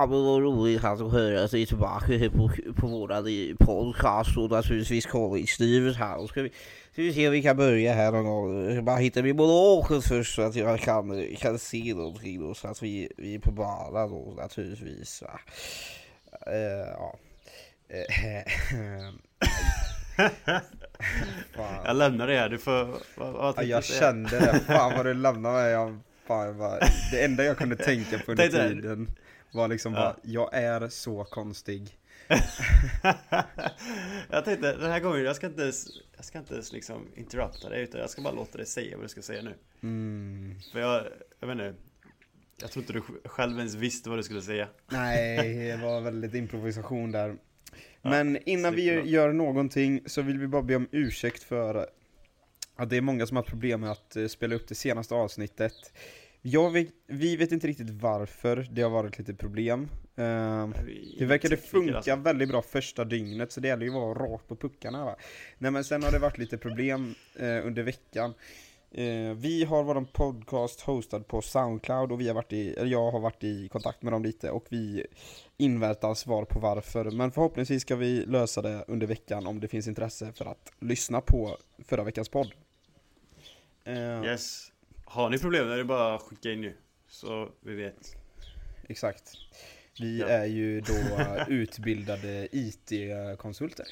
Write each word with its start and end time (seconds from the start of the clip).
Ja 0.00 0.06
men 0.06 0.24
vad 0.24 0.42
roligt 0.42 0.84
att 0.84 1.12
höra 1.12 1.48
sig 1.48 1.66
tillbaka 1.66 2.06
här 2.06 2.28
på, 2.28 2.50
på 2.76 2.86
våran 2.86 3.56
podcast 3.58 4.36
och 4.36 4.50
naturligtvis 4.50 5.06
college-livet 5.06 5.96
här. 5.96 6.16
Och 6.16 6.28
ska 6.28 6.42
vi, 6.42 6.48
ska 6.92 7.02
vi 7.02 7.14
se 7.14 7.26
om 7.26 7.32
vi 7.32 7.42
kan 7.42 7.56
börja 7.56 7.92
här 7.92 8.12
någon 8.12 8.24
gång. 8.24 8.74
Jag 8.74 8.84
bara 8.84 8.96
hitta 8.96 9.22
min 9.22 9.36
monolog 9.36 10.04
först 10.04 10.34
så 10.34 10.42
att 10.42 10.54
jag 10.54 10.80
kan, 10.80 11.26
kan 11.36 11.58
se 11.58 11.94
någonting 11.94 12.40
då, 12.40 12.54
så 12.54 12.68
att 12.68 12.82
vi, 12.82 13.08
vi 13.16 13.34
är 13.34 13.38
på 13.38 13.52
banan 13.52 14.10
då 14.10 14.34
naturligtvis. 14.36 15.22
Va? 15.22 15.40
Uh, 16.52 16.88
ja. 16.98 17.18
jag 21.84 21.96
lämnar 21.96 22.26
det 22.26 22.38
här, 22.38 22.48
du 22.48 22.58
får... 22.58 22.88
Vad, 23.14 23.32
vad 23.32 23.54
ja, 23.56 23.62
jag 23.62 23.84
kände 23.84 24.38
det, 24.38 24.60
fan 24.66 24.92
vad 24.96 25.06
du 25.06 25.14
lämnade 25.22 25.54
mig. 25.54 25.72
Jag, 25.72 25.98
fan, 26.26 26.58
bara, 26.58 26.78
det 27.12 27.24
enda 27.24 27.44
jag 27.44 27.58
kunde 27.58 27.76
tänka 27.76 28.18
på 28.18 28.30
under 28.30 28.48
tiden 28.48 29.10
var 29.52 29.68
liksom 29.68 29.92
bara, 29.92 30.16
jag 30.22 30.54
är 30.54 30.88
så 30.88 31.24
konstig. 31.24 31.96
jag 34.30 34.44
tänkte 34.44 34.76
den 34.76 34.90
här 34.90 35.00
gången, 35.00 35.24
jag 35.24 35.36
ska 35.36 35.46
inte 35.46 35.62
ens, 35.62 35.86
jag 36.16 36.24
ska 36.24 36.38
inte 36.38 36.54
ens 36.54 36.72
liksom 36.72 37.06
interrupta 37.14 37.68
dig 37.68 37.82
utan 37.82 38.00
jag 38.00 38.10
ska 38.10 38.22
bara 38.22 38.34
låta 38.34 38.58
dig 38.58 38.66
säga 38.66 38.96
vad 38.96 39.04
du 39.04 39.08
ska 39.08 39.22
säga 39.22 39.42
nu. 39.42 39.54
Mm. 39.82 40.56
För 40.72 40.80
jag, 40.80 41.04
jag 41.40 41.48
vet 41.48 41.54
inte, 41.54 41.74
jag 42.60 42.70
tror 42.70 42.82
inte 42.82 42.92
du 42.92 43.02
själv 43.28 43.58
ens 43.58 43.74
visste 43.74 44.08
vad 44.08 44.18
du 44.18 44.22
skulle 44.22 44.42
säga. 44.42 44.68
Nej, 44.88 45.54
det 45.68 45.76
var 45.76 46.00
väldigt 46.00 46.34
improvisation 46.34 47.12
där. 47.12 47.36
Men 48.02 48.34
ja, 48.34 48.40
innan 48.44 48.74
vi 48.74 48.82
gör 49.10 49.32
någonting 49.32 50.02
så 50.06 50.22
vill 50.22 50.38
vi 50.38 50.46
bara 50.46 50.62
be 50.62 50.76
om 50.76 50.88
ursäkt 50.92 51.42
för 51.42 51.88
att 52.76 52.90
det 52.90 52.96
är 52.96 53.00
många 53.00 53.26
som 53.26 53.36
har 53.36 53.44
problem 53.44 53.80
med 53.80 53.90
att 53.90 54.16
eh, 54.16 54.26
spela 54.26 54.54
upp 54.54 54.68
det 54.68 54.74
senaste 54.74 55.14
avsnittet. 55.14 55.92
Jag 56.42 56.70
vet, 56.70 56.88
vi 57.06 57.36
vet 57.36 57.52
inte 57.52 57.66
riktigt 57.66 57.90
varför 57.90 58.68
det 58.70 58.82
har 58.82 58.90
varit 58.90 59.18
lite 59.18 59.34
problem. 59.34 59.88
Uh, 60.18 60.68
det 61.18 61.26
verkade 61.26 61.56
funka 61.56 61.96
alltså. 61.96 62.16
väldigt 62.16 62.48
bra 62.48 62.62
första 62.62 63.04
dygnet, 63.04 63.52
så 63.52 63.60
det 63.60 63.68
gäller 63.68 63.82
ju 63.82 63.88
att 63.88 63.94
vara 63.94 64.32
rakt 64.32 64.48
på 64.48 64.56
puckarna 64.56 65.04
va. 65.04 65.16
Nej 65.58 65.70
men 65.70 65.84
sen 65.84 66.02
har 66.02 66.12
det 66.12 66.18
varit 66.18 66.38
lite 66.38 66.58
problem 66.58 67.14
uh, 67.40 67.66
under 67.66 67.82
veckan. 67.82 68.34
Uh, 68.98 69.32
vi 69.32 69.64
har 69.64 69.82
vår 69.82 70.04
podcast 70.12 70.80
hostad 70.80 71.26
på 71.26 71.42
Soundcloud 71.42 72.12
och 72.12 72.20
vi 72.20 72.28
har 72.28 72.34
varit 72.34 72.52
i, 72.52 72.74
eller 72.74 72.90
jag 72.90 73.10
har 73.10 73.20
varit 73.20 73.44
i 73.44 73.68
kontakt 73.68 74.02
med 74.02 74.12
dem 74.12 74.22
lite 74.22 74.50
och 74.50 74.66
vi 74.68 75.06
inväntar 75.56 76.14
svar 76.14 76.44
på 76.44 76.60
varför. 76.60 77.10
Men 77.10 77.32
förhoppningsvis 77.32 77.82
ska 77.82 77.96
vi 77.96 78.26
lösa 78.26 78.62
det 78.62 78.84
under 78.88 79.06
veckan 79.06 79.46
om 79.46 79.60
det 79.60 79.68
finns 79.68 79.88
intresse 79.88 80.32
för 80.32 80.44
att 80.44 80.72
lyssna 80.78 81.20
på 81.20 81.56
förra 81.84 82.04
veckans 82.04 82.28
podd. 82.28 82.52
yes. 84.24 84.69
Har 85.10 85.30
ni 85.30 85.38
problem 85.38 85.70
är 85.70 85.76
det 85.76 85.84
bara 85.84 86.14
att 86.14 86.22
skicka 86.22 86.52
in 86.52 86.60
nu. 86.60 86.76
Så 87.08 87.52
vi 87.60 87.74
vet. 87.74 88.16
Exakt. 88.88 89.32
Vi 90.00 90.20
ja. 90.20 90.26
är 90.26 90.46
ju 90.46 90.80
då 90.80 90.94
utbildade 91.48 92.48
IT-konsulter. 92.52 93.86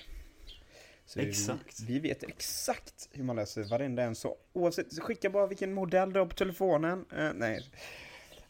Exakt. 1.16 1.80
Vi, 1.80 1.92
vi, 1.92 2.08
vet 2.08 2.22
exakt 2.22 3.08
hur 3.12 3.24
man 3.24 3.36
löser 3.36 3.64
varenda 3.64 4.02
en 4.02 4.14
så. 4.14 4.36
Oavsett, 4.52 5.02
skicka 5.02 5.30
bara 5.30 5.46
vilken 5.46 5.72
modell 5.72 6.12
du 6.12 6.18
har 6.18 6.26
på 6.26 6.34
telefonen. 6.34 7.04
Uh, 7.18 7.30
nej. 7.34 7.70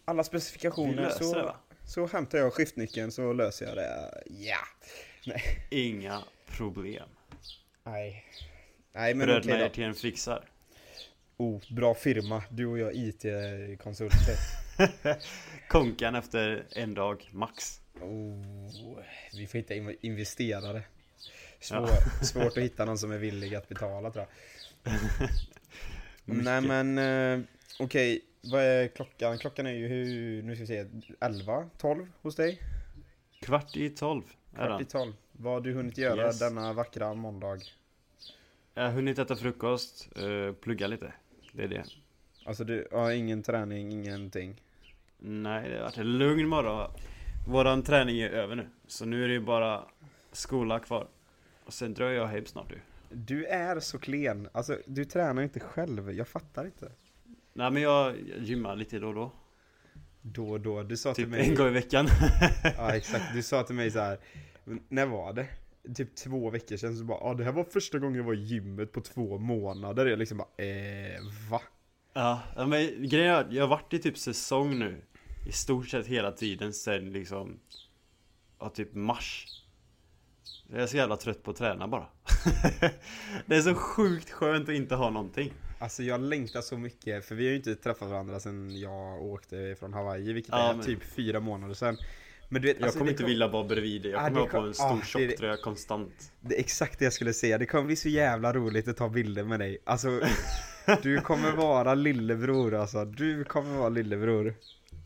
Alla 0.05 0.25
specifikationer 0.25 1.11
så, 1.11 1.35
det, 1.35 1.55
så 1.85 2.07
hämtar 2.07 2.39
jag 2.39 2.53
skiftnyckeln 2.53 3.13
så 3.13 3.33
löser 3.33 3.67
jag 3.67 3.77
det. 3.77 4.23
Ja. 4.27 4.61
Nej. 5.27 5.43
Inga 5.71 6.23
problem. 6.47 7.09
Nej. 7.85 8.25
Nej 8.93 9.15
men 9.15 9.27
Bröderna 9.27 9.55
okay, 9.55 9.67
är 9.67 9.69
till 9.69 9.85
en 9.85 9.95
fixar. 9.95 10.49
Oh, 11.41 11.61
bra 11.71 11.95
firma. 11.95 12.43
Du 12.51 12.67
och 12.67 12.79
jag 12.79 12.95
IT-konsulter. 12.95 14.37
Konkan 15.69 16.15
efter 16.15 16.67
en 16.71 16.95
dag, 16.95 17.29
max. 17.33 17.81
Oh, 18.01 18.99
vi 19.33 19.47
får 19.47 19.59
hitta 19.59 19.75
investerare. 20.01 20.83
Svår, 21.61 21.89
ja. 21.89 21.97
Svårt 22.25 22.47
att 22.47 22.65
hitta 22.65 22.85
någon 22.85 22.99
som 22.99 23.13
är 23.13 23.19
villig 23.19 23.55
att 23.55 23.69
betala 23.69 24.11
tror 24.11 24.27
jag. 24.83 24.95
Nej 26.45 26.61
men, 26.61 26.99
eh, 26.99 27.45
okej. 27.79 28.17
Okay. 28.17 28.21
Vad 28.53 28.63
är 28.63 28.89
klockan? 28.89 29.39
Klockan 29.39 29.67
är 29.67 29.73
ju 29.73 29.89
hur, 29.89 30.43
nu 30.43 30.55
ska 30.55 30.61
vi 30.61 30.67
se, 30.67 30.87
11, 31.21 31.71
12 31.79 32.07
hos 32.23 32.37
dig? 32.37 32.63
Kvart 33.41 33.77
i 33.77 33.91
12 33.91 34.23
Kvart 34.55 34.81
i 34.81 34.85
12. 34.85 35.13
Vad 35.33 35.53
har 35.53 35.61
du 35.61 35.73
hunnit 35.73 35.99
göra 35.99 36.27
yes. 36.27 36.39
denna 36.39 36.73
vackra 36.73 37.15
måndag? 37.15 37.59
Jag 38.75 38.83
har 38.83 38.91
hunnit 38.91 39.19
äta 39.19 39.37
frukost, 39.37 40.09
uh, 40.23 40.53
plugga 40.53 40.87
lite. 40.87 41.13
Det 41.59 41.65
är 41.65 41.69
det. 41.69 41.85
Alltså 42.45 42.65
du 42.65 42.89
har 42.93 43.11
ingen 43.11 43.43
träning, 43.43 43.93
ingenting? 43.93 44.63
Nej, 45.19 45.69
det 45.69 45.77
har 45.77 45.83
varit 45.83 45.99
en 45.99 46.19
lugn 46.19 46.49
morgon. 46.49 46.91
Våran 47.49 47.83
träning 47.83 48.21
är 48.21 48.31
över 48.31 48.57
nu. 48.57 48.69
Så 48.87 49.05
nu 49.05 49.25
är 49.25 49.29
det 49.29 49.35
ju 49.35 49.41
bara 49.41 49.85
skola 50.33 50.79
kvar. 50.79 51.07
Och 51.65 51.73
sen 51.73 51.95
drar 51.95 52.11
jag 52.11 52.27
hem 52.27 52.47
snart 52.47 52.69
du. 52.69 52.79
Du 53.11 53.45
är 53.45 53.81
så 53.81 53.99
klen. 53.99 54.49
Alltså, 54.53 54.79
du 54.87 55.05
tränar 55.05 55.43
inte 55.43 55.61
själv. 55.61 56.13
Jag 56.13 56.29
fattar 56.29 56.65
inte. 56.65 56.93
Nej 57.53 57.71
men 57.71 57.83
jag, 57.83 58.17
gymmar 58.39 58.77
lite 58.77 58.99
då 58.99 59.09
och 59.09 59.15
då. 59.15 59.33
Då 60.23 60.51
och 60.51 60.61
då? 60.61 60.83
Du 60.83 60.97
sa 60.97 61.15
typ 61.15 61.17
till 61.17 61.29
mig... 61.29 61.49
en 61.49 61.55
gång 61.55 61.69
i 61.69 61.71
veckan. 61.71 62.07
ja 62.77 62.95
exakt. 62.95 63.35
Du 63.35 63.43
sa 63.43 63.63
till 63.63 63.75
mig 63.75 63.91
så 63.91 63.99
här. 63.99 64.19
När 64.89 65.07
var 65.07 65.33
det? 65.33 65.47
Typ 65.95 66.15
två 66.17 66.51
veckor 66.51 66.77
sedan 66.77 66.97
så 66.97 67.05
bara, 67.05 67.19
ah, 67.19 67.35
det 67.35 67.45
här 67.45 67.53
var 67.53 67.65
första 67.65 67.99
gången 67.99 68.17
jag 68.17 68.25
var 68.25 68.35
i 68.35 68.43
gymmet 68.43 68.93
på 68.93 69.01
två 69.01 69.39
månader. 69.39 70.07
Jag 70.07 70.19
liksom 70.19 70.39
bara, 70.39 70.65
eh, 70.65 71.21
va? 71.51 71.63
Ja, 72.13 72.43
men 72.57 73.09
grejen 73.09 73.35
är 73.35 73.47
jag 73.51 73.63
har 73.63 73.69
varit 73.69 73.95
i 73.95 73.99
typ 73.99 74.19
säsong 74.19 74.79
nu. 74.79 75.03
I 75.49 75.53
stort 75.53 75.89
sett 75.89 76.07
hela 76.07 76.33
tiden 76.33 76.73
sen 76.73 77.13
liksom, 77.13 77.61
ja 78.59 78.69
typ 78.69 78.95
mars. 78.95 79.47
Jag 80.71 80.83
är 80.83 80.87
så 80.87 80.97
jävla 80.97 81.17
trött 81.17 81.43
på 81.43 81.51
att 81.51 81.57
träna 81.57 81.89
bara. 81.89 82.07
det 83.47 83.57
är 83.57 83.61
så 83.61 83.75
sjukt 83.75 84.31
skönt 84.31 84.69
att 84.69 84.75
inte 84.75 84.95
ha 84.95 85.11
någonting. 85.11 85.53
Alltså 85.79 86.03
jag 86.03 86.21
längtar 86.21 86.61
så 86.61 86.79
mycket, 86.79 87.25
för 87.25 87.35
vi 87.35 87.45
har 87.45 87.51
ju 87.51 87.57
inte 87.57 87.75
träffat 87.75 88.09
varandra 88.09 88.41
sen 88.41 88.81
jag 88.81 89.23
åkte 89.23 89.77
från 89.79 89.93
Hawaii, 89.93 90.33
vilket 90.33 90.53
ja, 90.53 90.71
är 90.71 90.75
men... 90.75 90.85
typ 90.85 91.03
fyra 91.03 91.41
månader 91.41 91.75
sedan. 91.75 91.97
Men 92.49 92.63
du 92.63 92.69
vet, 92.69 92.77
jag 92.77 92.85
alltså, 92.85 92.99
kommer 92.99 93.11
inte 93.11 93.23
kom... 93.23 93.31
vilja 93.31 93.49
vara 93.49 93.65
bredvid 93.65 94.03
dig, 94.03 94.11
jag 94.11 94.27
kommer 94.27 94.41
ah, 94.41 94.45
ha 94.45 94.51
på 94.51 94.67
en 94.67 94.75
stor 94.75 94.87
ah, 94.87 95.03
tjocktröja 95.05 95.57
konstant. 95.57 96.33
Det 96.41 96.57
är 96.57 96.61
exakt 96.61 96.99
det 96.99 97.05
jag 97.05 97.13
skulle 97.13 97.33
säga, 97.33 97.59
det 97.59 97.67
kommer 97.67 97.85
bli 97.85 97.97
så 97.97 98.09
jävla 98.09 98.53
roligt 98.53 98.89
att 98.89 98.97
ta 98.97 99.09
bilder 99.09 99.45
med 99.45 99.61
dig. 99.61 99.79
Alltså, 99.85 100.21
du 101.03 101.21
kommer 101.21 101.53
vara 101.53 101.95
lillebror 101.95 102.75
alltså, 102.75 103.05
du 103.05 103.45
kommer 103.45 103.79
vara 103.79 103.89
lillebror. 103.89 104.55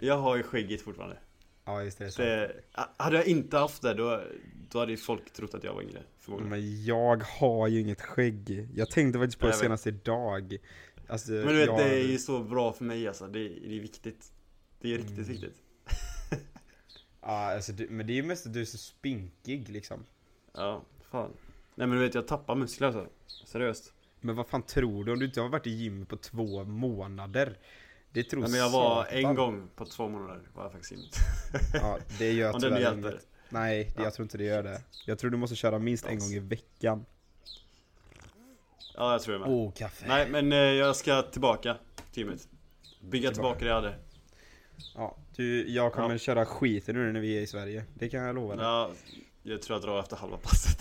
Jag 0.00 0.18
har 0.18 0.36
ju 0.36 0.42
skäggigt 0.42 0.82
fortfarande. 0.82 1.16
Ja 1.64 1.82
just 1.82 1.98
det, 1.98 2.10
så. 2.10 2.22
det 2.22 2.52
Hade 2.96 3.16
jag 3.16 3.26
inte 3.26 3.58
haft 3.58 3.82
det 3.82 3.94
då, 3.94 4.22
då 4.70 4.78
hade 4.78 4.92
ju 4.92 4.98
folk 4.98 5.32
trott 5.32 5.54
att 5.54 5.64
jag 5.64 5.74
var 5.74 5.82
yngre 5.82 6.02
förmodligen. 6.18 6.50
Men 6.50 6.84
jag 6.84 7.22
har 7.22 7.68
ju 7.68 7.80
inget 7.80 8.02
skägg. 8.02 8.68
Jag 8.74 8.90
tänkte 8.90 9.18
faktiskt 9.18 9.38
på 9.38 9.46
det 9.46 9.52
senast 9.52 9.86
idag. 9.86 10.56
Alltså, 11.08 11.30
Men 11.30 11.46
du 11.46 11.56
vet, 11.56 11.66
jag... 11.66 11.78
det 11.78 11.94
är 11.94 12.08
ju 12.08 12.18
så 12.18 12.38
bra 12.42 12.72
för 12.72 12.84
mig 12.84 13.08
alltså, 13.08 13.26
det 13.26 13.38
är, 13.38 13.60
det 13.68 13.76
är 13.76 13.80
viktigt. 13.80 14.32
Det 14.80 14.94
är 14.94 14.98
riktigt 14.98 15.18
mm. 15.18 15.28
viktigt 15.28 15.61
Ja, 17.22 17.54
alltså, 17.54 17.72
du, 17.72 17.88
men 17.90 18.06
det 18.06 18.12
är 18.12 18.14
ju 18.14 18.22
mest 18.22 18.46
att 18.46 18.52
du 18.52 18.60
är 18.60 18.64
så 18.64 18.78
spinkig 18.78 19.68
liksom. 19.68 20.04
Ja, 20.52 20.82
fan. 21.10 21.30
Nej 21.74 21.86
men 21.86 21.98
du 21.98 22.04
vet, 22.04 22.14
jag 22.14 22.28
tappar 22.28 22.54
muskler 22.54 22.86
alltså. 22.86 23.06
Seriöst. 23.44 23.92
Men 24.20 24.36
vad 24.36 24.46
fan 24.46 24.62
tror 24.62 25.04
du 25.04 25.12
om 25.12 25.18
du 25.18 25.24
inte 25.24 25.40
har 25.40 25.48
varit 25.48 25.66
i 25.66 25.70
gym 25.70 26.06
på 26.06 26.16
två 26.16 26.64
månader? 26.64 27.58
Det 28.12 28.24
tror 28.24 28.40
Nej, 28.40 28.50
men 28.50 28.60
jag 28.60 28.70
var 28.70 29.04
satan. 29.04 29.18
en 29.18 29.34
gång 29.34 29.68
på 29.76 29.84
två 29.84 30.08
månader 30.08 30.40
var 30.54 30.62
jag 30.62 30.72
faktiskt 30.72 30.92
gymmet. 30.92 31.16
Ja, 31.74 31.98
det 32.18 32.32
gör 32.32 32.52
tyvärr 32.60 32.98
inget. 32.98 33.26
Nej, 33.48 33.84
det, 33.84 33.92
ja. 33.96 34.04
jag 34.04 34.14
tror 34.14 34.24
inte 34.24 34.38
det 34.38 34.44
gör 34.44 34.62
det. 34.62 34.80
Jag 35.06 35.18
tror 35.18 35.30
du 35.30 35.36
måste 35.36 35.56
köra 35.56 35.78
minst 35.78 36.06
en 36.06 36.18
gång 36.18 36.28
i 36.28 36.38
veckan. 36.38 37.04
Ja, 38.94 39.12
jag 39.12 39.22
tror 39.22 39.34
det 39.34 39.40
med. 39.40 39.48
Oh, 39.48 39.72
kaffe. 39.72 40.08
Nej, 40.08 40.28
men 40.30 40.52
eh, 40.52 40.58
jag 40.58 40.96
ska 40.96 41.22
tillbaka 41.22 41.76
till 42.12 42.22
gymmet. 42.22 42.48
Bygga 43.00 43.30
tillbaka, 43.30 43.58
tillbaka 43.58 43.64
det 43.64 43.70
jag 43.70 43.74
hade. 43.74 43.94
Ja, 44.94 45.16
du, 45.36 45.70
jag 45.70 45.92
kommer 45.92 46.10
ja. 46.10 46.18
köra 46.18 46.46
skiten 46.46 46.94
nu 46.94 47.12
när 47.12 47.20
vi 47.20 47.38
är 47.38 47.40
i 47.40 47.46
Sverige. 47.46 47.84
Det 47.94 48.08
kan 48.08 48.20
jag 48.20 48.34
lova 48.34 48.56
dig. 48.56 48.64
Ja, 48.64 48.90
jag 49.42 49.62
tror 49.62 49.78
jag 49.78 49.88
drar 49.88 50.00
efter 50.00 50.16
halva 50.16 50.36
passet. 50.36 50.78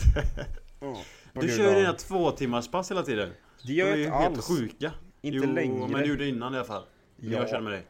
oh, 0.80 0.98
du 1.34 1.48
kör 1.48 1.70
ju 1.70 1.76
dina 1.76 1.94
två 1.94 2.32
timmars 2.32 2.72
pass 2.72 2.92
hela 2.92 3.04
tiden. 3.04 3.34
Det 3.64 3.74
gör 3.74 3.88
jag 3.88 4.00
inte 4.00 4.14
alls. 4.14 4.50
helt 4.50 4.60
sjuka. 4.60 4.92
Inte 5.22 5.38
jo, 5.48 5.54
längre. 5.54 5.88
men 5.88 6.02
du 6.02 6.10
gjorde 6.10 6.28
innan 6.28 6.54
i 6.54 6.58
alla 6.58 6.66
fall. 6.66 6.84
Ja. 7.16 7.32
Jag 7.32 7.50
känner 7.50 7.62
med 7.62 7.72
dig. 7.72 7.84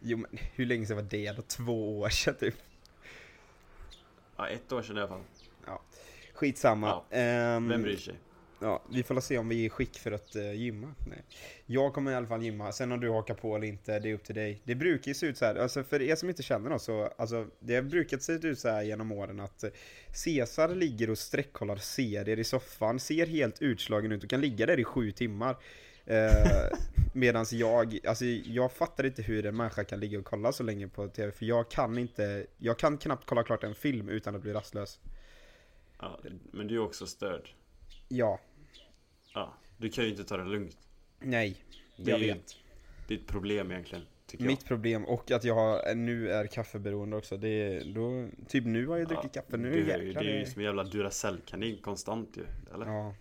Jo 0.00 0.18
men 0.18 0.30
hur 0.54 0.66
länge 0.66 0.86
sedan 0.86 0.96
var 0.96 1.04
det 1.04 1.32
då? 1.32 1.42
Två 1.42 2.00
år 2.00 2.08
sedan 2.08 2.34
typ? 2.34 2.54
Ja, 4.36 4.48
ett 4.48 4.72
år 4.72 4.82
sedan 4.82 4.96
i 4.96 5.00
alla 5.00 5.08
fall. 5.08 5.20
Ja. 5.66 5.82
Skitsamma. 6.34 7.02
Ja. 7.10 7.56
Um, 7.56 7.68
Vem 7.68 7.82
bryr 7.82 7.96
sig? 7.96 8.14
Ja, 8.62 8.82
vi 8.90 9.02
får 9.02 9.20
se 9.20 9.38
om 9.38 9.48
vi 9.48 9.60
är 9.60 9.66
i 9.66 9.70
skick 9.70 9.98
för 9.98 10.12
att 10.12 10.36
uh, 10.36 10.52
gymma. 10.52 10.94
Nej. 11.08 11.22
Jag 11.66 11.94
kommer 11.94 12.12
i 12.12 12.14
alla 12.14 12.26
fall 12.26 12.42
gymma, 12.42 12.72
sen 12.72 12.92
om 12.92 13.00
du 13.00 13.10
hakar 13.10 13.34
på 13.34 13.56
eller 13.56 13.66
inte, 13.66 13.98
det 13.98 14.10
är 14.10 14.14
upp 14.14 14.24
till 14.24 14.34
dig. 14.34 14.62
Det 14.64 14.74
brukar 14.74 15.08
ju 15.08 15.14
se 15.14 15.26
ut 15.26 15.38
så 15.38 15.44
här, 15.44 15.54
alltså 15.54 15.84
för 15.84 16.02
er 16.02 16.16
som 16.16 16.28
inte 16.28 16.42
känner 16.42 16.72
oss 16.72 16.84
så, 16.84 17.10
alltså 17.18 17.46
det 17.60 17.74
har 17.74 17.82
brukat 17.82 18.22
se 18.22 18.32
ut 18.32 18.58
så 18.58 18.68
här 18.68 18.82
genom 18.82 19.12
åren 19.12 19.40
att 19.40 19.64
uh, 19.64 19.70
Cesar 20.14 20.68
ligger 20.68 21.10
och 21.10 21.18
sträckkollar 21.18 21.76
serier 21.76 22.38
i 22.38 22.44
soffan, 22.44 23.00
ser 23.00 23.26
helt 23.26 23.62
utslagen 23.62 24.12
ut 24.12 24.24
och 24.24 24.30
kan 24.30 24.40
ligga 24.40 24.66
där 24.66 24.80
i 24.80 24.84
sju 24.84 25.12
timmar. 25.12 25.56
Uh, 26.10 26.78
Medans 27.14 27.52
jag, 27.52 27.98
alltså 28.06 28.24
jag 28.24 28.72
fattar 28.72 29.06
inte 29.06 29.22
hur 29.22 29.46
en 29.46 29.56
människa 29.56 29.84
kan 29.84 30.00
ligga 30.00 30.18
och 30.18 30.24
kolla 30.24 30.52
så 30.52 30.62
länge 30.62 30.88
på 30.88 31.08
TV, 31.08 31.32
för 31.32 31.44
jag 31.44 31.70
kan 31.70 31.98
inte, 31.98 32.46
jag 32.58 32.78
kan 32.78 32.98
knappt 32.98 33.26
kolla 33.26 33.42
klart 33.42 33.64
en 33.64 33.74
film 33.74 34.08
utan 34.08 34.34
att 34.34 34.42
bli 34.42 34.52
rastlös. 34.52 35.00
Ja, 35.98 36.20
men 36.52 36.66
du 36.66 36.74
är 36.74 36.78
också 36.78 37.06
störd. 37.06 37.50
Ja, 38.08 38.40
Ja, 39.34 39.54
du 39.76 39.88
kan 39.90 40.04
ju 40.04 40.10
inte 40.10 40.24
ta 40.24 40.36
det 40.36 40.44
lugnt. 40.44 40.76
nej, 41.20 41.56
Det 41.96 42.10
jag 42.10 42.22
är 42.22 42.34
vet. 42.34 42.56
ditt 43.08 43.26
problem 43.26 43.70
egentligen, 43.70 44.04
tycker 44.26 44.44
Mitt 44.44 44.64
problem, 44.64 45.04
och 45.04 45.30
att 45.30 45.44
jag 45.44 45.54
har, 45.54 45.94
nu 45.94 46.30
är 46.30 46.46
kaffeberoende 46.46 47.16
också, 47.16 47.36
det 47.36 47.48
är, 47.48 47.84
då, 47.94 48.28
typ 48.48 48.64
nu 48.64 48.86
har 48.86 48.96
jag 48.96 49.02
jag. 49.02 49.08
druckit 49.08 49.32
kaffe, 49.32 49.56
nu 49.56 49.72
du, 49.72 49.78
jäklar 49.88 50.22
Det 50.22 50.30
är 50.30 50.38
ju 50.38 50.46
som 50.46 50.60
en 50.60 50.64
jävla 50.66 50.84
Duracell-kanin 50.84 51.80
konstant 51.82 52.36
ju, 52.36 52.44
eller? 52.74 52.86
Ja. 52.86 53.14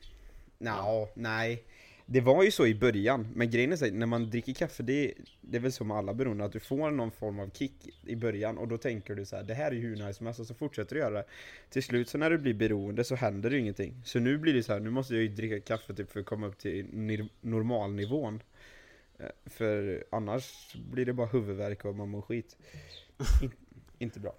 Nå, 0.58 1.10
nej. 1.16 1.64
Det 2.06 2.22
var 2.22 2.44
ju 2.44 2.52
så 2.52 2.68
i 2.68 2.76
början, 2.76 3.28
men 3.36 3.50
grejen 3.50 3.72
är 3.72 3.76
så 3.76 3.86
här, 3.86 3.92
när 3.92 4.06
man 4.06 4.30
dricker 4.30 4.54
kaffe, 4.54 4.84
det, 4.84 5.14
det 5.42 5.58
är 5.58 5.62
väl 5.62 5.72
med 5.88 5.98
alla 5.98 6.14
beroende, 6.14 6.46
att 6.46 6.52
du 6.52 6.60
får 6.60 6.92
någon 6.92 7.12
form 7.12 7.40
av 7.40 7.50
kick 7.50 7.90
i 8.04 8.16
början 8.16 8.58
och 8.58 8.68
då 8.68 8.78
tänker 8.78 9.16
du 9.16 9.26
så 9.26 9.36
här: 9.36 9.44
det 9.44 9.54
här 9.54 9.72
är 9.72 9.76
ju 9.76 9.82
hur 9.82 9.96
nice 9.96 10.14
som 10.14 10.26
helst 10.26 10.40
och 10.40 10.48
så 10.48 10.54
fortsätter 10.54 10.96
du 10.96 11.02
göra 11.02 11.14
det. 11.14 11.26
Till 11.70 11.84
slut 11.84 12.10
så 12.10 12.18
när 12.18 12.30
du 12.30 12.38
blir 12.38 12.54
beroende 12.54 13.04
så 13.04 13.16
händer 13.16 13.50
det 13.50 13.56
ju 13.56 13.62
ingenting. 13.62 14.02
Så 14.06 14.20
nu 14.20 14.38
blir 14.38 14.54
det 14.54 14.64
så 14.64 14.74
här, 14.74 14.80
nu 14.80 14.90
måste 14.90 15.14
jag 15.14 15.24
ju 15.24 15.30
dricka 15.30 15.60
kaffe 15.60 15.94
typ 15.94 16.12
för 16.12 16.20
att 16.20 16.26
komma 16.26 16.48
upp 16.48 16.58
till 16.58 17.28
normalnivån. 17.42 18.42
Eh, 19.20 19.26
För 19.46 20.04
annars 20.12 20.76
blir 20.92 21.06
det 21.06 21.14
bara 21.14 21.28
huvudvärk 21.28 21.86
och 21.86 21.96
man 21.96 22.10
mår 22.10 22.22
skit. 22.22 22.58
In, 23.42 23.52
inte 24.00 24.20
bra. 24.20 24.36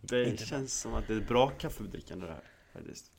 Det 0.00 0.24
Inte 0.24 0.46
känns 0.46 0.80
som 0.80 0.94
att 0.94 1.08
det 1.08 1.14
är 1.14 1.20
bra 1.20 1.48
kaffedrickande 1.50 2.26
det 2.26 2.32
här, 2.32 2.44
faktiskt. 2.72 3.12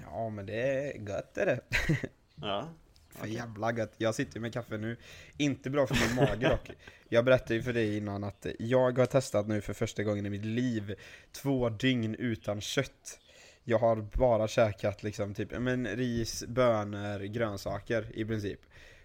Ja 0.00 0.28
men 0.30 0.46
det 0.46 0.62
är 0.62 1.08
gött 1.08 1.38
är 1.38 1.46
det. 1.46 1.60
Ja, 2.36 2.68
För 3.14 3.20
Okej. 3.22 3.34
jävla 3.34 3.72
gött. 3.72 3.94
Jag 3.98 4.14
sitter 4.14 4.40
med 4.40 4.52
kaffe 4.52 4.76
nu. 4.76 4.96
Inte 5.36 5.70
bra 5.70 5.86
för 5.86 5.94
min 6.08 6.16
mage 6.16 6.48
dock. 6.48 6.70
Jag 7.08 7.24
berättade 7.24 7.54
ju 7.54 7.62
för 7.62 7.72
dig 7.72 7.96
innan 7.96 8.24
att 8.24 8.46
jag 8.58 8.98
har 8.98 9.06
testat 9.06 9.48
nu 9.48 9.60
för 9.60 9.72
första 9.72 10.02
gången 10.02 10.26
i 10.26 10.30
mitt 10.30 10.44
liv 10.44 10.94
två 11.32 11.68
dygn 11.68 12.14
utan 12.14 12.60
kött. 12.60 13.18
Jag 13.64 13.78
har 13.78 13.96
bara 14.18 14.48
käkat 14.48 15.02
liksom 15.02 15.34
typ, 15.34 15.58
men 15.58 15.86
ris, 15.86 16.44
bönor, 16.48 17.18
grönsaker 17.24 18.06
i 18.14 18.24
princip. 18.24 18.60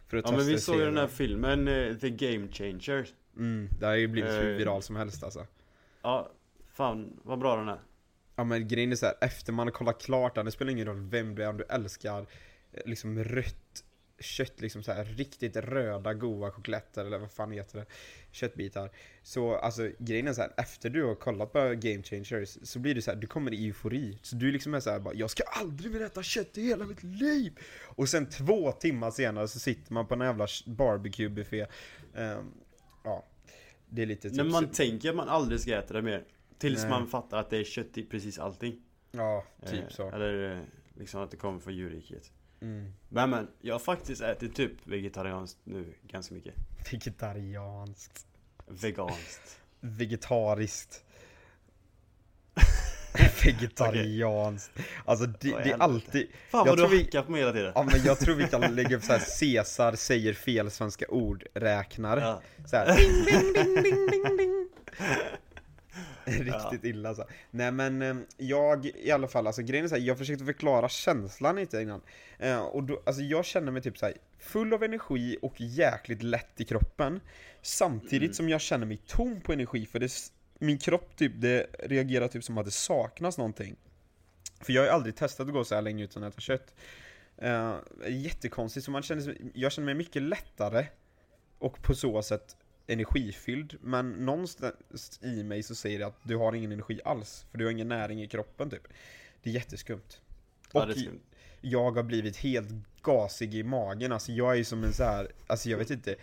För 0.07 0.17
att 0.17 0.25
ja 0.25 0.37
men 0.37 0.45
vi 0.45 0.59
såg 0.59 0.75
ju 0.79 0.85
den 0.85 0.97
här 0.97 1.07
filmen, 1.07 1.67
eh, 1.67 1.95
The 1.97 2.09
Game 2.09 2.47
Changer. 2.51 3.07
Mm, 3.37 3.69
det 3.79 3.85
har 3.85 3.95
ju 3.95 4.07
blivit 4.07 4.31
hur 4.31 4.51
Eh. 4.51 4.57
viral 4.57 4.81
som 4.81 4.95
helst 4.95 5.23
alltså. 5.23 5.45
Ja, 6.01 6.31
fan 6.73 7.19
vad 7.23 7.39
bra 7.39 7.55
den 7.55 7.67
är. 7.67 7.79
Ja 8.35 8.43
men 8.43 8.67
grejen 8.67 8.91
är 8.91 8.95
så 8.95 9.05
här, 9.05 9.15
efter 9.21 9.53
man 9.53 9.67
har 9.67 9.71
kollat 9.71 10.01
klart 10.01 10.35
den, 10.35 10.45
det 10.45 10.51
spelar 10.51 10.71
ingen 10.71 10.85
roll 10.87 10.99
vem 11.09 11.35
du 11.35 11.43
är, 11.43 11.49
om 11.49 11.57
du 11.57 11.63
älskar 11.69 12.19
eh, 12.71 12.81
liksom 12.85 13.23
rött 13.23 13.83
kött, 14.19 14.61
liksom 14.61 14.83
så 14.83 14.91
här 14.91 15.05
riktigt 15.05 15.55
röda 15.55 16.13
goa 16.13 16.51
kotletter 16.51 17.05
eller 17.05 17.17
vad 17.17 17.31
fan 17.31 17.51
heter 17.51 17.79
det? 17.79 17.85
Köttbitar. 18.31 18.89
Så 19.23 19.55
alltså 19.55 19.91
grejen 19.99 20.27
är 20.27 20.33
så 20.33 20.41
här, 20.41 20.53
efter 20.57 20.89
du 20.89 21.03
har 21.03 21.15
kollat 21.15 21.53
på 21.53 21.59
Game 21.59 22.03
Changers 22.03 22.57
så 22.63 22.79
blir 22.79 22.95
du 22.95 23.01
så 23.01 23.11
här, 23.11 23.17
du 23.17 23.27
kommer 23.27 23.53
i 23.53 23.65
eufori. 23.65 24.19
Så 24.21 24.35
du 24.35 24.51
liksom 24.51 24.73
är 24.73 24.79
så 24.79 24.89
här, 24.89 24.99
bara, 24.99 25.13
jag 25.13 25.29
ska 25.29 25.43
aldrig 25.43 25.91
mer 25.91 26.01
äta 26.01 26.23
kött 26.23 26.57
i 26.57 26.67
hela 26.67 26.85
mitt 26.85 27.03
liv! 27.03 27.59
Och 27.83 28.09
sen 28.09 28.29
två 28.29 28.71
timmar 28.71 29.11
senare 29.11 29.47
så 29.47 29.59
sitter 29.59 29.93
man 29.93 30.07
på 30.07 30.13
en 30.13 30.21
jävla 30.21 30.47
barbecue-buffé. 30.65 31.67
Ehm, 32.15 32.51
ja, 33.03 33.25
det 33.89 34.01
är 34.01 34.05
lite 34.05 34.29
typ 34.29 34.37
När 34.37 34.43
man 34.43 34.67
tänker 34.67 35.09
att 35.09 35.15
man 35.15 35.29
aldrig 35.29 35.59
ska 35.59 35.77
äta 35.77 35.93
det 35.93 36.01
mer. 36.01 36.23
Tills 36.57 36.81
Nej. 36.81 36.89
man 36.89 37.07
fattar 37.07 37.37
att 37.37 37.49
det 37.49 37.57
är 37.57 37.63
kött 37.63 37.97
i 37.97 38.03
precis 38.03 38.39
allting. 38.39 38.81
Ja, 39.11 39.45
typ 39.65 39.83
Eh, 39.83 39.89
så. 39.89 40.09
Eller 40.11 40.51
eh, 40.51 40.63
liksom 40.93 41.21
att 41.21 41.31
det 41.31 41.37
kommer 41.37 41.59
från 41.59 41.75
djurriket. 41.75 42.31
Mm. 42.61 42.93
Men 43.09 43.29
men, 43.29 43.47
jag 43.61 43.73
har 43.73 43.79
faktiskt 43.79 44.21
ätit 44.21 44.55
typ 44.55 44.71
vegetarianskt 44.83 45.57
nu 45.63 45.93
ganska 46.07 46.35
mycket. 46.35 46.53
Vegetarianskt. 46.91 48.25
Veganskt. 48.67 49.59
Vegetariskt. 49.79 51.03
Vegetarianskt. 53.43 54.71
Alltså 55.05 55.25
det, 55.25 55.49
det 55.49 55.71
är 55.71 55.77
alltid... 55.81 56.27
Fan 56.49 56.65
Jag 56.65 56.65
vad 56.65 56.77
du 56.77 56.81
tror 56.81 56.89
vi- 56.97 57.03
hackar 57.03 57.21
på 57.23 57.31
mig 57.31 57.39
hela 57.41 57.53
tiden. 57.53 57.71
Ja 57.75 57.83
men 57.83 58.03
jag 58.03 58.19
tror 58.19 58.35
vi 58.35 58.47
kan 58.47 58.61
lägga 58.75 58.97
upp 58.97 59.03
så 59.03 59.13
här 59.13 59.23
Caesar 59.39 59.95
säger 59.95 60.33
fel 60.33 60.71
svenska 60.71 61.05
ord 61.09 61.43
räknare. 61.53 62.19
Ja. 62.19 62.41
Så 62.65 62.75
här. 62.75 62.97
Ding, 62.97 63.25
ding, 63.25 63.53
ding, 63.53 63.83
ding, 63.83 64.07
ding, 64.11 64.37
ding. 64.37 64.69
Riktigt 66.39 66.83
illa 66.83 67.15
så. 67.15 67.25
Nej 67.51 67.71
men 67.71 68.01
eh, 68.01 68.15
jag 68.37 68.85
i 68.85 69.11
alla 69.11 69.27
fall, 69.27 69.47
alltså 69.47 69.61
grejen 69.61 69.85
är 69.85 69.89
så 69.89 69.95
här, 69.95 70.01
jag 70.01 70.17
försökte 70.17 70.45
förklara 70.45 70.89
känslan 70.89 71.55
lite 71.55 71.81
innan. 71.81 72.01
Eh, 72.39 72.59
och 72.59 72.83
då, 72.83 73.01
alltså 73.05 73.21
jag 73.21 73.45
känner 73.45 73.71
mig 73.71 73.81
typ 73.81 73.97
så 73.97 74.05
här 74.05 74.15
full 74.39 74.73
av 74.73 74.83
energi 74.83 75.37
och 75.41 75.61
jäkligt 75.61 76.23
lätt 76.23 76.61
i 76.61 76.65
kroppen. 76.65 77.19
Samtidigt 77.61 78.21
Mm. 78.21 78.33
som 78.33 78.49
jag 78.49 78.61
känner 78.61 78.85
mig 78.85 79.01
tom 79.07 79.41
på 79.41 79.53
energi 79.53 79.85
för 79.85 79.99
det, 79.99 80.11
min 80.59 80.77
kropp 80.77 81.15
typ, 81.15 81.31
det 81.35 81.67
reagerar 81.79 82.27
typ 82.27 82.43
som 82.43 82.57
att 82.57 82.65
det 82.65 82.71
saknas 82.71 83.37
någonting. 83.37 83.75
För 84.61 84.73
jag 84.73 84.81
har 84.81 84.87
ju 84.87 84.91
aldrig 84.91 85.15
testat 85.15 85.47
att 85.47 85.53
gå 85.53 85.63
så 85.63 85.75
här 85.75 85.81
länge 85.81 86.03
utan 86.03 86.23
att 86.23 86.33
äta 86.33 86.41
kött. 86.41 86.75
Uh, 87.43 87.75
jättekonstigt, 88.07 88.85
så 88.85 88.91
man 88.91 89.03
känner, 89.03 89.37
jag 89.53 89.71
känner 89.71 89.85
mig 89.85 89.95
mycket 89.95 90.21
lättare 90.21 90.85
och 91.59 91.81
på 91.81 91.95
så 91.95 92.21
sätt 92.21 92.55
energifylld. 92.89 93.75
Men 93.81 94.11
någonstans 94.11 95.19
i 95.23 95.43
mig 95.43 95.63
så 95.63 95.75
säger 95.75 95.99
det 95.99 96.05
att 96.07 96.19
du 96.23 96.35
har 96.35 96.53
ingen 96.53 96.71
energi 96.71 96.99
alls, 97.05 97.45
för 97.51 97.57
du 97.57 97.65
har 97.65 97.71
ingen 97.71 97.87
näring 97.87 98.21
i 98.23 98.27
kroppen 98.27 98.69
typ. 98.69 98.87
Det 99.43 99.49
är 99.49 99.53
jätteskumt. 99.53 100.21
Ja, 100.73 100.81
Och 100.81 100.87
det 100.87 100.93
är 100.93 100.97
skumt. 100.99 101.19
jag 101.61 101.91
har 101.91 102.03
blivit 102.03 102.37
helt 102.37 102.69
gasig 103.01 103.55
i 103.55 103.63
magen, 103.63 104.11
alltså 104.11 104.31
jag 104.31 104.51
är 104.51 104.55
ju 104.55 104.63
som 104.63 104.83
en 104.83 104.93
så 104.93 105.03
här, 105.03 105.31
alltså 105.47 105.69
jag 105.69 105.77
vet 105.77 105.89
inte 105.89 106.15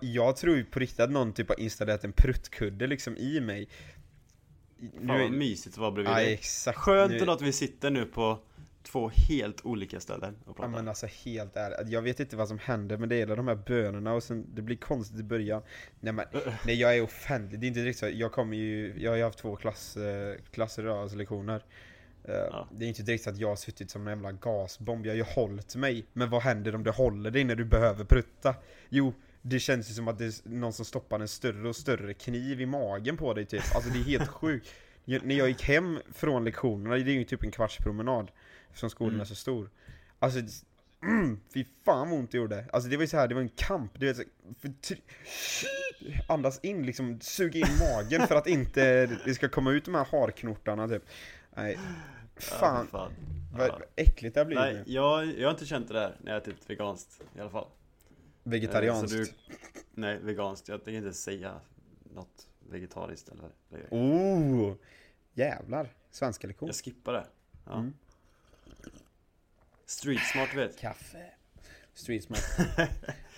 Jag 0.00 0.36
tror 0.36 0.56
ju 0.56 0.64
på 0.64 0.78
riktigt 0.78 1.00
att 1.00 1.10
någon 1.10 1.32
typ 1.32 1.48
har 1.48 1.60
installerat 1.60 2.04
en 2.04 2.12
pruttkudde 2.12 2.86
liksom 2.86 3.16
i 3.16 3.40
mig 3.40 3.68
Fan 4.96 5.06
vad 5.06 5.30
mysigt 5.32 5.74
det 5.74 5.80
var 5.80 5.90
bredvid 5.92 6.12
Ja, 6.12 6.16
dig. 6.16 6.32
exakt 6.32 6.78
Skönt 6.78 7.12
Nu- 7.12 7.30
att 7.30 7.42
vi 7.42 7.52
sitter 7.52 7.90
nu 7.90 8.04
på 8.06 8.38
två 8.82 9.08
helt 9.28 9.64
olika 9.64 10.00
ställen 10.00 10.34
och 10.44 10.48
Ja 10.48 10.52
pratar. 10.52 10.68
men 10.68 10.88
alltså 10.88 11.06
helt 11.06 11.56
ärligt, 11.56 11.92
jag 11.92 12.02
vet 12.02 12.20
inte 12.20 12.36
vad 12.36 12.48
som 12.48 12.58
händer 12.58 12.96
men 12.96 13.08
det 13.08 13.16
är 13.20 13.26
de 13.36 13.48
här 13.48 13.54
bönorna 13.66 14.12
och 14.14 14.22
sen 14.22 14.46
det 14.54 14.62
blir 14.62 14.76
konstigt 14.76 15.20
i 15.20 15.22
början. 15.22 15.62
Nej 16.00 16.12
men, 16.12 16.26
nej 16.66 16.80
jag 16.80 16.96
är 16.96 17.02
offentlig, 17.02 17.60
det 17.60 17.66
är 17.66 17.68
inte 17.68 17.80
direkt 17.80 17.98
så, 17.98 18.08
jag 18.08 18.32
kommer 18.32 18.56
ju, 18.56 18.94
jag 18.98 19.10
har 19.10 19.16
ju 19.16 19.24
haft 19.24 19.38
två 19.38 19.56
klass, 19.56 19.96
eh, 19.96 20.36
klasser 20.50 20.82
idag, 20.82 20.98
alltså 20.98 21.16
lektioner. 21.16 21.64
Eh, 22.24 22.34
Ja. 22.34 22.68
Det 22.72 22.84
är 22.84 22.88
inte 22.88 23.02
direkt 23.02 23.24
så 23.24 23.30
att 23.30 23.38
jag 23.38 23.48
har 23.48 23.56
suttit 23.56 23.90
som 23.90 24.02
en 24.08 24.12
jävla 24.12 24.32
gasbomb, 24.32 25.06
jag 25.06 25.12
har 25.12 25.16
ju 25.16 25.22
hållit 25.22 25.76
mig. 25.76 26.06
Men 26.12 26.30
vad 26.30 26.42
händer 26.42 26.74
om 26.74 26.84
du 26.84 26.90
håller 26.90 27.30
dig 27.30 27.44
när 27.44 27.54
du 27.56 27.64
behöver 27.64 28.04
prutta? 28.04 28.54
Jo, 28.88 29.14
det 29.42 29.58
känns 29.58 29.90
ju 29.90 29.94
som 29.94 30.08
att 30.08 30.18
det 30.18 30.24
är 30.24 30.32
någon 30.48 30.72
som 30.72 30.84
stoppar 30.84 31.20
en 31.20 31.28
större 31.28 31.68
och 31.68 31.76
större 31.76 32.14
kniv 32.14 32.60
i 32.60 32.66
magen 32.66 33.16
på 33.16 33.34
dig 33.34 33.46
typ. 33.46 33.62
Alltså 33.74 33.90
det 33.90 33.98
är 33.98 34.04
helt 34.04 34.28
sjukt 34.40 34.68
När 35.04 35.34
jag 35.34 35.48
gick 35.48 35.62
hem 35.62 35.98
från 36.14 36.44
lektionerna, 36.44 36.94
det 36.96 37.00
är 37.00 37.14
ju 37.14 37.24
typ 37.24 37.42
en 37.44 37.50
kvarts 37.50 37.78
promenad 37.78 38.30
Eftersom 38.68 38.90
skolan 38.90 39.10
Mm. 39.10 39.20
är 39.20 39.24
så 39.24 39.34
stor 39.34 39.70
Alltså, 40.18 40.40
mm, 41.02 41.40
fy 41.54 41.64
fan 41.84 42.10
vad 42.10 42.18
ont 42.18 42.30
det 42.30 42.38
gjorde 42.38 42.66
Alltså 42.72 42.90
det 42.90 42.96
var 42.96 43.02
ju 43.02 43.08
så 43.08 43.16
här, 43.16 43.28
det 43.28 43.34
var 43.34 43.42
en 43.42 43.48
kamp, 43.48 43.92
du 44.00 44.06
vet 44.06 44.16
så, 44.16 44.22
Andas 46.28 46.60
in 46.62 46.86
liksom, 46.86 47.20
suga 47.20 47.58
in 47.58 47.66
magen 47.80 48.26
för 48.28 48.34
att 48.34 48.46
inte 48.46 49.06
det 49.06 49.34
ska 49.34 49.48
komma 49.48 49.70
ut 49.70 49.84
de 49.84 49.94
här 49.94 50.04
harknortarna 50.04 50.88
typ 50.88 51.02
Nej, 51.56 51.78
Ja, 52.34 52.40
fan, 52.40 52.84
för 52.86 52.90
fan. 52.98 53.12
vad 53.52 53.68
Ja. 53.68 53.80
äckligt 53.96 54.34
det 54.34 54.40
har 54.40 54.44
blivit 54.44 54.64
Nej, 54.64 54.74
nu 54.74 54.92
jag, 54.92 55.26
jag 55.38 55.46
har 55.48 55.50
inte 55.52 55.66
känt 55.66 55.88
det 55.88 55.94
där 55.94 56.16
när 56.20 56.32
jag 56.32 56.42
ätit 56.42 56.70
veganskt 56.70 57.20
i 57.36 57.40
alla 57.40 57.50
fall. 57.50 57.66
Vegetarianskt 58.42 59.02
Eh, 59.18 59.24
så 59.24 59.30
du- 59.30 59.54
Nej, 59.94 60.18
veganskt. 60.22 60.68
Jag 60.68 60.84
tänker 60.84 60.98
inte 60.98 61.12
säga 61.12 61.60
något 62.14 62.46
vegetariskt 62.70 63.28
eller 63.28 63.50
eller- 63.70 63.86
Oh! 63.90 64.74
Jävlar, 65.34 65.88
svenska 66.10 66.46
lektion 66.46 66.66
Jag 66.66 66.76
skippar 66.76 67.12
det. 67.12 67.26
Ja. 67.66 67.72
Mm. 67.78 67.94
Street 69.86 70.20
smart 70.32 70.54
vet. 70.54 70.78
Kaffe 70.78 71.30
Street 71.94 72.24
smart 72.24 72.42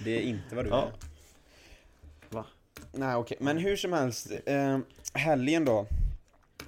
Det 0.04 0.10
är 0.10 0.20
inte 0.20 0.54
vad 0.56 0.64
du 0.64 0.68
Ja. 0.68 0.86
är 0.86 0.92
Va? 2.34 2.46
Nej 2.92 3.14
okej, 3.16 3.36
men 3.40 3.58
hur 3.58 3.76
som 3.76 3.92
helst 3.92 4.32
eh, 4.46 4.78
Helgen 5.14 5.64
då, 5.64 5.86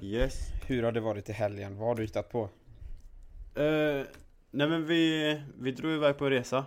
Yes. 0.00 0.34
hur 0.66 0.82
har 0.82 0.92
det 0.92 1.00
varit 1.00 1.28
i 1.28 1.32
helgen? 1.32 1.76
Vad 1.78 1.88
har 1.88 1.94
du 1.94 2.02
hittat 2.02 2.28
på? 2.30 2.42
Eh, 3.54 4.04
nej 4.50 4.68
men 4.68 4.86
vi, 4.86 5.42
vi 5.58 5.72
drog 5.72 5.92
iväg 5.92 6.18
på 6.18 6.24
en 6.24 6.30
resa. 6.30 6.64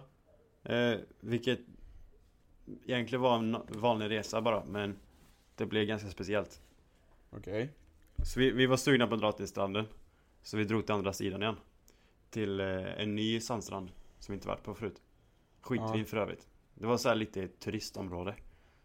Eh, 0.63 0.93
vilket 1.19 1.59
egentligen 2.85 3.21
var 3.21 3.35
en 3.37 3.57
vanlig 3.67 4.09
resa 4.09 4.41
bara, 4.41 4.65
men 4.65 4.95
det 5.59 5.65
blev 5.65 5.85
ganska 5.85 6.09
speciellt. 6.09 6.61
Okej 7.29 7.69
Så 8.23 8.39
vi, 8.39 8.51
vi 8.51 8.65
var 8.65 8.77
sugna 8.77 9.07
på 9.07 9.13
att 9.15 9.21
dra 9.21 9.31
till 9.31 9.47
stranden. 9.47 9.85
Så 10.41 10.57
vi 10.57 10.63
drog 10.63 10.85
till 10.85 10.95
andra 10.95 11.13
sidan 11.13 11.41
igen. 11.41 11.55
Till 12.29 12.59
eh, 12.59 13.01
en 13.01 13.15
ny 13.15 13.39
sandstrand 13.39 13.91
som 14.19 14.31
vi 14.33 14.35
inte 14.35 14.47
varit 14.47 14.63
på 14.63 14.75
förut. 14.75 15.01
Skitfin 15.61 15.99
Ja. 15.99 16.05
för 16.05 16.17
övrigt. 16.17 16.47
Det 16.75 16.85
var 16.87 16.97
så 16.97 17.09
här 17.09 17.15
lite 17.15 17.47
turistområde. 17.47 18.35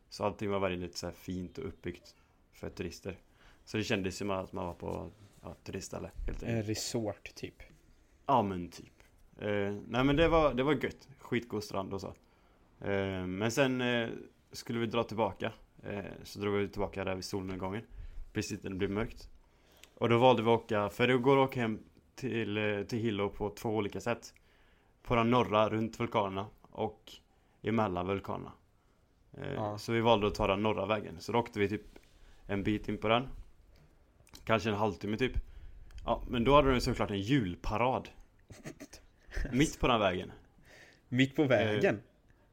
Så 0.08 0.24
allting 0.24 0.50
var 0.50 0.60
väldigt 0.60 0.96
så 0.96 1.06
här 1.06 1.12
fint 1.12 1.58
och 1.58 1.68
uppbyggt 1.68 2.14
för 2.52 2.70
turister. 2.70 3.18
Så 3.64 3.76
det 3.76 3.84
kändes 3.84 4.16
som 4.16 4.30
att 4.30 4.52
man 4.52 4.66
var 4.66 4.74
på 4.74 5.10
ja, 5.42 5.54
turistställe 5.64 6.10
helt 6.26 6.42
enkelt. 6.42 6.42
En 6.42 6.62
resort 6.62 7.34
typ 7.34 7.62
Ja 8.26 8.42
men 8.42 8.68
typ. 8.68 9.02
Eh, 9.38 9.72
nej 9.88 10.04
men 10.04 10.16
det 10.16 10.28
var, 10.28 10.54
det 10.54 10.62
var 10.62 10.72
gött. 10.72 11.08
Skitgod 11.18 11.64
strand 11.64 11.94
och 11.94 12.00
så. 12.00 12.14
Eh, 12.80 13.26
men 13.26 13.50
sen 13.50 13.80
eh, 13.80 14.08
skulle 14.52 14.78
vi 14.78 14.86
dra 14.86 15.04
tillbaka. 15.04 15.52
Eh, 15.86 16.04
så 16.22 16.38
drog 16.38 16.54
vi 16.54 16.68
tillbaka 16.68 17.04
där 17.04 17.14
vid 17.14 17.24
solnedgången. 17.24 17.82
Precis 18.32 18.62
när 18.62 18.70
det 18.70 18.76
blev 18.76 18.90
mörkt. 18.90 19.28
Och 19.94 20.08
då 20.08 20.18
valde 20.18 20.42
vi 20.42 20.48
att 20.50 20.60
åka, 20.60 20.88
för 20.90 21.06
det 21.06 21.18
går 21.18 21.42
att 21.42 21.48
åka 21.48 21.60
hem 21.60 21.78
till, 22.14 22.56
eh, 22.56 22.82
till 22.82 22.98
Hilo 22.98 23.28
på 23.28 23.50
två 23.50 23.68
olika 23.76 24.00
sätt. 24.00 24.34
På 25.02 25.14
den 25.14 25.30
norra 25.30 25.68
runt 25.68 26.00
vulkanerna 26.00 26.46
och 26.62 27.12
emellan 27.62 28.06
vulkanerna. 28.06 28.52
Eh, 29.38 29.52
Ja. 29.54 29.78
Så 29.78 29.92
vi 29.92 30.00
valde 30.00 30.26
att 30.26 30.34
ta 30.34 30.46
den 30.46 30.62
norra 30.62 30.86
vägen. 30.86 31.14
Så 31.20 31.32
då 31.32 31.38
åkte 31.38 31.58
vi 31.58 31.68
typ 31.68 31.82
en 32.46 32.62
bit 32.62 32.88
in 32.88 32.98
på 32.98 33.08
den. 33.08 33.28
Kanske 34.44 34.68
en 34.70 34.76
halvtimme 34.76 35.16
typ. 35.16 35.32
Ja, 36.04 36.22
men 36.28 36.44
då 36.44 36.54
hade 36.54 36.70
de 36.74 36.80
såklart 36.80 37.10
en 37.10 37.20
julparad. 37.20 38.08
Mitt 39.52 39.80
på 39.80 39.88
den 39.88 40.00
vägen. 40.00 40.32
Mitt 41.08 41.36
på 41.36 41.44
vägen? 41.44 42.02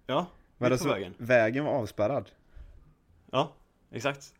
Ja, 0.07 0.25
Men 0.57 0.71
mitt 0.71 0.81
på 0.81 0.87
vägen. 0.89 1.13
vägen 1.17 1.65
var 1.65 1.71
avspärrad? 1.71 2.29
Ja, 3.31 3.53
exakt. 3.91 4.33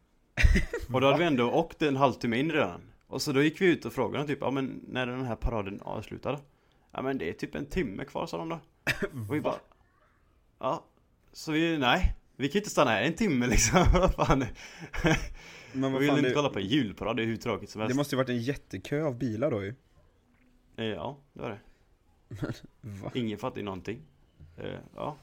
Och 0.94 1.02
då 1.02 1.08
hade 1.08 1.20
vi 1.20 1.26
ändå 1.26 1.52
åkt 1.52 1.82
en 1.82 1.96
halvtimme 1.96 2.38
in 2.40 2.52
redan. 2.52 2.82
Och 3.08 3.22
så 3.22 3.32
då 3.32 3.44
gick 3.44 3.62
vi 3.62 3.66
ut 3.66 3.86
och 3.86 3.94
frågade 3.94 4.28
typ, 4.28 4.38
ja 4.42 4.52
men 4.52 4.82
när 4.88 5.08
är 5.08 5.12
den 5.12 5.26
här 5.26 5.36
paraden 5.36 5.82
avslutad? 5.82 6.40
Ja 6.92 7.02
men 7.02 7.18
det 7.18 7.30
är 7.30 7.34
typ 7.34 7.56
en 7.56 7.66
timme 7.66 8.06
kvar 8.06 8.26
sa 8.26 8.38
de 8.38 8.50
då. 8.50 8.60
Och 9.30 9.36
vi 9.36 9.42
bara, 9.42 9.56
ja. 10.60 10.86
Så 11.34 11.52
vi, 11.52 11.78
nej. 11.78 12.16
Vi 12.36 12.48
kan 12.48 12.54
ju 12.54 12.60
inte 12.60 12.70
stanna 12.70 12.92
här 12.92 13.02
en 13.02 13.14
timme 13.14 13.48
liksom, 13.48 13.86
vad 13.94 14.14
fan. 14.14 14.40
Men 14.40 14.46
Vi 15.74 15.80
vad 15.92 16.00
vill 16.00 16.10
fan, 16.10 16.18
inte 16.18 16.30
det, 16.30 16.36
kolla 16.36 16.50
på 16.50 16.60
en 16.60 16.66
julparad, 16.66 17.18
det 17.18 17.24
är 17.24 17.26
hur 17.28 17.38
tråkigt 17.38 17.70
som 17.70 17.80
det 17.80 17.86
helst. 17.86 17.98
måste 17.98 18.16
ju 18.16 18.18
varit 18.18 18.30
en 18.30 18.42
jättekö 18.42 19.04
av 19.04 19.18
bilar 19.18 19.52
då 19.52 19.64
ju 19.64 19.76
Eh, 20.78 20.86
Ja, 20.86 21.18
det 21.34 21.42
var 21.42 21.50
det. 21.50 21.60
Va? 23.04 23.12
Ingen 23.14 23.38
fattade 23.38 23.60
ju 23.60 23.66
någonting. 23.66 24.02
Eh, 24.58 24.80
Ja. 24.96 25.16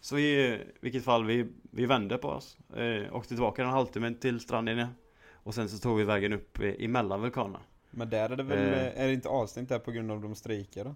Så 0.00 0.18
i 0.18 0.60
vilket 0.80 1.04
fall, 1.04 1.24
vi, 1.24 1.46
vi 1.70 1.86
vände 1.86 2.18
på 2.18 2.28
oss. 2.28 2.58
Eh, 2.76 3.14
åkte 3.16 3.28
tillbaka 3.28 3.62
en 3.62 3.68
halvtimme 3.68 4.14
till 4.14 4.40
stranden 4.40 4.78
igen. 4.78 4.94
Och 5.32 5.54
sen 5.54 5.68
så 5.68 5.78
tog 5.78 5.98
vi 5.98 6.04
vägen 6.04 6.32
upp 6.32 6.58
eh, 6.60 6.74
emellan 6.78 7.20
vulkanerna. 7.20 7.60
Men 7.90 8.10
där 8.10 8.30
är 8.30 8.36
det 8.36 8.42
väl, 8.42 8.58
Eh. 8.58 9.02
är 9.02 9.06
det 9.06 9.12
inte 9.12 9.28
avstängt 9.28 9.68
där 9.68 9.78
på 9.78 9.90
grund 9.90 10.10
av 10.10 10.20
de 10.20 10.34
strejkar 10.34 10.84
då? 10.84 10.94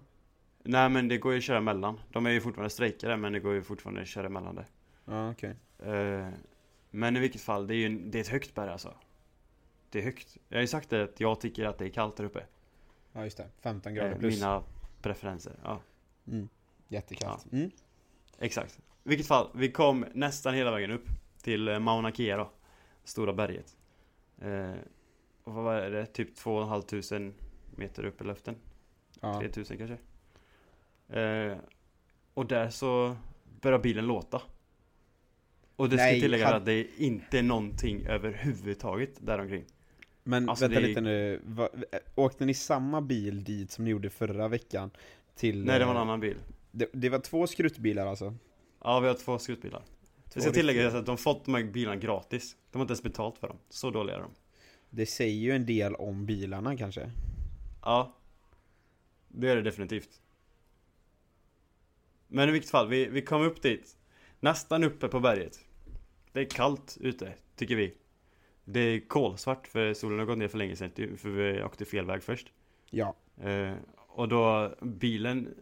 Nej 0.63 0.89
men 0.89 1.07
det 1.07 1.17
går 1.17 1.31
ju 1.31 1.37
att 1.37 1.43
köra 1.43 1.57
emellan. 1.57 1.99
De 2.09 2.25
är 2.25 2.29
ju 2.31 2.41
fortfarande 2.41 2.69
strejkare 2.69 3.17
men 3.17 3.33
det 3.33 3.39
går 3.39 3.53
ju 3.53 3.61
fortfarande 3.61 4.01
att 4.01 4.07
köra 4.07 4.25
emellan 4.25 4.55
det. 4.55 4.65
Ja 5.05 5.31
okej 5.31 5.55
Eh, 5.85 6.27
men 6.91 7.17
i 7.17 7.19
vilket 7.19 7.41
fall, 7.41 7.67
det 7.67 7.75
är 7.75 7.77
ju 7.89 7.99
det 7.99 8.17
är 8.17 8.21
ett 8.21 8.27
högt 8.27 8.55
berg 8.55 8.69
alltså. 8.69 8.93
Det 9.89 9.99
är 9.99 10.03
högt. 10.03 10.37
Jag 10.49 10.57
har 10.57 10.61
ju 10.61 10.67
sagt 10.67 10.89
det 10.89 11.03
att 11.03 11.19
jag 11.19 11.41
tycker 11.41 11.65
att 11.65 11.77
det 11.77 11.85
är 11.85 11.89
kallt 11.89 12.17
där 12.17 12.23
uppe. 12.23 12.43
Ja 13.13 13.23
just 13.23 13.37
det, 13.37 13.47
15 13.61 13.93
grader 13.93 14.11
Eh, 14.11 14.17
plus 14.17 14.35
mina 14.35 14.63
preferenser. 15.01 15.53
Ja, 15.63 15.79
mm. 16.27 16.49
Jättekallt 16.87 17.51
mm. 17.51 17.71
exakt. 18.39 18.79
I 19.03 19.09
vilket 19.09 19.27
fall, 19.27 19.49
vi 19.53 19.71
kom 19.71 20.05
nästan 20.13 20.53
hela 20.53 20.71
vägen 20.71 20.91
upp 20.91 21.05
till 21.41 21.67
eh, 21.67 21.79
Mauna 21.79 22.11
Kea 22.11 22.37
då. 22.37 22.51
Stora 23.03 23.33
berget. 23.33 23.75
Eh, 24.41 24.71
och 25.43 25.53
vad 25.53 25.63
var 25.63 25.81
det? 25.81 26.05
Typ 26.05 26.35
2500 26.35 27.33
meter 27.75 28.05
upp 28.05 28.21
i 28.21 28.23
luften. 28.23 28.55
Ja. 29.21 29.39
3000 29.39 29.77
kanske. 29.77 29.97
Eh, 31.19 31.57
och 32.33 32.45
där 32.45 32.69
så 32.69 33.15
börjar 33.61 33.79
bilen 33.79 34.05
låta. 34.07 34.41
Och 35.75 35.89
det 35.89 35.97
ska 35.97 36.03
Nej, 36.05 36.21
tillägga 36.21 36.45
han- 36.45 36.55
att 36.55 36.65
det 36.65 36.73
är 36.73 36.87
inte 36.97 37.41
någonting 37.41 38.05
överhuvudtaget 38.05 39.11
däromkring. 39.19 39.65
Men 40.23 40.49
Alltså, 40.49 40.65
vänta 40.65 40.79
det 40.81 40.87
lite 40.87 41.01
nu, 41.01 41.41
Va, 41.45 41.69
åkte 42.15 42.45
ni 42.45 42.53
samma 42.53 43.01
bil 43.01 43.43
dit 43.43 43.71
som 43.71 43.83
ni 43.85 43.91
gjorde 43.91 44.09
förra 44.09 44.47
veckan? 44.47 44.91
Till, 45.35 45.65
Nej 45.65 45.79
det 45.79 45.85
var 45.85 45.91
en 45.91 45.97
eh, 45.97 46.01
annan 46.01 46.19
bil. 46.19 46.37
det, 46.71 46.89
det 46.93 47.09
var 47.09 47.19
två 47.19 47.47
skruttbilar 47.47 48.05
alltså? 48.07 48.35
Ja 48.83 48.99
vi 48.99 49.07
har 49.07 49.15
två 49.15 49.39
skrotbilar. 49.39 49.83
Det 50.33 50.41
ska 50.41 50.51
tilläggas 50.51 50.93
att 50.93 51.05
de 51.05 51.17
fått 51.17 51.45
de 51.45 51.53
här 51.53 51.63
bilarna 51.63 51.95
gratis. 51.95 52.57
De 52.71 52.77
har 52.77 52.83
inte 52.83 52.91
ens 52.91 53.03
betalt 53.03 53.37
för 53.37 53.47
dem. 53.47 53.57
Så 53.69 53.89
dåliga 53.89 54.15
är 54.15 54.19
de. 54.19 54.31
Det 54.89 55.05
säger 55.05 55.35
ju 55.35 55.51
en 55.51 55.65
del 55.65 55.95
om 55.95 56.25
bilarna 56.25 56.77
kanske? 56.77 57.11
Ja. 57.81 58.15
Det 59.27 59.49
är 59.49 59.55
det 59.55 59.61
definitivt. 59.61 60.21
Men 62.27 62.49
i 62.49 62.51
vilket 62.51 62.71
fall, 62.71 62.87
vi, 62.87 63.05
vi 63.05 63.21
kom 63.21 63.41
upp 63.41 63.61
dit. 63.61 63.97
Nästan 64.39 64.83
uppe 64.83 65.07
på 65.07 65.19
berget. 65.19 65.59
Det 66.31 66.39
är 66.39 66.49
kallt 66.49 66.97
ute, 67.01 67.33
tycker 67.55 67.75
vi. 67.75 67.95
Det 68.65 68.79
är 68.79 69.07
kolsvart 69.07 69.67
för 69.67 69.93
solen 69.93 70.19
har 70.19 70.25
gått 70.25 70.37
ner 70.37 70.47
för 70.47 70.57
länge 70.57 70.75
sedan, 70.75 71.17
för 71.17 71.29
vi 71.29 71.63
åkte 71.63 71.85
fel 71.85 72.05
väg 72.05 72.23
först. 72.23 72.51
Ja. 72.89 73.15
Eh, 73.41 73.73
och 73.97 74.27
då 74.27 74.75
bilen, 74.81 75.55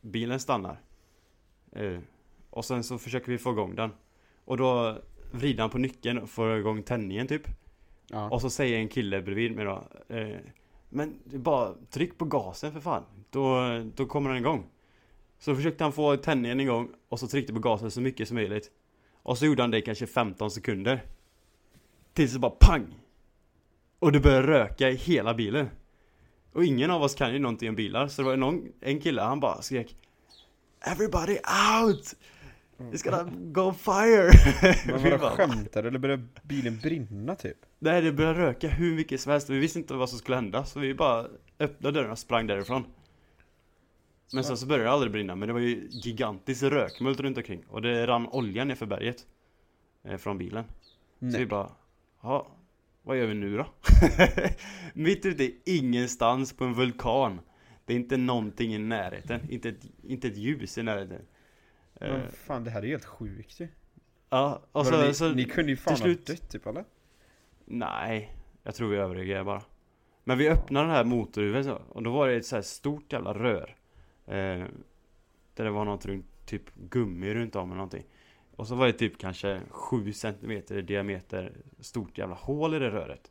bilen 0.00 0.40
stannar. 0.40 0.80
Eh, 1.72 1.98
och 2.54 2.64
sen 2.64 2.84
så 2.84 2.98
försöker 2.98 3.32
vi 3.32 3.38
få 3.38 3.50
igång 3.50 3.74
den. 3.74 3.90
Och 4.44 4.56
då 4.56 4.98
vrider 5.30 5.60
han 5.60 5.70
på 5.70 5.78
nyckeln 5.78 6.18
och 6.18 6.30
får 6.30 6.58
igång 6.58 6.82
tändningen 6.82 7.26
typ. 7.26 7.48
ja. 8.10 8.30
Och 8.30 8.40
så 8.40 8.50
säger 8.50 8.78
en 8.78 8.88
kille 8.88 9.22
bredvid 9.22 9.56
mig 9.56 9.64
då 9.64 9.88
eh, 10.08 10.36
Men 10.88 11.14
bara 11.24 11.74
tryck 11.90 12.18
på 12.18 12.24
gasen 12.24 12.72
för 12.72 12.80
fan 12.80 13.02
Då, 13.30 13.60
då 13.94 14.06
kommer 14.06 14.30
den 14.30 14.38
igång 14.38 14.66
Så 15.38 15.54
försökte 15.54 15.84
han 15.84 15.92
få 15.92 16.16
tändningen 16.16 16.60
igång 16.60 16.88
och 17.08 17.20
så 17.20 17.28
tryckte 17.28 17.52
på 17.52 17.58
gasen 17.58 17.90
så 17.90 18.00
mycket 18.00 18.28
som 18.28 18.34
möjligt 18.34 18.70
Och 19.22 19.38
så 19.38 19.46
gjorde 19.46 19.62
han 19.62 19.70
det 19.70 19.78
i 19.78 19.82
kanske 19.82 20.06
15 20.06 20.50
sekunder 20.50 21.04
Tills 22.12 22.32
det 22.32 22.38
bara 22.38 22.54
pang 22.60 22.94
Och 23.98 24.12
det 24.12 24.20
började 24.20 24.46
röka 24.46 24.90
i 24.90 24.94
hela 24.94 25.34
bilen 25.34 25.68
Och 26.52 26.64
ingen 26.64 26.90
av 26.90 27.02
oss 27.02 27.14
kan 27.14 27.32
ju 27.32 27.38
någonting 27.38 27.68
om 27.68 27.74
bilar 27.74 28.08
så 28.08 28.22
det 28.22 28.28
var 28.28 28.36
någon, 28.36 28.72
en 28.80 29.00
kille 29.00 29.22
han 29.22 29.40
bara 29.40 29.62
skrek 29.62 29.96
Everybody 30.86 31.38
out! 31.82 32.14
It's 32.92 33.10
gonna 33.10 33.30
go 33.52 33.72
fire! 33.72 34.30
Men 34.86 35.02
vadå, 35.10 35.18
skämtar 35.36 35.82
du? 35.82 35.88
Eller 35.88 35.98
började 35.98 36.22
bilen 36.42 36.78
brinna 36.82 37.34
typ? 37.34 37.56
Nej 37.78 38.02
det 38.02 38.12
började 38.12 38.38
röka 38.38 38.68
hur 38.68 38.96
mycket 38.96 39.20
som 39.20 39.32
helst, 39.32 39.50
vi 39.50 39.58
visste 39.58 39.78
inte 39.78 39.94
vad 39.94 40.10
som 40.10 40.18
skulle 40.18 40.36
hända 40.36 40.64
så 40.64 40.80
vi 40.80 40.94
bara 40.94 41.26
öppnade 41.58 42.00
dörren 42.00 42.10
och 42.10 42.18
sprang 42.18 42.46
därifrån 42.46 42.84
Men 44.32 44.44
sen 44.44 44.56
så 44.56 44.66
började 44.66 44.84
det 44.84 44.90
aldrig 44.90 45.12
brinna, 45.12 45.34
men 45.34 45.48
det 45.48 45.52
var 45.52 45.60
ju 45.60 45.88
gigantiskt 45.90 46.62
rökmult 46.62 47.20
runt 47.20 47.36
omkring 47.36 47.64
och 47.68 47.82
det 47.82 48.06
rann 48.06 48.26
olja 48.28 48.64
ner 48.64 48.74
för 48.74 48.86
berget 48.86 49.26
eh, 50.04 50.16
Från 50.16 50.38
bilen 50.38 50.64
Så 51.18 51.26
vi 51.26 51.32
Nej. 51.32 51.46
bara, 51.46 51.70
ja, 52.22 52.46
vad 53.02 53.18
gör 53.18 53.26
vi 53.26 53.34
nu 53.34 53.56
då? 53.56 53.66
Mitt 54.94 55.26
ute 55.26 55.44
i 55.44 55.60
ingenstans 55.64 56.52
på 56.52 56.64
en 56.64 56.74
vulkan 56.74 57.40
Det 57.84 57.92
är 57.92 57.96
inte 57.96 58.16
någonting 58.16 58.74
i 58.74 58.78
närheten, 58.78 59.40
inte 59.50 59.68
ett, 59.68 59.84
inte 60.02 60.28
ett 60.28 60.36
ljus 60.36 60.78
i 60.78 60.82
närheten 60.82 61.20
Men 62.00 62.30
fan 62.30 62.64
det 62.64 62.70
här 62.70 62.82
är 62.82 62.86
helt 62.88 63.04
sjukt 63.04 63.60
ju. 63.60 63.68
Ja, 64.30 64.62
och 64.72 64.86
så, 64.86 65.02
ni, 65.06 65.14
så 65.14 65.28
ni 65.28 65.44
kunde 65.44 65.70
ju 65.70 65.76
fan 65.76 65.96
slut- 65.96 66.28
ha 66.28 66.34
dött 66.34 66.50
typ 66.50 66.66
eller? 66.66 66.84
Nej, 67.64 68.36
jag 68.62 68.74
tror 68.74 68.88
vi 68.88 68.96
överreagerar 68.96 69.44
bara. 69.44 69.62
Men 70.24 70.38
vi 70.38 70.48
öppnade 70.48 70.86
den 70.86 70.94
här 70.96 71.04
motorhuven 71.04 71.64
så, 71.64 71.74
och 71.88 72.02
då 72.02 72.12
var 72.12 72.28
det 72.28 72.34
ett 72.34 72.46
så 72.46 72.56
här 72.56 72.62
stort 72.62 73.12
jävla 73.12 73.34
rör. 73.34 73.76
Eh, 74.26 74.64
där 75.54 75.64
det 75.64 75.70
var 75.70 75.84
något 75.84 76.06
runt, 76.06 76.26
typ 76.46 76.74
gummi 76.74 77.34
runt 77.34 77.56
om 77.56 77.68
eller 77.68 77.76
någonting. 77.76 78.04
Och 78.56 78.68
så 78.68 78.74
var 78.74 78.86
det 78.86 78.92
typ 78.92 79.18
kanske 79.18 79.60
7 79.70 80.12
cm 80.12 80.50
i 80.50 80.82
diameter 80.82 81.52
stort 81.80 82.18
jävla 82.18 82.34
hål 82.34 82.74
i 82.74 82.78
det 82.78 82.90
röret. 82.90 83.30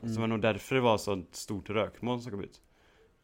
Så 0.00 0.06
det 0.06 0.20
var 0.20 0.26
nog 0.26 0.40
därför 0.40 0.74
det 0.74 0.80
var 0.80 0.98
så 0.98 1.22
stort 1.30 1.70
rökmoln 1.70 2.20
som 2.20 2.30
kom 2.32 2.40
ut. 2.44 2.60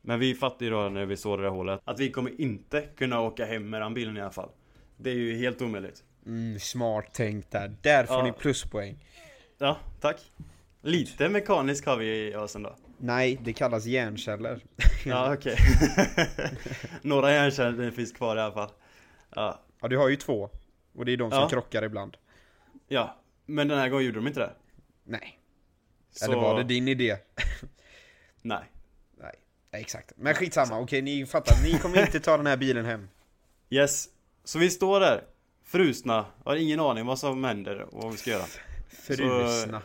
Men 0.08 0.20
vi 0.20 0.34
fattade 0.34 0.64
ju 0.64 0.70
då 0.70 0.88
när 0.88 1.06
vi 1.06 1.16
såg 1.16 1.38
det 1.38 1.42
där 1.42 1.50
hålet 1.50 1.80
att 1.84 2.00
vi 2.00 2.10
kommer 2.10 2.40
inte 2.40 2.80
kunna 2.96 3.20
åka 3.20 3.46
hem 3.46 3.70
med 3.70 3.80
den 3.82 3.94
bilen 3.94 4.16
i 4.16 4.20
alla 4.20 4.30
fall. 4.30 4.50
Det 4.96 5.10
är 5.10 5.14
ju 5.14 5.36
helt 5.38 5.62
omöjligt. 5.62 6.04
Mm, 6.26 6.58
smart 6.58 7.14
tänkt 7.14 7.50
där. 7.50 7.76
Där 7.82 8.04
får 8.06 8.16
Ja. 8.16 8.22
ni 8.24 8.32
pluspoäng. 8.32 9.04
Ja, 9.58 9.76
tack. 10.00 10.32
Lite 10.80 11.28
mekanisk 11.28 11.86
har 11.86 11.96
vi 11.96 12.28
i 12.28 12.36
oss 12.36 12.56
ändå. 12.56 12.76
Nej, 12.98 13.38
det 13.44 13.52
kallas 13.52 13.86
hjärnceller. 13.86 14.60
Ja, 15.06 15.34
okej. 15.38 15.56
Några 17.02 17.32
hjärnceller 17.32 17.90
finns 17.90 18.12
kvar 18.12 18.36
i 18.36 18.40
alla 18.40 18.54
fall. 18.54 18.70
Ja, 19.34 19.60
Ja, 19.80 19.88
du 19.88 19.96
har 19.98 20.08
ju 20.08 20.16
två. 20.16 20.50
Och 20.94 21.04
det 21.04 21.12
är 21.12 21.16
de 21.16 21.30
som 21.30 21.40
Ja. 21.40 21.48
krockar 21.48 21.82
ibland. 21.84 22.16
ja. 22.88 23.16
Men 23.46 23.68
den 23.68 23.78
här 23.78 23.88
gången 23.88 24.06
gjorde 24.06 24.18
de 24.18 24.26
inte 24.26 24.40
det. 24.40 24.52
Nej. 25.04 25.38
Så... 26.10 26.24
Eller 26.24 26.36
var 26.36 26.56
det 26.58 26.64
din 26.64 26.88
idé? 26.88 27.16
Nej. 28.42 28.64
Exakt. 29.72 30.12
Men 30.16 30.34
skitsamma, 30.34 30.78
okej 30.80 31.02
ni 31.02 31.26
fattar. 31.26 31.62
Ni 31.62 31.78
kommer 31.78 32.00
inte 32.02 32.20
ta 32.20 32.36
den 32.36 32.46
här 32.46 32.56
bilen 32.56 32.84
hem. 32.84 33.08
Yes. 33.70 34.08
Så 34.44 34.58
vi 34.58 34.70
står 34.70 35.00
där, 35.00 35.24
frusna, 35.64 36.26
har 36.44 36.56
ingen 36.56 36.80
aning 36.80 37.06
vad 37.06 37.18
som 37.18 37.44
händer 37.44 37.80
och 37.94 38.02
vad 38.02 38.12
vi 38.12 38.18
ska 38.18 38.30
göra. 38.30 38.44
Frusna. 38.88 39.82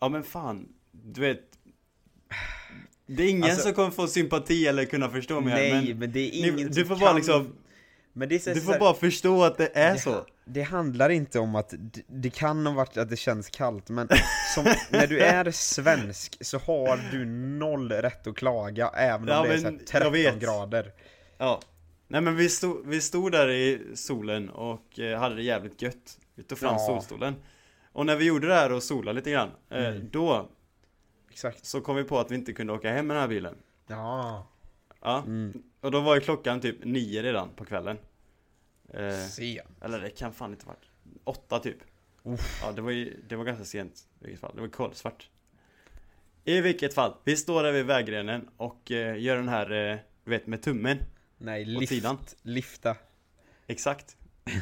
Ja 0.00 0.08
men 0.08 0.22
fan, 0.22 0.68
du 0.90 1.20
vet. 1.20 1.40
Det 3.06 3.22
är 3.22 3.28
ingen 3.30 3.44
Alltså- 3.44 3.60
som 3.62 3.72
kommer 3.74 3.90
få 3.90 4.06
sympati 4.08 4.66
eller 4.66 4.84
kunna 4.84 5.10
förstå 5.10 5.40
mig 5.40 5.54
Nej, 5.54 5.72
men 5.88 5.98
men 5.98 6.12
det 6.12 6.20
är 6.20 6.30
ni, 6.42 6.48
ingen 6.48 6.68
du 6.68 6.74
som 6.74 6.84
får 6.84 6.96
bara 6.96 7.08
kan- 7.10 7.16
liksom, 7.16 7.54
Men 8.12 8.28
det 8.28 8.34
är 8.34 8.38
så, 8.38 8.50
du 8.50 8.60
så 8.60 8.66
får 8.66 8.72
här- 8.72 8.80
bara 8.80 8.94
förstå 8.94 9.44
att 9.44 9.58
det 9.58 9.70
är 9.74 9.96
så. 9.96 10.26
Det 10.48 10.62
handlar 10.62 11.10
inte 11.10 11.38
om 11.38 11.54
att, 11.54 11.74
det, 12.06 12.30
kan 12.30 12.66
ha 12.66 12.74
varit 12.74 12.96
att 12.96 13.08
det 13.10 13.16
känns 13.16 13.50
kallt, 13.50 13.88
men 13.90 14.08
som, 14.54 14.64
när 14.90 15.06
du 15.06 15.20
är 15.20 15.50
svensk 15.50 16.36
så 16.40 16.58
har 16.58 17.00
du 17.12 17.24
noll 17.58 17.92
rätt 17.92 18.26
att 18.26 18.36
klaga 18.36 18.88
även 18.88 19.22
om 19.22 19.28
Ja, 19.28 19.42
det 19.42 19.48
är 19.48 19.50
men 19.50 19.60
så 19.60 19.66
här 19.66 19.72
jag 19.72 19.86
13 19.86 20.12
vet. 20.12 20.40
grader. 20.40 20.92
Ja. 21.38 21.60
Nej 22.08 22.20
men 22.20 22.36
vi 22.36 22.48
stod, 22.48 22.86
vi 22.86 23.00
stod 23.00 23.32
där 23.32 23.48
i 23.50 23.80
solen 23.94 24.48
och 24.50 24.98
eh, 24.98 25.18
hade 25.18 25.34
det 25.34 25.42
jävligt 25.42 25.82
gött 25.82 26.18
Vi 26.34 26.42
tog 26.42 26.58
fram 26.58 26.74
Ja. 26.74 26.78
solstolen 26.86 27.34
Och 27.92 28.06
när 28.06 28.16
vi 28.16 28.24
gjorde 28.24 28.46
det 28.48 28.54
här 28.54 28.72
och 28.72 28.82
solade 28.82 29.16
lite 29.16 29.30
grann 29.30 29.50
eh, 29.70 29.86
Mm. 29.86 30.08
Då 30.12 30.48
Exakt. 31.30 31.64
så 31.66 31.80
kom 31.80 31.96
vi 31.96 32.04
på 32.04 32.18
att 32.18 32.30
vi 32.30 32.34
inte 32.34 32.52
kunde 32.52 32.72
åka 32.72 32.92
hem 32.92 33.06
med 33.06 33.16
den 33.16 33.20
här 33.20 33.28
bilen 33.28 33.54
Ja. 33.86 34.46
Ja, 35.02 35.22
Mm. 35.26 35.62
och 35.80 35.90
då 35.90 36.00
var 36.00 36.14
ju 36.14 36.20
klockan 36.20 36.60
typ 36.60 36.84
nio 36.84 37.22
redan 37.22 37.48
på 37.56 37.64
kvällen 37.64 37.98
eh, 38.94 39.26
Se. 39.26 39.62
Eller 39.80 40.00
det 40.00 40.10
kan 40.10 40.32
fan 40.32 40.50
inte 40.52 40.66
varit 40.66 40.90
Åtta 41.24 41.58
typ 41.58 41.76
Uff. 42.22 42.60
Ja 42.62 42.72
det 42.72 42.82
var 42.82 42.90
ju, 42.90 43.22
det 43.28 43.36
var 43.36 43.44
ganska 43.44 43.64
sent 43.64 44.08
i 44.20 44.24
vilket 44.24 44.40
fall, 44.40 44.52
det 44.54 44.60
var 44.60 44.68
kolsvart 44.68 45.28
I 46.44 46.60
vilket 46.60 46.94
fall, 46.94 47.14
vi 47.24 47.36
står 47.36 47.62
där 47.62 47.72
vid 47.72 47.86
vägrenen 47.86 48.48
och 48.56 48.90
eh, 48.90 49.18
gör 49.22 49.36
den 49.36 49.48
här, 49.48 49.90
eh, 49.90 49.98
du 50.24 50.30
vet 50.30 50.46
med 50.46 50.62
tummen 50.62 50.98
Nej, 51.38 51.64
lift. 51.64 51.88
sidan. 51.92 52.18
Lifta. 52.42 52.96
Exakt 53.66 54.16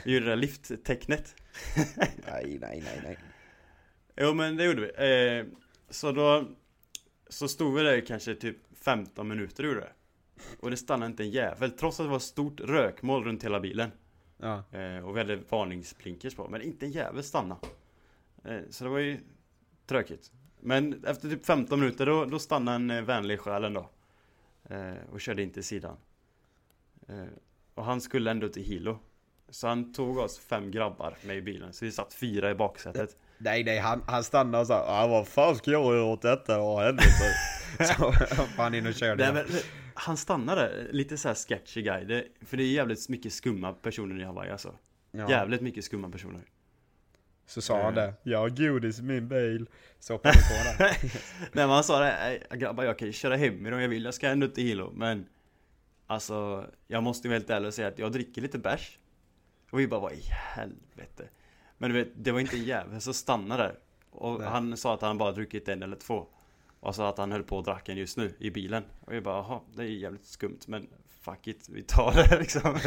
Vi 0.04 0.12
gjorde 0.12 0.24
det 0.24 0.30
där 0.30 0.36
lifttecknet 0.36 1.34
Nej, 1.96 2.58
nej, 2.60 2.82
nej, 2.84 3.00
nej. 3.04 3.18
Jo 4.16 4.34
men 4.34 4.56
det 4.56 4.64
gjorde 4.64 4.80
vi 4.80 5.38
eh, 5.38 5.46
Så 5.90 6.12
då 6.12 6.48
Så 7.28 7.48
stod 7.48 7.74
vi 7.74 7.82
där 7.82 8.00
kanske 8.00 8.34
typ 8.34 8.56
15 8.84 9.28
minuter 9.28 9.64
gjorde 9.64 9.80
det 9.80 9.92
Och 10.60 10.70
det 10.70 10.76
stannade 10.76 11.10
inte 11.10 11.22
en 11.22 11.30
jävel 11.30 11.70
trots 11.70 12.00
att 12.00 12.06
det 12.06 12.10
var 12.10 12.18
stort 12.18 12.60
rökmoln 12.60 13.24
runt 13.24 13.44
hela 13.44 13.60
bilen 13.60 13.90
Ja. 14.38 14.62
eh, 14.78 15.06
Och 15.06 15.16
vi 15.16 15.20
hade 15.20 15.36
varningsblinkers 15.36 16.34
på 16.34 16.48
men 16.48 16.62
inte 16.62 16.86
en 16.86 16.92
jävel 16.92 17.22
stanna 17.22 17.56
eh, 18.44 18.60
Så 18.70 18.84
det 18.84 18.90
var 18.90 18.98
ju 18.98 19.20
tråkigt 19.86 20.32
Men 20.60 21.04
efter 21.04 21.28
typ 21.28 21.46
15 21.46 21.80
minuter 21.80 22.06
då, 22.06 22.24
då 22.24 22.38
stannade 22.38 22.76
en 22.76 22.90
eh, 22.90 23.02
vänlig 23.02 23.40
själ 23.40 23.64
ändå 23.64 23.90
Och 25.12 25.20
körde 25.20 25.42
in 25.42 25.50
till 25.50 25.64
sidan 25.64 25.96
Och 27.74 27.84
han 27.84 28.00
skulle 28.00 28.30
ändå 28.30 28.48
till 28.48 28.64
Hilo 28.64 28.98
Så 29.48 29.68
han 29.68 29.92
tog 29.92 30.18
oss 30.18 30.38
fem 30.38 30.70
grabbar 30.70 31.16
med 31.26 31.36
i 31.36 31.42
bilen 31.42 31.72
Så 31.72 31.84
vi 31.84 31.92
satt 31.92 32.14
fyra 32.14 32.50
i 32.50 32.54
baksätet 32.54 33.16
Nej, 33.38 33.64
nej, 33.64 33.78
han, 33.78 34.02
han 34.06 34.24
stannade 34.24 34.60
och 34.60 34.66
sa 34.66 34.84
ah, 34.88 35.06
vad 35.06 35.28
fan 35.28 35.56
ska 35.56 35.70
jag 35.70 35.94
göra 35.94 36.04
åt 36.04 36.22
detta? 36.22 36.58
Vad 36.58 36.84
helvete? 36.84 37.08
Så 37.84 38.12
han 38.56 38.74
in 38.74 38.86
och 38.86 38.94
körde. 38.94 39.32
Nej, 39.32 39.44
men, 39.48 39.60
han 39.96 40.16
stannade, 40.16 40.86
lite 40.92 41.16
så 41.18 41.28
här 41.28 41.34
sketchy 41.34 41.82
guy 41.82 42.04
det, 42.04 42.24
För 42.46 42.56
det 42.56 42.62
är 42.62 42.68
jävligt 42.72 43.08
mycket 43.08 43.32
skumma 43.32 43.72
personer 43.72 44.20
i 44.20 44.24
Hawaii 44.24 44.50
alltså 44.50 44.74
ja. 45.10 45.30
Jävligt 45.30 45.60
mycket 45.60 45.84
skumma 45.84 46.10
personer 46.10 46.40
Så 47.46 47.60
sa 47.62 47.82
han 47.82 47.98
Eh. 47.98 48.04
det. 48.04 48.14
Jag 48.22 48.38
har 48.38 48.48
godis 48.50 48.98
i 48.98 49.02
min 49.02 49.28
bil. 49.28 49.66
Så 49.98 50.12
hoppade 50.14 50.34
på 50.34 50.82
det. 50.84 50.90
Nej 51.40 51.48
men 51.52 51.70
han 51.70 51.84
sa 51.84 52.00
det, 52.00 52.04
"Nej, 52.20 52.42
grabbar 52.58 52.84
jag 52.84 52.98
kan 52.98 53.06
ju 53.08 53.12
köra 53.12 53.36
hem 53.36 53.66
om 53.66 53.80
jag 53.80 53.88
vill, 53.88 54.04
jag 54.04 54.14
ska 54.14 54.28
ändå 54.28 54.48
till 54.48 54.64
Hilo 54.64 54.92
Men 54.94 55.26
Alltså, 56.06 56.66
jag 56.86 57.02
måste 57.02 57.28
ju 57.28 57.34
helt 57.34 57.50
ärlig 57.50 57.66
och 57.68 57.74
säga 57.74 57.88
att 57.88 57.98
jag 57.98 58.12
dricker 58.12 58.42
lite 58.42 58.58
bärs 58.58 58.98
Och 59.70 59.80
vi 59.80 59.86
bara, 59.88 60.00
vad 60.00 60.12
i 60.12 60.22
helvete 60.54 61.28
Men 61.78 61.90
du 61.92 61.98
vet, 61.98 62.08
det 62.16 62.32
var 62.32 62.40
inte 62.40 62.56
en 62.56 62.64
jävel 62.64 63.00
som 63.00 63.14
stannade 63.14 63.62
där 63.62 63.78
Och 64.10 64.38
Nej. 64.40 64.48
han 64.48 64.76
sa 64.76 64.94
att 64.94 65.00
han 65.02 65.18
bara 65.18 65.32
druckit 65.32 65.68
en 65.68 65.82
eller 65.82 65.96
två 65.96 66.26
Och 66.86 66.94
sa 66.94 67.08
att 67.08 67.18
han 67.18 67.32
höll 67.32 67.42
på 67.42 67.58
att 67.58 67.64
dracka 67.64 67.92
en 67.92 67.98
just 67.98 68.16
nu 68.16 68.34
i 68.38 68.50
bilen 68.50 68.84
Och 69.00 69.12
vi 69.12 69.20
bara, 69.20 69.36
jaha, 69.36 69.60
det 69.74 69.82
är 69.82 69.86
jävligt 69.86 70.26
skumt 70.26 70.58
men 70.66 70.86
Fuck 71.20 71.46
it, 71.46 71.68
vi 71.68 71.82
tar 71.82 72.12
det 72.12 72.36
liksom 72.40 72.78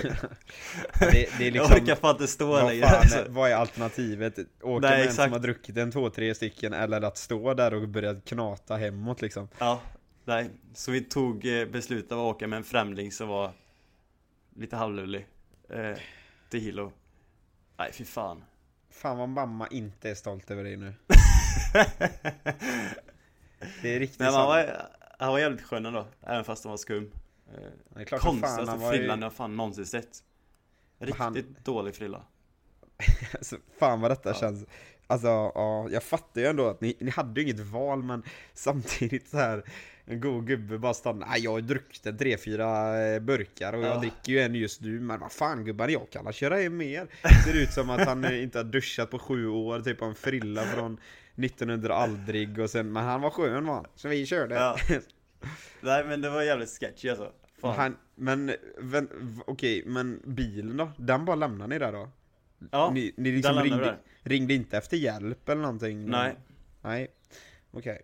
Det, 0.99 1.09
det 1.09 1.17
är 1.17 1.41
Jag 1.41 1.53
liksom... 1.53 1.75
orkar 1.75 1.95
fan 1.95 2.15
inte 2.15 2.27
stå 2.27 2.47
Vad, 2.47 2.65
längre 2.65 2.87
fan, 2.87 2.99
alltså. 2.99 3.25
vad 3.29 3.51
är 3.51 3.55
alternativet? 3.55 4.39
Åka 4.61 4.87
Nej, 4.87 4.91
med 4.91 4.99
en 4.99 5.07
exakt. 5.07 5.23
som 5.23 5.31
har 5.31 5.39
druckit 5.39 5.77
en, 5.77 5.91
två, 5.91 6.09
tre 6.09 6.35
stycken 6.35 6.73
eller 6.73 7.01
att 7.01 7.17
stå 7.17 7.53
där 7.53 7.73
och 7.73 7.89
börja 7.89 8.15
knata 8.15 8.75
hemåt 8.75 9.21
liksom. 9.21 9.47
Ja, 9.57 9.81
nej. 10.25 10.49
Så 10.73 10.91
vi 10.91 11.01
tog 11.01 11.45
eh, 11.45 11.65
beslutet 11.65 12.11
att 12.11 12.17
åka 12.17 12.47
med 12.47 12.57
en 12.57 12.63
främling 12.63 13.11
som 13.11 13.27
var 13.27 13.51
lite 14.55 14.75
halvlullig 14.75 15.27
eh, 15.69 15.97
till 16.49 16.59
Hilo. 16.59 16.91
Nej, 17.77 17.91
fy 17.93 18.05
fan. 18.05 18.43
Fan 18.89 19.17
vad 19.17 19.29
mamma 19.29 19.67
inte 19.67 20.09
är 20.09 20.15
stolt 20.15 20.51
över 20.51 20.63
dig 20.63 20.77
nu. 20.77 20.93
Det 23.81 23.95
är 23.95 23.99
riktigt 23.99 24.19
men 24.19 24.33
han, 24.33 24.45
var, 24.47 24.87
han 25.19 25.31
var 25.31 25.39
jävligt 25.39 25.61
skön 25.61 25.85
ändå, 25.85 26.05
även 26.21 26.43
fast 26.43 26.63
han 26.63 26.69
var 26.69 26.77
skum. 26.77 27.11
Konstigaste 28.19 28.75
var 28.77 28.93
ju- 28.93 28.97
frillan 28.99 29.21
jag 29.21 29.33
fan 29.33 29.57
någonsin 29.57 29.85
sett. 29.85 30.23
Riktigt 30.99 31.19
Han- 31.19 31.55
dålig 31.63 31.95
frilla. 31.95 32.21
Alltså, 33.33 33.57
fan 33.79 34.01
vad 34.01 34.11
detta 34.11 34.29
Ja. 34.29 34.35
känns. 34.35 34.65
Alltså, 35.07 35.27
ja, 35.27 35.87
jag 35.91 36.03
fattar 36.03 36.41
ju 36.41 36.47
ändå 36.47 36.67
att 36.67 36.81
ni, 36.81 36.97
ni 36.99 37.11
hade 37.11 37.41
ju 37.41 37.47
inget 37.51 37.65
val, 37.65 38.03
men 38.03 38.23
samtidigt 38.53 39.29
så 39.29 39.37
här 39.37 39.63
en 40.05 40.21
god 40.21 40.47
gubbe 40.47 40.77
bara 40.77 40.93
stannar. 40.93 41.27
Nej, 41.27 41.41
jag 41.43 41.51
har 41.51 41.61
druckit 41.61 42.05
en 42.05 42.17
tre, 42.17 42.37
fyra 42.37 42.99
eh, 43.05 43.19
burkar 43.19 43.73
och 43.73 43.79
jag 43.83 43.95
Ja. 43.95 43.99
dricker 43.99 44.31
ju 44.31 44.39
en 44.39 44.55
just 44.55 44.81
nu, 44.81 44.99
men 44.99 45.19
vad 45.19 45.31
fan 45.31 45.65
gubbar, 45.65 45.87
jag 45.87 46.09
kan 46.09 46.33
köra 46.33 46.55
hem 46.55 46.77
mer. 46.77 47.07
Ser 47.45 47.53
ut 47.63 47.71
som 47.73 47.89
att 47.89 48.07
han 48.07 48.23
eh, 48.25 48.43
inte 48.43 48.59
har 48.59 48.63
duschat 48.63 49.11
på 49.11 49.19
sju 49.19 49.47
år, 49.47 49.79
typ 49.79 50.01
en 50.01 50.15
frilla 50.15 50.63
från 50.65 50.97
1900 51.45 51.93
aldrig 51.95 52.59
och 52.59 52.69
sen, 52.69 52.91
men 52.93 53.03
han 53.05 53.21
var 53.21 53.29
skön 53.29 53.65
va? 53.65 53.85
Så 53.95 54.07
vi 54.07 54.25
körde. 54.25 54.55
Ja. 54.55 54.77
Nej, 55.81 56.05
men 56.05 56.21
det 56.21 56.29
var 56.29 56.41
jävligt 56.41 56.69
sketchy 56.79 57.09
alltså. 57.09 57.31
Fan. 57.61 57.75
Han, 57.77 57.97
men, 58.15 58.47
v- 58.79 59.07
okej, 59.47 59.83
men 59.85 60.21
bilen 60.25 60.77
då? 60.77 60.91
Den 60.97 61.25
bara 61.25 61.35
lämnar 61.35 61.67
ni 61.67 61.79
där 61.79 61.91
då? 61.91 62.09
ja, 62.71 62.91
ni 62.93 63.13
ni 63.17 63.31
liksom 63.31 63.55
den 63.55 63.63
ringde, 63.63 63.97
vi 64.23 64.29
ringde 64.35 64.53
inte 64.53 64.77
efter 64.77 64.97
hjälp 64.97 65.49
eller 65.49 65.61
någonting? 65.61 66.05
nej. 66.09 66.35
Nej, 66.81 67.07
okej. 67.71 68.01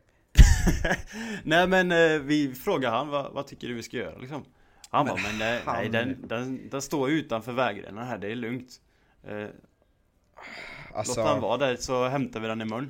nej 1.44 1.68
men 1.68 1.92
eh, 1.92 2.20
vi 2.22 2.54
frågade 2.56 2.96
han, 2.96 3.08
vad, 3.08 3.34
vad 3.34 3.48
tycker 3.48 3.68
du 3.68 3.74
vi 3.74 3.84
ska 3.84 3.98
göra 3.98 4.18
liksom? 4.18 4.46
Han 4.90 5.06
Men 5.06 5.16
bara, 5.16 5.24
men 5.24 5.38
nej, 5.40 5.62
han- 5.66 5.76
nej 5.76 5.90
den, 5.90 6.28
den, 6.28 6.70
den 6.70 6.82
står 6.82 7.10
utanför 7.10 7.52
vägrenen 7.52 8.06
här, 8.08 8.18
det 8.18 8.32
är 8.32 8.36
lugnt. 8.36 8.82
Eh, 9.28 9.48
Alltså, 10.94 11.20
Låt 11.22 11.30
han 11.30 11.42
vara 11.42 11.58
där 11.58 11.76
så 11.76 12.08
hämtar 12.08 12.40
vi 12.40 12.48
den 12.48 12.62
imorgon. 12.62 12.90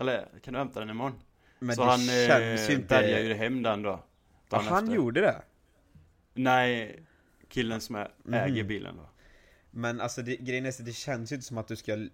Eller 0.00 0.28
kan 0.42 0.52
du 0.54 0.58
hämta 0.58 0.80
den 0.80 0.90
imorgon? 0.90 1.20
men 1.58 1.76
så 1.76 1.84
det 1.84 1.90
han 1.90 2.00
känns 2.00 2.68
eh, 2.68 2.74
inte... 2.74 2.86
bärgar 2.88 3.18
ju 3.20 3.34
hem 3.34 3.62
den 3.62 3.82
då. 3.82 4.04
Ja, 4.50 4.58
han 4.58 4.84
efter. 4.84 4.96
gjorde 4.96 5.20
det? 5.20 5.42
Nej, 6.34 7.02
killen 7.48 7.80
som 7.80 7.94
är, 7.96 8.10
äger 8.32 8.48
Mhm. 8.62 8.66
bilen 8.68 8.96
då. 8.96 9.08
Men 9.70 10.00
alltså 10.00 10.22
det, 10.22 10.36
grejen 10.36 10.66
är 10.66 10.70
så 10.70 10.82
det 10.82 10.92
känns 10.92 11.32
ju 11.32 11.36
inte 11.36 11.46
som 11.46 11.58
att 11.58 11.68
du 11.68 11.76
ska 11.76 12.06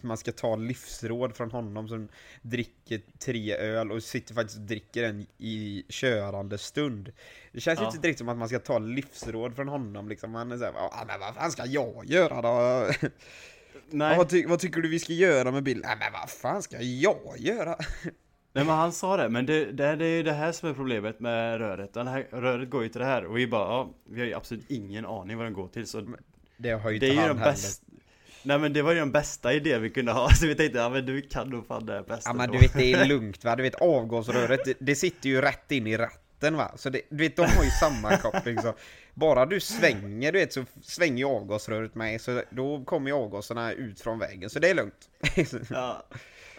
man 0.00 0.16
ska 0.16 0.32
ta 0.32 0.56
livsråd 0.56 1.36
från 1.36 1.50
honom 1.50 1.88
som 1.88 2.08
dricker 2.42 3.00
tre 3.18 3.56
öl 3.56 3.92
och 3.92 4.02
sitter 4.02 4.34
faktiskt 4.34 4.58
och 4.58 4.64
dricker 4.64 5.04
en 5.04 5.26
i 5.38 5.84
körande 5.88 6.58
stund. 6.58 7.12
Det 7.52 7.60
känns 7.60 7.80
Ja. 7.80 7.86
inte 7.86 7.98
direkt 7.98 8.18
som 8.18 8.28
att 8.28 8.36
man 8.36 8.48
ska 8.48 8.58
ta 8.58 8.78
livsråd 8.78 9.56
från 9.56 9.68
honom 9.68 10.08
liksom. 10.08 10.30
Man 10.30 10.52
är 10.52 10.58
såhär, 10.58 10.72
ja 10.76 11.04
men 11.06 11.20
vad 11.20 11.34
fan 11.34 11.50
ska 11.52 11.66
jag 11.66 12.04
göra 12.06 12.42
då? 12.42 12.86
Nej, 13.92 14.16
vad, 14.18 14.28
ty 14.28 14.46
vad 14.46 14.58
tycker 14.58 14.80
du 14.80 14.88
vi 14.88 14.98
ska 14.98 15.12
göra 15.12 15.50
med 15.50 15.62
bilen? 15.62 15.82
Nej 15.86 15.96
men 16.00 16.12
vad 16.12 16.30
fan 16.30 16.62
ska 16.62 16.76
jag 16.82 17.38
göra? 17.38 17.76
nej 18.52 18.64
men 18.64 18.68
han 18.68 18.92
sa 18.92 19.16
det, 19.16 19.28
men 19.28 19.46
det, 19.46 19.64
det, 19.64 19.96
det 19.96 20.04
är 20.04 20.16
ju 20.16 20.22
det 20.22 20.32
här 20.32 20.52
som 20.52 20.68
är 20.68 20.74
problemet 20.74 21.20
med 21.20 21.58
röret. 21.58 21.94
Det 21.94 22.10
här, 22.10 22.26
röret 22.32 22.70
går 22.70 22.82
ju 22.82 22.88
till 22.88 23.00
det 23.00 23.06
här 23.06 23.24
och 23.24 23.36
vi 23.36 23.46
bara, 23.46 23.68
ja, 23.68 23.90
vi 24.10 24.20
har 24.20 24.26
ju 24.26 24.34
absolut 24.34 24.70
ingen 24.70 25.06
aning 25.06 25.36
vad 25.36 25.46
den 25.46 25.52
går 25.52 25.68
till 25.68 25.86
så 25.86 26.06
Det 26.56 26.70
har 26.70 26.90
ju 26.90 26.98
det 26.98 27.06
är 27.06 27.10
inte 27.10 27.22
ju 27.22 27.28
han 27.28 27.28
den 27.28 27.38
heller. 27.38 27.52
bästa 27.52 27.86
Nej 28.42 28.58
men 28.58 28.72
det 28.72 28.82
var 28.82 28.92
ju 28.92 28.98
den 28.98 29.12
bästa 29.12 29.52
idén 29.52 29.82
vi 29.82 29.90
kunde 29.90 30.12
ha, 30.12 30.30
så 30.34 30.46
vi 30.46 30.54
tänkte, 30.54 30.78
ja 30.78 30.88
men 30.88 31.06
du 31.06 31.22
kan 31.22 31.48
nog 31.50 31.66
fan 31.66 31.86
det 31.86 31.92
här 31.92 32.02
bästa 32.02 32.30
Ja 32.30 32.34
men 32.34 32.46
då." 32.48 32.52
du 32.52 32.58
vet 32.60 32.72
det 32.74 32.92
är 32.92 33.04
lugnt 33.08 33.44
va, 33.44 33.56
du 33.56 33.62
vet 33.62 33.74
avgasröret 33.74 34.60
det, 34.64 34.74
det 34.80 34.94
sitter 34.94 35.28
ju 35.28 35.40
rätt 35.40 35.72
in 35.72 35.86
i 35.86 35.96
ratten 35.96 36.20
va, 36.40 36.72
så 36.76 36.90
det, 36.90 37.02
du 37.08 37.16
vet 37.16 37.36
de 37.36 37.42
har 37.46 37.64
ju 37.64 37.70
samma 37.70 38.16
koppling 38.22 38.58
så 38.62 38.74
Bara 39.14 39.46
du 39.46 39.60
svänger 39.60 40.32
du 40.32 40.38
vet 40.38 40.52
så 40.52 40.64
svänger 40.82 41.18
ju 41.18 41.24
avgasröret 41.24 41.94
med 41.94 42.20
så 42.20 42.42
då 42.50 42.84
kommer 42.84 43.10
ju 43.10 43.16
avgaserna 43.16 43.72
ut 43.72 44.00
från 44.00 44.18
vägen 44.18 44.50
så 44.50 44.58
det 44.58 44.70
är 44.70 44.74
lugnt. 44.74 45.10
Ja, 45.70 46.06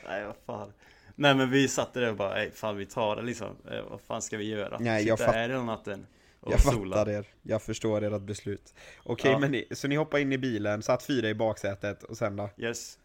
nej 0.08 0.26
vad 0.26 0.36
fan. 0.46 0.74
Nej 1.16 1.36
men 1.36 1.50
vi 1.50 1.68
satt 1.68 1.94
där 1.94 2.10
och 2.10 2.16
bara, 2.16 2.34
nej 2.34 2.52
fan 2.52 2.78
vi 2.78 2.86
tar 2.86 3.16
det 3.16 3.22
liksom. 3.22 3.56
Eh, 3.72 3.82
Vad 3.90 4.02
fan 4.02 4.22
ska 4.22 4.38
vi 4.38 4.46
göra? 4.50 4.78
Nej, 4.80 5.08
jag 5.08 5.20
Sitta 5.20 5.32
här 5.32 5.50
hela 5.50 5.64
natten 5.64 6.08
och 6.40 6.54
Jag 6.54 6.62
sola 6.62 6.96
fattar 6.96 7.12
er, 7.12 7.26
jag 7.42 7.62
förstår 7.62 8.02
ert 8.04 8.22
beslut. 8.22 8.74
Okej 9.04 9.32
Ja. 9.32 9.40
men 9.40 9.52
ni, 9.52 9.68
så 9.72 9.88
ni 9.88 9.96
hoppar 9.96 10.18
in 10.20 10.34
i 10.34 10.38
bilen, 10.38 10.82
satt 10.82 11.04
fyra 11.04 11.30
i 11.30 11.36
baksätet 11.36 12.04
och 12.04 12.18
sen 12.18 12.36
då? 12.36 12.50
Yes. 12.58 12.98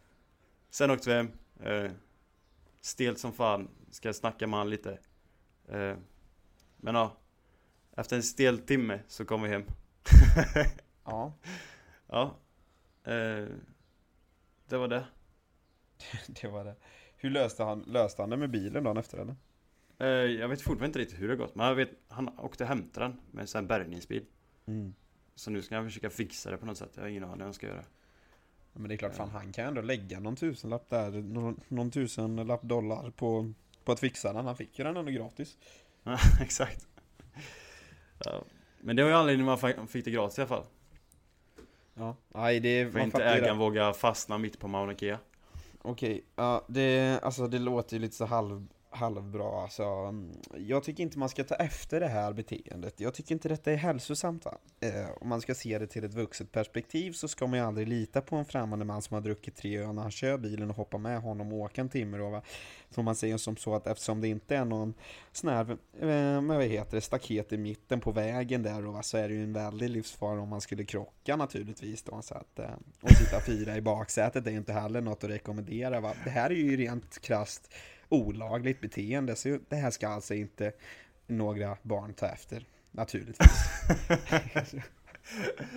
Sen 0.70 0.90
åkte 0.90 1.08
vi 1.10 1.16
hem. 1.16 1.30
Eh, 1.84 1.90
Stelt 2.80 3.18
som 3.18 3.32
fan, 3.32 3.68
ska 3.90 4.12
snacka 4.12 4.46
med 4.46 4.58
han 4.58 4.70
lite? 4.70 4.98
Eh, 5.72 5.94
Men 6.76 6.94
ja 6.94 7.16
Efter 7.96 8.16
en 8.16 8.22
stel 8.22 8.58
timme 8.58 9.00
så 9.08 9.24
kom 9.24 9.42
vi 9.42 9.48
hem 9.48 9.64
Ja 11.04 11.32
Ja 12.06 12.36
eh, 13.04 13.46
Det 14.68 14.76
var 14.76 14.88
det 14.88 15.06
Det 16.26 16.48
var 16.48 16.64
det 16.64 16.74
Hur 17.16 17.30
löste 17.30 17.62
han, 17.62 17.80
löste 17.86 18.22
han 18.22 18.30
det 18.30 18.36
med 18.36 18.50
bilen 18.50 18.84
dagen 18.84 18.96
efter 18.96 19.18
eller? 19.18 19.36
eh, 19.98 20.06
Jag 20.40 20.48
vet 20.48 20.62
fortfarande 20.62 20.86
inte 20.86 20.98
riktigt 20.98 21.20
hur 21.20 21.28
det 21.28 21.36
gått 21.36 21.54
Men 21.54 21.66
jag 21.66 21.74
vet, 21.74 21.90
han 22.08 22.38
åkte 22.38 22.64
och 22.64 22.68
hämtade 22.68 23.06
den 23.06 23.16
med 23.30 23.42
en 23.42 23.46
sån 23.48 23.60
här 23.60 23.68
bärgningsbil 23.68 24.24
Mm. 24.68 24.94
Så 25.34 25.50
nu 25.50 25.62
ska 25.62 25.76
han 25.76 25.84
försöka 25.84 26.10
fixa 26.10 26.50
det 26.50 26.56
på 26.56 26.66
något 26.66 26.78
sätt 26.78 26.90
Jag 26.94 27.02
har 27.02 27.08
ingen 27.08 27.24
aning 27.24 27.38
vad 27.38 27.46
han 27.46 27.54
ska 27.54 27.66
göra 27.66 27.84
Ja, 28.72 28.80
Men 28.80 28.88
det 28.88 28.94
är 28.94 28.96
klart, 28.96 29.14
fan 29.14 29.30
han 29.30 29.52
kan 29.52 29.66
ändå 29.66 29.80
lägga 29.82 30.20
någon 30.20 30.36
tusenlapp 30.36 30.88
där, 30.88 31.10
någon, 31.10 31.60
någon 31.68 31.90
tusenlapp 31.90 32.62
dollar 32.62 33.10
på, 33.10 33.52
på 33.84 33.92
att 33.92 34.00
fixa 34.00 34.32
den. 34.32 34.46
Han 34.46 34.56
fick 34.56 34.78
ju 34.78 34.84
den 34.84 34.96
ändå 34.96 35.10
gratis. 35.12 35.58
Ja, 36.06 36.18
exakt. 36.40 36.86
Ja. 38.24 38.42
Men 38.80 38.96
det 38.96 39.02
var 39.02 39.10
ju 39.10 39.16
anledningen 39.16 39.58
man 39.76 39.88
fick 39.88 40.04
det 40.04 40.10
gratis 40.10 40.38
i 40.38 40.40
alla 40.40 40.48
fall. 40.48 40.64
Ja, 41.94 42.16
nej 42.28 42.60
det... 42.60 42.92
För 42.92 42.98
man 42.98 43.06
inte 43.06 43.24
ägaren 43.24 43.58
vågar 43.58 43.92
fastna 43.92 44.38
mitt 44.38 44.58
på 44.58 44.68
Mauna 44.68 44.94
Kea. 44.94 45.18
Okej, 45.82 46.24
ja 46.36 46.64
det, 46.68 47.20
alltså 47.22 47.46
det 47.46 47.58
låter 47.58 47.96
ju 47.96 48.00
lite 48.00 48.16
så 48.16 48.24
halv, 48.24 48.66
halvbra 48.96 49.62
alltså. 49.62 49.82
Mm, 49.82 50.32
jag 50.56 50.84
tycker 50.84 51.02
inte 51.02 51.18
man 51.18 51.28
ska 51.28 51.44
ta 51.44 51.54
efter 51.54 52.00
det 52.00 52.08
här 52.08 52.32
beteendet. 52.32 53.00
Jag 53.00 53.14
tycker 53.14 53.34
inte 53.34 53.48
detta 53.48 53.72
är 53.72 53.76
hälsosamt 53.76 54.44
va. 54.44 54.58
Eh, 54.80 55.10
om 55.20 55.28
man 55.28 55.40
ska 55.40 55.54
se 55.54 55.78
det 55.78 55.86
till 55.86 56.04
ett 56.04 56.14
vuxet 56.14 56.52
perspektiv 56.52 57.12
så 57.12 57.28
ska 57.28 57.46
man 57.46 57.58
ju 57.58 57.64
aldrig 57.64 57.88
lita 57.88 58.20
på 58.20 58.36
en 58.36 58.44
främmande 58.44 58.84
man 58.84 59.02
som 59.02 59.14
har 59.14 59.20
druckit 59.20 59.56
tre 59.56 59.78
öl 59.78 59.94
när 59.94 60.02
han 60.02 60.10
kör 60.10 60.38
bilen 60.38 60.70
och 60.70 60.76
hoppar 60.76 60.98
med 60.98 61.20
honom 61.20 61.52
och 61.52 61.58
åka 61.58 61.80
en 61.80 61.88
timme 61.88 62.18
då 62.18 62.30
va. 62.30 62.42
Så 62.90 63.02
man 63.02 63.16
säger 63.16 63.36
som 63.36 63.56
så 63.56 63.74
att 63.74 63.86
eftersom 63.86 64.20
det 64.20 64.28
inte 64.28 64.56
är 64.56 64.64
någon 64.64 64.94
sån 65.32 65.50
här, 65.50 65.70
eh, 66.00 66.42
vad 66.42 66.64
heter 66.64 66.94
det, 66.96 67.00
staket 67.00 67.52
i 67.52 67.58
mitten 67.58 68.00
på 68.00 68.12
vägen 68.12 68.62
där 68.62 68.82
då 68.82 68.90
va, 68.90 69.02
så 69.02 69.16
är 69.16 69.28
det 69.28 69.34
ju 69.34 69.42
en 69.42 69.52
väldig 69.52 69.90
livsfara 69.90 70.40
om 70.40 70.48
man 70.48 70.60
skulle 70.60 70.84
krocka 70.84 71.36
naturligtvis 71.36 72.02
då. 72.02 72.22
Så 72.22 72.34
att, 72.34 72.58
eh, 72.58 72.70
och 73.00 73.10
sitta 73.10 73.40
fyra 73.40 73.76
i 73.76 73.80
baksätet 73.80 74.46
är 74.46 74.50
ju 74.50 74.56
inte 74.56 74.72
heller 74.72 75.00
något 75.00 75.24
att 75.24 75.30
rekommendera 75.30 76.00
va. 76.00 76.14
Det 76.24 76.30
här 76.30 76.50
är 76.50 76.54
ju 76.54 76.76
rent 76.76 77.18
krasst 77.20 77.72
olagligt 78.08 78.80
beteende, 78.80 79.36
så 79.36 79.58
det 79.68 79.76
här 79.76 79.90
ska 79.90 80.08
alltså 80.08 80.34
inte 80.34 80.72
några 81.26 81.76
barn 81.82 82.14
ta 82.14 82.26
efter. 82.26 82.64
Naturligtvis. 82.90 83.50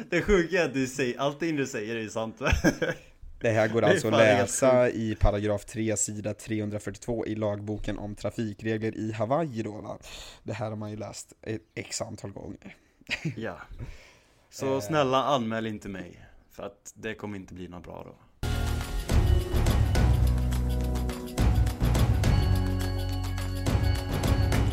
Det 0.09 0.21
sjuka 0.21 0.61
är 0.61 0.65
att 0.65 0.73
du 0.73 0.87
säger, 0.87 1.19
allting 1.19 1.55
du 1.55 1.67
säger 1.67 1.95
är 1.95 2.09
sant 2.09 2.35
Det 3.41 3.49
här 3.49 3.67
går 3.67 3.81
alltså 3.81 4.07
att 4.07 4.13
läsa 4.13 4.89
i 4.89 5.15
paragraf 5.19 5.65
3, 5.65 5.97
sida 5.97 6.33
342 6.33 7.25
i 7.25 7.35
lagboken 7.35 7.97
om 7.97 8.15
trafikregler 8.15 8.97
i 8.97 9.11
Hawaii 9.11 9.63
då 9.63 9.71
va. 9.81 9.97
Det 10.43 10.53
här 10.53 10.69
har 10.69 10.75
man 10.75 10.89
ju 10.89 10.97
läst 10.97 11.33
ett 11.41 11.61
x 11.75 12.01
antal 12.01 12.31
gånger. 12.31 12.75
Ja 13.37 13.57
Så 14.49 14.75
Eh. 14.75 14.81
snälla 14.81 15.23
anmäl 15.23 15.67
inte 15.67 15.89
mig 15.89 16.25
För 16.51 16.63
att 16.63 16.93
det 16.95 17.13
kommer 17.13 17.37
inte 17.37 17.53
bli 17.53 17.67
något 17.67 17.83
bra 17.83 18.03
då 18.05 18.15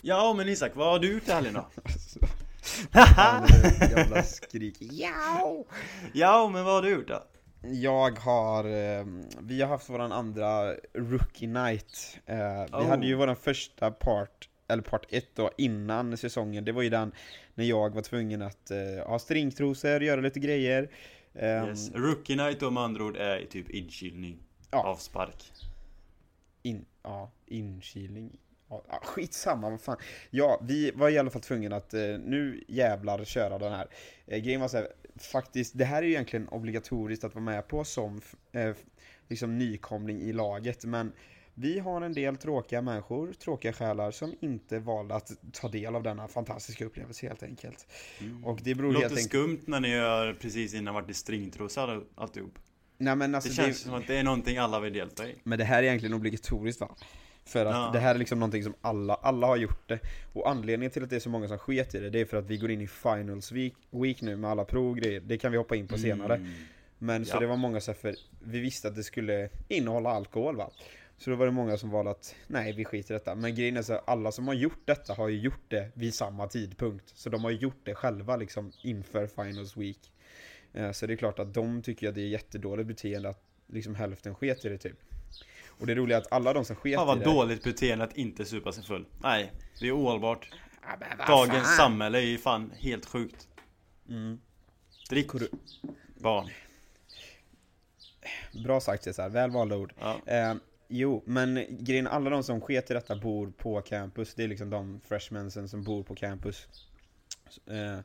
Ja 0.08 0.34
men 0.36 0.48
Isak, 0.48 0.72
vad 0.76 0.86
har 0.92 0.98
du 0.98 1.12
gjort 1.12 1.28
i 1.28 1.32
helgen 1.32 1.54
då? 1.54 1.66
Det 2.92 3.90
jävla 3.96 4.22
skrik. 4.22 4.76
Ja! 4.80 5.64
Ja 6.12 6.48
men 6.52 6.64
vad 6.64 6.74
har 6.74 6.82
du 6.82 6.90
gjort 6.90 7.08
då? 7.08 7.22
Jag 7.62 8.18
har, 8.18 8.64
eh, 8.64 9.04
vi 9.40 9.60
har 9.62 9.68
haft 9.68 9.90
våran 9.90 10.12
andra 10.12 10.74
Rookie 10.94 11.48
Night. 11.48 12.18
Eh, 12.26 12.36
vi 12.64 12.72
Oh. 12.72 12.88
hade 12.88 13.06
ju 13.06 13.14
våran 13.14 13.36
första 13.36 13.90
part, 13.90 14.48
eller 14.68 14.82
part 14.82 15.06
1 15.08 15.26
då, 15.34 15.50
innan 15.58 16.16
säsongen. 16.16 16.64
Det 16.64 16.72
var 16.72 16.82
ju 16.82 16.90
den 16.90 17.12
när 17.54 17.64
jag 17.64 17.94
var 17.94 18.02
tvungen 18.02 18.42
att 18.42 18.70
eh, 18.70 19.06
ha 19.08 19.18
stringtrosor, 19.18 20.02
göra 20.02 20.20
lite 20.20 20.40
grejer. 20.40 20.90
Ehm, 21.34 21.68
Yes. 21.68 21.90
Rookie 21.94 22.36
night 22.36 22.60
då 22.60 22.70
med 22.70 22.82
andra 22.82 23.04
ord 23.04 23.16
är 23.16 23.46
typ 23.50 23.70
inkilning 23.70 24.38
Ja. 24.70 24.78
Avspark 24.84 25.52
In, 26.62 26.84
ja, 27.02 27.30
inkilning. 27.46 28.38
Ja, 28.68 29.00
skitsamma, 29.04 29.70
vad 29.70 29.80
fan. 29.80 29.96
Ja, 30.30 30.60
vi 30.62 30.90
var 30.94 31.10
i 31.10 31.18
alla 31.18 31.30
fall 31.30 31.42
tvungna 31.42 31.76
att 31.76 31.94
eh, 31.94 32.00
nu 32.00 32.64
jävlar 32.68 33.24
köra 33.24 33.58
den 33.58 33.72
här. 33.72 33.88
Eh, 34.26 34.38
grejen 34.38 34.60
var 34.60 34.68
så 34.68 34.76
här, 34.76 34.88
faktiskt, 35.16 35.78
det 35.78 35.84
här 35.84 36.02
är 36.02 36.06
ju 36.06 36.12
egentligen 36.12 36.48
obligatoriskt 36.48 37.24
att 37.24 37.34
vara 37.34 37.44
med 37.44 37.68
på 37.68 37.84
som 37.84 38.20
eh, 38.52 38.74
liksom 39.28 39.58
nykomling 39.58 40.20
i 40.20 40.32
laget, 40.32 40.84
men 40.84 41.12
vi 41.54 41.78
har 41.78 42.00
en 42.02 42.12
del 42.12 42.36
tråkiga 42.36 42.82
människor, 42.82 43.32
tråkiga 43.32 43.72
själar, 43.72 44.10
som 44.10 44.34
inte 44.40 44.78
valde 44.78 45.14
att 45.14 45.30
ta 45.52 45.68
del 45.68 45.94
av 45.96 46.02
denna 46.02 46.28
fantastiska 46.28 46.84
upplevelse 46.84 47.26
helt 47.26 47.42
enkelt. 47.42 47.86
Och 48.44 48.60
det 48.62 48.74
beror 48.74 48.92
Låter 48.92 49.08
helt 49.08 49.22
skumt 49.22 49.60
när 49.66 49.80
ni 49.80 49.88
gör 49.88 50.34
precis 50.34 50.74
innan 50.74 50.94
varit 50.94 51.10
i 51.10 51.14
stringtrosa 51.14 51.82
all- 51.82 52.04
alltihop 52.14 52.58
Nej 52.98 53.16
men 53.16 53.34
alltså 53.34 53.48
Det 53.50 53.54
känns 53.54 53.80
som 53.80 53.94
att 53.94 54.06
det 54.06 54.16
är 54.16 54.22
någonting 54.24 54.58
alla 54.58 54.80
vill 54.80 54.92
delta 54.92 55.28
i 55.28 55.34
Men 55.44 55.58
det 55.58 55.64
här 55.64 55.78
är 55.78 55.82
egentligen 55.82 56.14
obligatoriskt 56.14 56.80
va? 56.80 56.96
För 57.46 57.66
att 57.66 57.74
Ja. 57.74 57.90
det 57.92 57.98
här 57.98 58.14
är 58.14 58.18
liksom 58.18 58.38
någonting 58.38 58.62
som 58.62 58.74
alla, 58.80 59.14
alla 59.14 59.46
har 59.46 59.56
gjort 59.56 59.88
det. 59.88 59.98
Och 60.32 60.50
anledningen 60.50 60.90
till 60.90 61.02
att 61.02 61.10
det 61.10 61.16
är 61.16 61.20
så 61.20 61.28
många 61.30 61.48
som 61.48 61.58
sket 61.58 61.94
i 61.94 62.00
det, 62.00 62.10
det 62.10 62.20
är 62.20 62.24
för 62.24 62.36
att 62.36 62.46
vi 62.46 62.56
går 62.56 62.70
in 62.70 62.80
i 62.80 62.86
finals 62.86 63.52
week, 63.52 63.74
week 63.90 64.22
nu 64.22 64.36
med 64.36 64.50
alla 64.50 64.64
prov 64.64 64.90
och 64.90 64.96
grejer 64.96 65.20
Det 65.20 65.38
kan 65.38 65.52
vi 65.52 65.58
hoppa 65.58 65.76
in 65.76 65.88
på 65.88 65.98
senare. 65.98 66.34
Mm. 66.34 66.50
Men 66.98 67.24
så 67.26 67.36
Ja. 67.36 67.40
det 67.40 67.46
var 67.46 67.56
många 67.56 67.80
så 67.80 67.90
här, 67.90 67.98
för 67.98 68.14
vi 68.44 68.60
visste 68.60 68.88
att 68.88 68.94
det 68.96 69.02
skulle 69.02 69.48
innehålla 69.68 70.10
alkohol 70.10 70.56
va. 70.56 70.70
Så 71.18 71.30
då 71.30 71.36
var 71.36 71.46
det 71.46 71.52
många 71.52 71.76
som 71.76 71.90
valde 71.90 72.10
att, 72.10 72.34
nej 72.46 72.72
vi 72.72 72.84
skiter 72.84 73.14
i 73.14 73.18
detta. 73.18 73.34
Men 73.34 73.54
grejen 73.54 73.76
är 73.76 73.82
så 73.82 73.92
här, 73.92 74.02
alla 74.06 74.32
som 74.32 74.46
har 74.48 74.54
gjort 74.54 74.82
detta 74.84 75.14
har 75.14 75.28
ju 75.28 75.38
gjort 75.40 75.64
det 75.68 75.88
vid 75.94 76.14
samma 76.14 76.46
tidpunkt. 76.48 77.04
Så 77.14 77.30
de 77.30 77.44
har 77.44 77.50
ju 77.50 77.56
gjort 77.56 77.80
det 77.84 77.94
själva 77.94 78.36
liksom 78.36 78.72
inför 78.82 79.26
finals 79.26 79.76
week. 79.76 80.12
Eh, 80.72 80.92
Så 80.92 81.06
det 81.06 81.12
är 81.12 81.16
klart 81.16 81.38
att 81.38 81.54
de 81.54 81.82
tycker 81.82 82.08
att 82.08 82.14
det 82.14 82.20
är 82.20 82.28
jättedåligt 82.28 82.88
beteende 82.88 83.28
att 83.28 83.42
liksom 83.72 83.94
hälften 83.94 84.34
sket 84.34 84.64
i 84.64 84.68
det 84.68 84.78
typ 84.78 84.96
Och 85.78 85.86
det 85.86 85.94
roliga 85.94 86.16
är 86.16 86.22
att 86.22 86.32
alla 86.32 86.52
de 86.52 86.64
som 86.64 86.76
sket 86.76 86.94
Fan 86.94 87.04
i 87.04 87.06
vad 87.06 87.18
det 87.18 87.24
dåligt 87.24 87.64
beteende 87.64 88.04
att 88.04 88.16
inte 88.16 88.44
supa 88.44 88.72
sig 88.72 88.84
full. 88.84 89.06
Nej, 89.22 89.52
det 89.80 89.88
är 89.88 89.96
ohållbart. 89.96 90.50
Dagens 91.26 91.66
fan. 91.66 91.76
samhälle 91.76 92.18
är 92.18 92.22
ju 92.22 92.38
fan 92.38 92.72
helt 92.78 93.06
sjukt. 93.06 93.48
Mm. 94.08 94.40
Drick. 95.10 95.30
Barn. 96.14 96.48
Bra 98.64 98.80
sagt 98.80 99.04
Cesar, 99.04 99.28
väl 99.28 99.50
valda 99.50 99.76
ord. 99.76 99.92
Ja. 100.00 100.20
Eh, 100.26 100.54
jo, 100.88 101.22
men 101.26 101.64
grejen, 101.70 102.06
alla 102.06 102.30
de 102.30 102.42
som 102.42 102.60
sket 102.60 102.90
i 102.90 102.94
detta 102.94 103.16
bor 103.16 103.52
på 103.56 103.80
campus, 103.80 104.34
det 104.34 104.44
är 104.44 104.48
liksom 104.48 104.70
de 104.70 105.00
freshmensen 105.04 105.68
som 105.68 105.82
bor 105.82 106.02
på 106.02 106.14
campus. 106.14 106.66
Eh, 107.66 107.98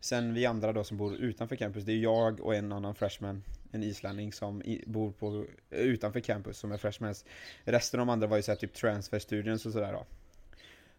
sen 0.00 0.34
vi 0.34 0.46
andra 0.46 0.72
då 0.72 0.84
som 0.84 0.96
bor 0.96 1.14
utanför 1.14 1.56
campus, 1.56 1.84
det 1.84 1.92
är 1.92 1.96
jag 1.96 2.40
och 2.40 2.54
en 2.54 2.72
annan 2.72 2.94
freshman, 2.94 3.42
en 3.70 3.82
islänning 3.82 4.32
som 4.32 4.62
i, 4.62 4.84
bor 4.86 5.12
på, 5.12 5.46
utanför 5.70 6.20
campus 6.20 6.58
som 6.58 6.72
är 6.72 6.76
freshmans. 6.76 7.24
Resten 7.64 8.00
av 8.00 8.06
de 8.06 8.12
andra 8.12 8.26
var 8.26 8.36
ju 8.36 8.42
såhär 8.42 8.56
typ 8.56 8.74
transfer 8.74 9.18
students 9.18 9.66
och 9.66 9.72
sådär 9.72 9.92
då. 9.92 10.06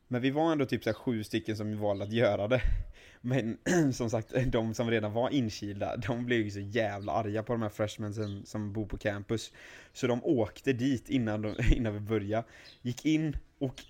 Men 0.07 0.21
vi 0.21 0.29
var 0.29 0.51
ändå 0.51 0.65
typ 0.65 0.83
såhär 0.83 0.93
sju 0.93 1.23
stycken 1.23 1.57
som 1.57 1.79
valde 1.79 2.03
att 2.03 2.13
göra 2.13 2.47
det. 2.47 2.61
Men 3.21 3.57
som 3.93 4.09
sagt, 4.09 4.33
de 4.47 4.73
som 4.73 4.91
redan 4.91 5.13
var 5.13 5.29
inkilda, 5.29 5.97
de 5.97 6.25
blev 6.25 6.41
ju 6.41 6.51
så 6.51 6.59
jävla 6.59 7.11
arga 7.11 7.43
på 7.43 7.53
de 7.53 7.61
här 7.61 7.69
freshmensen 7.69 8.45
som 8.45 8.73
bor 8.73 8.85
på 8.85 8.97
campus. 8.97 9.51
Så 9.93 10.07
de 10.07 10.23
åkte 10.23 10.73
dit 10.73 11.09
innan, 11.09 11.41
de, 11.41 11.55
innan 11.71 11.93
vi 11.93 11.99
började, 11.99 12.47
gick 12.81 13.05
in 13.05 13.37
och 13.59 13.83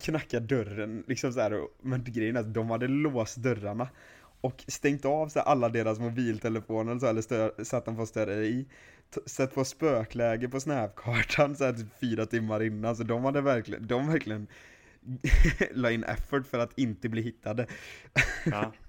knackade 0.00 0.46
dörren, 0.46 1.04
liksom 1.08 1.32
så 1.32 1.40
här, 1.40 1.60
men 1.80 2.04
grejen 2.04 2.36
är 2.36 2.40
att 2.40 2.54
de 2.54 2.70
hade 2.70 2.88
låst 2.88 3.36
dörrarna 3.36 3.88
och 4.42 4.64
stängt 4.68 5.04
av 5.04 5.28
så 5.28 5.40
alla 5.40 5.68
deras 5.68 5.98
mobiltelefoner 5.98 6.98
så, 6.98 7.06
eller 7.06 7.22
stör, 7.22 7.64
så 7.64 7.76
att 7.76 7.84
de 7.84 7.96
får 7.96 8.06
störa 8.06 8.34
i. 8.34 8.66
T- 9.14 9.20
Sett 9.26 9.54
på 9.54 9.64
spökläge 9.64 10.48
på 10.48 10.60
snapkartan 10.60 11.56
så 11.56 11.64
här, 11.64 11.72
typ 11.72 11.98
fyra 12.00 12.26
timmar 12.26 12.62
innan, 12.62 12.96
så 12.96 13.02
de 13.02 13.24
hade 13.24 13.40
verkligen, 13.40 13.86
de 13.86 14.06
verkligen 14.08 14.46
la 15.72 15.90
in 15.90 16.04
effort 16.04 16.46
för 16.46 16.58
att 16.58 16.78
inte 16.78 17.08
bli 17.08 17.22
hittade. 17.22 17.66
ja. 18.46 18.72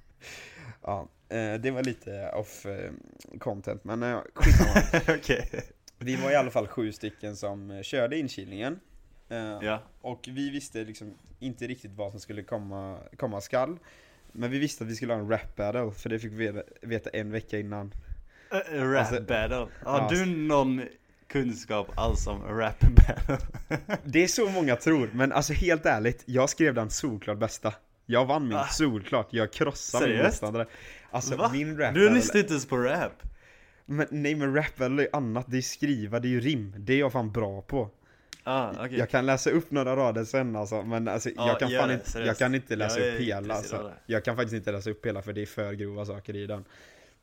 Ja, 0.85 1.07
eh, 1.29 1.53
det 1.53 1.71
var 1.71 1.83
lite 1.83 2.31
off 2.33 2.65
eh, 2.65 2.91
content, 3.39 3.83
men 3.83 4.03
eh, 4.03 4.19
skitsamma. 4.35 5.01
Okej 5.17 5.49
Vi 5.97 6.15
var 6.15 6.31
i 6.31 6.35
alla 6.35 6.51
fall 6.51 6.67
sju 6.67 6.91
stycken 6.91 7.35
som 7.35 7.83
körde 7.83 8.17
inkilningen. 8.17 8.79
Ja 9.61 9.83
Och 10.01 10.29
vi 10.31 10.49
visste 10.49 10.83
liksom 10.83 11.13
inte 11.39 11.67
riktigt 11.67 11.91
vad 11.91 12.11
som 12.11 12.19
skulle 12.19 12.43
komma, 12.43 12.97
komma 13.17 13.41
skall. 13.41 13.79
Men 14.33 14.51
vi 14.51 14.59
visste 14.59 14.83
att 14.83 14.89
vi 14.89 14.95
skulle 14.95 15.13
ha 15.13 15.19
en 15.19 15.29
rap 15.29 15.55
battle, 15.55 15.91
för 15.91 16.09
det 16.09 16.19
fick 16.19 16.31
vi 16.31 16.61
veta, 16.81 17.09
en 17.09 17.31
vecka 17.31 17.59
innan. 17.59 17.93
Uh, 18.73 18.83
Rap 18.91 18.99
Alltså- 18.99 19.21
battle 19.23 19.55
Har 19.83 19.99
Ja. 19.99 20.07
du 20.11 20.25
någon 20.25 20.81
kunskap 21.27 21.87
alls 21.95 22.27
om 22.27 22.41
rap 22.43 22.79
battle? 22.79 23.37
Det 24.03 24.23
är 24.23 24.27
så 24.27 24.49
många 24.49 24.75
tror, 24.75 25.09
men 25.13 25.31
alltså 25.31 25.53
helt 25.53 25.85
ärligt, 25.85 26.23
jag 26.25 26.49
skrev 26.49 26.73
den 26.73 26.89
solklart 26.89 27.37
bästa. 27.39 27.73
Jag 28.05 28.25
vann 28.25 28.47
min 28.47 28.57
Ah. 28.57 28.67
solklart, 28.67 29.27
jag 29.31 29.53
krossade 29.53 30.05
min 30.07 30.15
Seriöst? 30.15 30.31
motståndare. 30.41 30.67
Alltså 31.11 31.35
Va? 31.35 31.49
min 31.53 31.77
rap 31.77 31.93
Du 31.93 31.99
battle, 32.01 32.15
lyssnar 32.15 32.39
inte 32.41 32.53
ens 32.53 32.65
på 32.65 32.77
rap? 32.77 33.11
men, 33.85 34.07
nej 34.11 34.35
men 34.35 34.55
rap 34.55 34.75
battle 34.77 35.03
är 35.03 35.09
annat, 35.13 35.45
det 35.47 35.57
är 35.57 35.61
skriva, 35.61 36.19
det 36.19 36.27
är 36.27 36.29
ju 36.29 36.39
rim. 36.39 36.75
Det 36.77 36.93
är 36.93 36.97
jag 36.99 37.11
fan 37.11 37.31
bra 37.31 37.61
på. 37.61 37.89
Ah, 38.43 38.71
okej 38.86 38.97
Jag 38.97 39.10
kan 39.10 39.25
läsa 39.25 39.49
upp 39.49 39.71
några 39.71 39.95
rader 39.95 40.23
sen 40.23 40.56
alltså, 40.56 40.82
men 40.82 41.08
alltså, 41.08 41.29
Ja, 41.29 41.47
jag, 41.47 41.60
kan 41.60 41.69
fan 41.69 41.88
det, 41.88 41.93
inte, 41.93 42.19
jag 42.19 42.38
kan 42.38 42.56
inte 42.56 42.75
läsa 42.75 42.99
upp 42.99 43.19
hela 43.19 43.53
alltså. 43.53 43.91
Jag 44.06 44.25
kan 44.25 44.36
faktiskt 44.36 44.53
inte 44.53 44.71
läsa 44.71 44.89
upp 44.89 45.06
hela 45.06 45.21
för 45.21 45.34
det 45.34 45.41
är 45.41 45.45
för 45.45 45.73
grova 45.73 46.06
saker 46.06 46.36
i 46.36 46.47
den. 46.47 46.65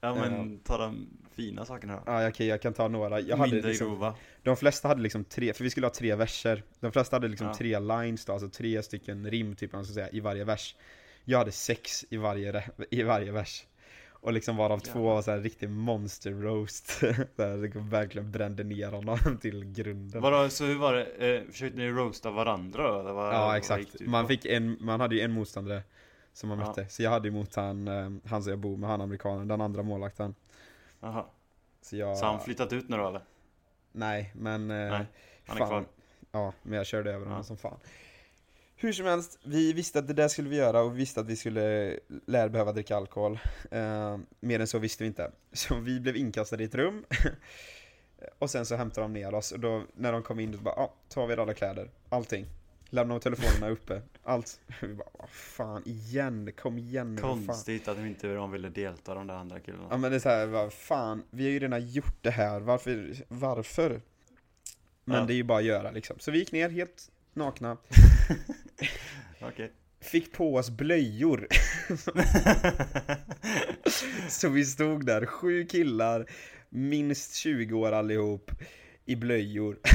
Ja 0.01 0.15
men 0.15 0.59
ta 0.59 0.79
de 0.79 1.09
fina 1.35 1.65
sakerna 1.65 1.97
då 1.97 2.03
Ja 2.07 2.29
okej, 2.29 2.47
jag 2.47 2.63
kan 2.63 2.73
ta 2.73 2.89
några. 2.89 3.21
Jag 3.21 3.37
hade 3.37 3.53
Mindre 3.53 3.71
liksom, 3.71 3.89
grova 3.89 4.15
de 4.43 4.57
flesta 4.57 4.89
hade 4.89 5.03
liksom 5.03 5.25
tre, 5.25 5.53
för 5.53 5.65
vi 5.65 5.71
skulle 5.71 5.87
ha 5.87 5.95
tre 5.95 6.15
verser. 6.15 6.63
De 6.81 6.93
flesta 6.93 7.17
hade 7.17 7.29
liksom 7.29 7.47
Ja. 7.47 7.55
tre 7.55 7.79
lines 7.79 8.25
då, 8.25 8.33
alltså 8.33 8.49
tre 8.49 8.83
stycken 8.83 9.31
rim 9.31 9.57
typ 9.57 9.73
man 9.73 9.85
ska 9.85 9.95
säga, 9.95 10.11
i 10.11 10.21
varje 10.21 10.45
vers. 10.45 10.77
Jag 11.25 11.39
hade 11.39 11.53
sex 11.53 12.05
i 12.11 12.17
varje, 12.17 12.65
i 12.91 13.03
varje 13.03 13.33
vers. 13.33 13.65
Och 14.21 14.33
liksom 14.33 14.57
varav 14.57 14.79
två 14.79 15.03
var 15.03 15.23
såhär 15.23 15.39
riktig 15.39 15.71
monster 15.71 16.31
roast. 16.31 16.91
så 17.37 17.57
verkligen 17.81 18.31
brände 18.31 18.65
ner 18.65 18.91
honom 18.93 19.19
till 19.41 19.65
grunden. 19.73 20.23
Vadå, 20.23 20.49
så 20.49 20.65
hur 20.65 20.79
var 20.79 20.95
det? 20.95 21.05
Eh, 21.37 21.51
försökte 21.51 21.79
ni 21.79 21.91
roasta 21.91 22.31
varandra? 22.31 23.01
Eller 23.01 23.13
vad, 23.13 23.35
Ja 23.35 23.57
exakt, 23.57 24.01
man 24.01 24.27
fick 24.29 24.45
en, 24.47 24.77
man 24.81 25.01
hade 25.01 25.15
ju 25.15 25.21
en 25.21 25.33
motståndare 25.33 25.83
Som 26.33 26.49
man 26.49 26.59
Ja. 26.59 26.67
mötte. 26.67 26.87
Så 26.89 27.03
jag 27.03 27.11
hade 27.11 27.29
emot 27.29 27.55
han, 27.55 27.89
eh, 27.89 28.11
han 28.25 28.43
som 28.43 28.51
jag 28.51 28.59
bor 28.59 28.77
med, 28.77 28.91
han 28.91 29.01
amerikanen, 29.01 29.49
den 29.49 29.61
andra 29.61 29.83
målvakten. 29.83 30.35
Jaha. 31.01 31.25
Så 31.83 31.97
jag... 31.97 32.19
Så 32.19 32.27
han 32.27 32.41
flyttat 32.41 32.73
ut 32.73 32.89
nu 32.89 32.97
då 32.97 33.09
eller? 33.09 33.23
Nej, 33.93 34.33
men... 34.35 34.71
eh, 34.71 34.77
Nej, 34.77 35.07
han 35.47 35.57
är 35.57 35.59
fan. 35.61 35.69
kvar. 35.69 35.85
Ja, 36.33 36.53
men 36.63 36.77
jag 36.77 36.87
körde 36.87 37.13
över 37.13 37.27
honom 37.27 37.45
som 37.45 37.57
fan. 37.57 37.79
Hur 38.83 38.93
som 38.93 39.07
helst, 39.07 39.39
vi 39.43 39.73
visste 39.73 39.99
att 39.99 40.09
det 40.09 40.15
där 40.15 40.29
skulle 40.29 40.49
vi 40.49 40.57
göra 40.57 40.83
och 40.83 40.93
vi 40.95 40.97
visste 40.99 41.21
att 41.21 41.27
vi 41.27 41.37
skulle 41.37 41.99
lära 42.27 42.49
behöva 42.49 42.73
dricka 42.73 42.97
alkohol. 42.97 43.39
Eh, 43.71 44.19
mer 44.41 44.61
än 44.61 44.67
så 44.67 44.79
visste 44.79 45.05
vi 45.05 45.09
inte. 45.09 45.33
Så 45.53 45.75
vi 45.75 46.01
blev 46.01 46.17
inkastade 46.17 46.63
i 46.63 46.67
ett 46.67 46.75
rum. 46.75 47.05
och 48.39 48.51
sen 48.51 48.67
så 48.67 48.77
hämtade 48.77 49.05
de 49.05 49.13
ner 49.13 49.35
oss 49.35 49.53
och 49.53 49.61
då 49.61 49.83
när 49.95 50.13
de 50.13 50.23
kom 50.23 50.41
in, 50.41 50.53
då 50.53 50.59
bara 50.59 50.75
ja, 50.77 50.95
tar 51.09 51.27
vi 51.27 51.35
alla 51.35 51.55
kläder, 51.55 51.91
allting. 52.09 52.47
Lämnade 52.91 53.21
telefonerna 53.21 53.69
uppe, 53.73 54.03
allt. 54.23 54.61
Vi 54.81 54.95
bara, 54.95 55.09
vad 55.19 55.29
fan 55.31 55.83
igen, 55.87 56.53
kom 56.57 56.79
igen 56.79 57.15
nu. 57.15 57.23
Konstigt 57.23 57.89
att 57.89 57.97
de 57.97 58.07
inte 58.07 58.35
de 58.35 58.51
ville 58.51 58.69
delta 58.69 59.15
de 59.15 59.27
där 59.27 59.35
andra 59.35 59.61
killarna. 59.61 59.87
Ja 59.91 59.97
men 59.97 60.11
det 60.11 60.17
är 60.17 60.21
såhär, 60.21 60.47
vad 60.47 60.73
fan, 60.73 61.23
vi 61.31 61.45
har 61.45 61.51
ju 61.51 61.59
redan 61.59 61.87
gjort 61.89 62.17
det 62.23 62.31
här, 62.31 62.61
varför, 62.61 63.15
varför? 63.29 64.01
Men 65.05 65.21
Ja. 65.21 65.25
det 65.27 65.33
är 65.33 65.37
ju 65.37 65.43
bara 65.45 65.59
att 65.59 65.65
göra 65.65 65.91
liksom. 65.91 66.19
Så 66.19 66.31
vi 66.31 66.39
gick 66.39 66.53
ner 66.53 66.69
helt 66.71 67.11
nakna, 67.33 67.77
Okej. 69.41 69.73
fick 70.01 70.33
på 70.33 70.55
oss 70.57 70.71
blöjor. 70.71 71.47
Så 74.29 74.49
vi 74.49 74.65
stod 74.65 75.07
där, 75.07 75.27
sju 75.27 75.65
killar, 75.67 76.27
minst 76.69 77.35
20 77.35 77.75
år 77.75 77.93
allihop, 77.93 78.51
i 79.05 79.17
blöjor. 79.17 79.79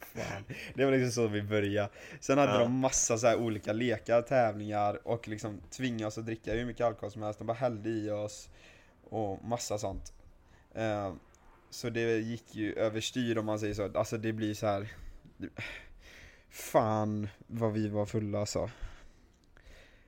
Fan. 0.00 0.44
Det 0.74 0.84
var 0.84 0.92
liksom 0.92 1.10
så 1.10 1.26
vi 1.26 1.42
började. 1.42 1.88
Sen 2.20 2.38
hade 2.38 2.52
Ja. 2.52 2.58
de 2.58 2.72
massa 2.78 3.18
så 3.18 3.36
olika 3.36 3.72
lekar, 3.72 4.22
tävlingar 4.22 5.08
och 5.08 5.28
liksom 5.28 5.60
tvingade 5.70 6.06
oss 6.06 6.18
att 6.18 6.26
dricka 6.26 6.52
hur 6.52 6.64
mycket 6.64 6.86
alkohol 6.86 7.10
som 7.10 7.22
helst. 7.22 7.38
De 7.38 7.46
bara 7.46 7.56
hällde 7.56 7.90
i 7.90 8.10
oss 8.10 8.48
och 9.04 9.44
massa 9.44 9.78
sånt. 9.78 10.12
Eh, 10.74 11.12
så 11.72 11.90
det 11.90 12.18
gick 12.18 12.54
ju 12.54 12.72
överstyr 12.74 13.38
om 13.38 13.46
man 13.46 13.58
säger 13.60 13.74
så. 13.74 13.98
Alltså 13.98 14.18
det 14.18 14.32
blir 14.32 14.54
så 14.54 14.66
här. 14.66 14.88
Fan 16.50 17.28
vad 17.46 17.72
vi 17.72 17.88
var 17.88 18.06
fulla 18.06 18.38
alltså. 18.40 18.58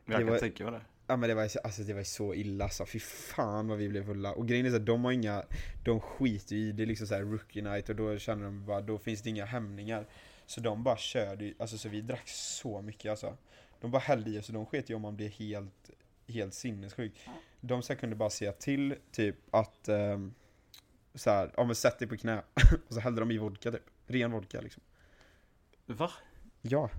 Jag 0.05 0.20
Det 0.20 0.24
kan 0.24 0.27
var- 0.27 0.38
tänka 0.38 0.64
mig 0.64 0.72
det. 0.72 0.81
Ja 1.07 1.16
men 1.16 1.29
det 1.29 1.35
var, 1.35 1.42
alltså, 1.64 1.83
det 1.83 1.94
var 1.94 2.03
så 2.03 2.35
illa 2.35 2.64
alltså, 2.64 2.87
fy 2.87 2.98
fan 3.00 3.68
vad 3.68 3.79
vi 3.79 3.88
blev 3.88 4.07
fulla. 4.07 4.33
Och 4.33 4.48
grejen 4.48 4.66
är 4.66 4.70
så 4.70 4.79
här, 4.79 4.85
de 4.85 5.05
har 5.05 5.12
inga, 5.12 5.44
de 5.85 6.00
skiter 6.00 6.57
i, 6.57 6.72
det 6.72 6.83
är 6.83 6.87
liksom 6.87 7.07
så 7.07 7.14
här 7.14 7.22
rookie 7.22 7.62
night 7.62 7.88
och 7.88 7.96
då 7.96 8.18
känner 8.18 8.44
de 8.44 8.64
bara, 8.66 8.81
då 8.81 8.98
finns 8.98 9.22
det 9.22 9.31
inga 9.31 9.44
hämningar. 9.44 10.07
Så 10.46 10.61
de 10.61 10.83
bara 10.83 10.96
körde 10.96 11.55
alltså 11.59 11.79
så 11.79 11.88
vi 11.88 12.00
drack 12.00 12.29
så 12.29 12.83
mycket 12.83 13.11
alltså. 13.11 13.37
De 13.81 13.90
bara 13.90 13.98
hällde 13.98 14.31
i 14.31 14.38
oss 14.38 14.48
och 14.48 14.55
de 14.55 14.66
sket 14.66 14.90
ju 14.90 14.94
om 14.94 15.03
man 15.03 15.16
blev 15.16 15.31
helt, 15.31 15.90
helt 16.29 16.55
sinnessjuk. 16.55 17.12
De 17.61 17.83
så 17.83 17.92
här 17.92 18.00
kunde 18.00 18.16
bara 18.16 18.31
säga 18.31 18.53
till 18.53 18.94
typ 19.12 19.37
att, 19.50 19.88
um, 19.88 20.35
så 21.14 21.31
här, 21.31 21.50
ja 21.57 21.64
men 21.64 21.74
sätt 21.74 21.98
dig 21.98 22.09
på 22.09 22.16
knä. 22.16 22.42
och 22.88 22.94
så 22.94 23.00
hällde 23.00 23.20
de 23.20 23.31
i 23.31 23.38
vodka 23.38 23.72
typ, 23.72 23.83
ren 24.07 24.33
vodka 24.33 24.61
liksom. 24.61 24.83
Va? 25.87 26.11
Ja. 26.62 26.90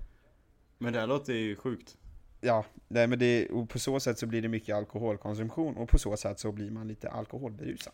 Men 0.78 0.92
det 0.92 1.00
här 1.00 1.06
låter 1.06 1.32
ju 1.32 1.56
sjukt. 1.56 1.96
Ja, 2.40 2.64
nej 2.88 3.06
men 3.06 3.18
det, 3.18 3.48
och 3.50 3.68
på 3.68 3.78
så 3.78 4.00
sätt 4.00 4.18
så 4.18 4.26
blir 4.26 4.42
det 4.42 4.48
mycket 4.48 4.76
alkoholkonsumtion 4.76 5.76
och 5.76 5.88
på 5.88 5.98
så 5.98 6.16
sätt 6.16 6.38
så 6.38 6.52
blir 6.52 6.70
man 6.70 6.88
lite 6.88 7.10
alkoholberusad. 7.10 7.92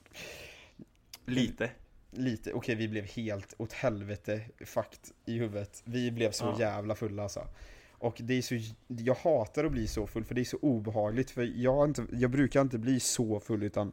Lite. 1.26 1.70
Lite, 2.10 2.52
okej 2.52 2.74
vi 2.74 2.88
blev 2.88 3.04
helt 3.04 3.54
åt 3.58 3.72
helvete 3.72 4.40
fakt 4.66 5.12
i 5.24 5.38
huvudet. 5.38 5.82
Vi 5.84 6.10
blev 6.10 6.30
så 6.30 6.44
Ja. 6.44 6.56
jävla 6.60 6.94
fulla 6.94 7.22
alltså. 7.22 7.46
Och 7.90 8.16
det 8.20 8.34
är 8.34 8.42
så, 8.42 8.74
jag 8.86 9.14
hatar 9.14 9.64
att 9.64 9.72
bli 9.72 9.86
så 9.86 10.06
full 10.06 10.24
för 10.24 10.34
det 10.34 10.40
är 10.40 10.44
så 10.44 10.58
obehagligt 10.62 11.30
för 11.30 11.42
jag, 11.56 11.88
inte, 11.88 12.06
jag 12.12 12.30
brukar 12.30 12.60
inte 12.60 12.78
bli 12.78 13.00
så 13.00 13.40
full 13.40 13.62
utan 13.62 13.92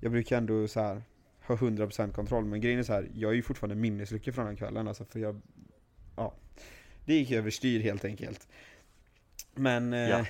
jag 0.00 0.12
brukar 0.12 0.36
ändå 0.38 0.68
så 0.68 0.80
här 0.80 1.02
ha 1.46 1.56
100% 1.56 2.12
kontroll 2.12 2.44
men 2.44 2.60
grejen 2.60 2.78
är 2.78 2.82
så 2.82 2.92
här, 2.92 3.08
jag 3.14 3.30
är 3.30 3.34
ju 3.34 3.42
fortfarande 3.42 3.76
minneslycklig 3.76 4.34
från 4.34 4.46
den 4.46 4.56
kvällen 4.56 4.88
alltså 4.88 5.04
för 5.04 5.20
jag, 5.20 5.40
ja. 6.16 6.34
Det 7.04 7.14
gick 7.14 7.30
överstyr 7.30 7.80
helt 7.80 8.04
enkelt. 8.04 8.48
Men, 9.54 9.92
eh, 9.92 10.00
ja. 10.00 10.26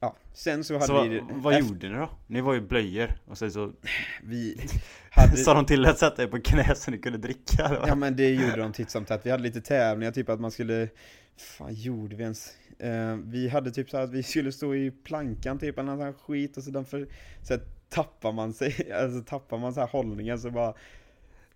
Ja. 0.00 0.16
Sen 0.32 0.64
så 0.64 0.74
hade 0.74 0.86
Så 0.86 1.02
vi 1.02 1.18
vad, 1.18 1.30
vad 1.42 1.54
efter- 1.54 1.68
gjorde 1.68 1.88
ni 1.88 1.94
då? 1.94 2.10
Ni 2.26 2.40
var 2.40 2.54
ju 2.54 2.60
blöjor 2.60 3.08
och 3.26 3.38
sen 3.38 3.52
så 3.52 3.72
Vi 4.22 4.60
hade, 5.10 5.36
sa 5.36 5.54
de 5.54 5.66
till 5.66 5.86
att 5.86 5.98
sätta 5.98 6.22
er 6.22 6.26
på 6.26 6.40
knä 6.40 6.74
så 6.74 6.90
ni 6.90 6.98
kunde 6.98 7.18
dricka 7.18 7.64
eller? 7.64 7.86
Ja 7.86 7.94
men 7.94 8.16
det 8.16 8.30
gjorde 8.30 8.56
de 8.56 8.72
titt 8.72 8.90
som 8.90 9.04
tätt. 9.04 9.26
Vi 9.26 9.30
hade 9.30 9.42
lite 9.42 9.60
tävlingar, 9.60 10.12
typ 10.12 10.28
att 10.28 10.40
man 10.40 10.50
skulle 10.50 10.88
fan 11.36 11.74
gjorde 11.74 12.16
vi 12.16 12.22
ens? 12.22 12.52
Eh, 12.78 13.16
vi 13.16 13.48
hade 13.48 13.70
typ 13.70 13.90
så 13.90 13.96
att 13.96 14.10
vi 14.10 14.22
skulle 14.22 14.52
stå 14.52 14.74
i 14.74 14.90
plankan 14.90 15.58
typ 15.58 15.78
eller 15.78 15.96
någon 15.96 16.14
skit 16.14 16.56
och 16.56 16.62
så, 16.64 16.70
den 16.70 16.84
för, 16.84 17.06
så 17.42 17.54
här, 17.54 17.62
tappar 17.90 18.32
man 18.32 18.52
sig, 18.52 18.92
alltså 19.02 19.20
tappar 19.22 19.58
man 19.58 19.74
så 19.74 19.80
här 19.80 19.88
hållningen 19.88 20.38
så 20.40 20.50
bara 20.50 20.74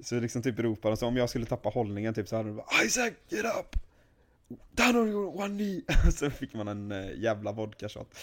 Så 0.01 0.21
liksom 0.21 0.43
typ 0.43 0.59
ropar 0.59 0.91
de 0.91 0.97
så 0.97 1.07
om 1.07 1.17
jag 1.17 1.31
skulle 1.31 1.47
tappa 1.47 1.69
hållningen 1.69 2.15
typ 2.15 2.29
så 2.29 2.37
hade 2.37 2.49
de 2.49 2.57
bara 2.57 2.85
Isaac 2.85 3.13
get 3.29 3.45
up! 3.45 3.77
Down 4.73 4.97
on 4.97 5.09
your 5.09 5.37
one 5.41 5.57
knee! 5.59 5.83
Så 6.13 6.31
fick 6.31 6.55
man 6.55 6.69
en 6.69 6.93
eh, 6.93 7.11
jävla 7.17 7.53
vodka 7.53 7.89
shot 7.89 8.19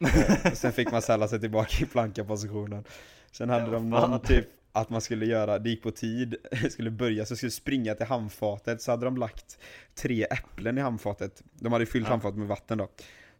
eh, 0.00 0.52
Sen 0.52 0.72
fick 0.72 0.92
man 0.92 1.02
ställa 1.02 1.28
sig 1.28 1.40
tillbaka 1.40 1.84
i 1.84 1.86
plankapositionen 1.86 2.84
Sen 3.32 3.48
hade 3.50 3.64
Ja, 3.64 3.70
de 3.70 3.92
fan. 3.92 4.10
någon 4.10 4.20
typ 4.20 4.46
att 4.72 4.90
man 4.90 5.00
skulle 5.00 5.26
göra, 5.26 5.58
det 5.58 5.70
gick 5.70 5.82
på 5.82 5.90
tid, 5.90 6.36
skulle 6.70 6.90
börja 6.90 7.26
så 7.26 7.36
skulle 7.36 7.50
springa 7.52 7.94
till 7.94 8.06
handfatet 8.06 8.82
så 8.82 8.90
hade 8.90 9.04
de 9.04 9.16
lagt 9.16 9.58
tre 9.94 10.24
äpplen 10.24 10.78
i 10.78 10.80
handfatet 10.80 11.42
De 11.54 11.72
hade 11.72 11.86
fyllt 11.86 12.06
Ja. 12.06 12.10
handfatet 12.10 12.38
med 12.38 12.48
vatten 12.48 12.78
då 12.78 12.88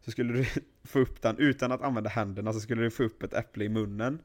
Så 0.07 0.11
skulle 0.11 0.33
du 0.33 0.45
få 0.83 0.99
upp 0.99 1.21
den 1.21 1.37
utan 1.37 1.71
att 1.71 1.81
använda 1.81 2.09
händerna 2.09 2.53
så 2.53 2.59
skulle 2.59 2.81
du 2.81 2.91
få 2.91 3.03
upp 3.03 3.23
ett 3.23 3.33
äpple 3.33 3.65
i 3.65 3.69
munnen 3.69 4.21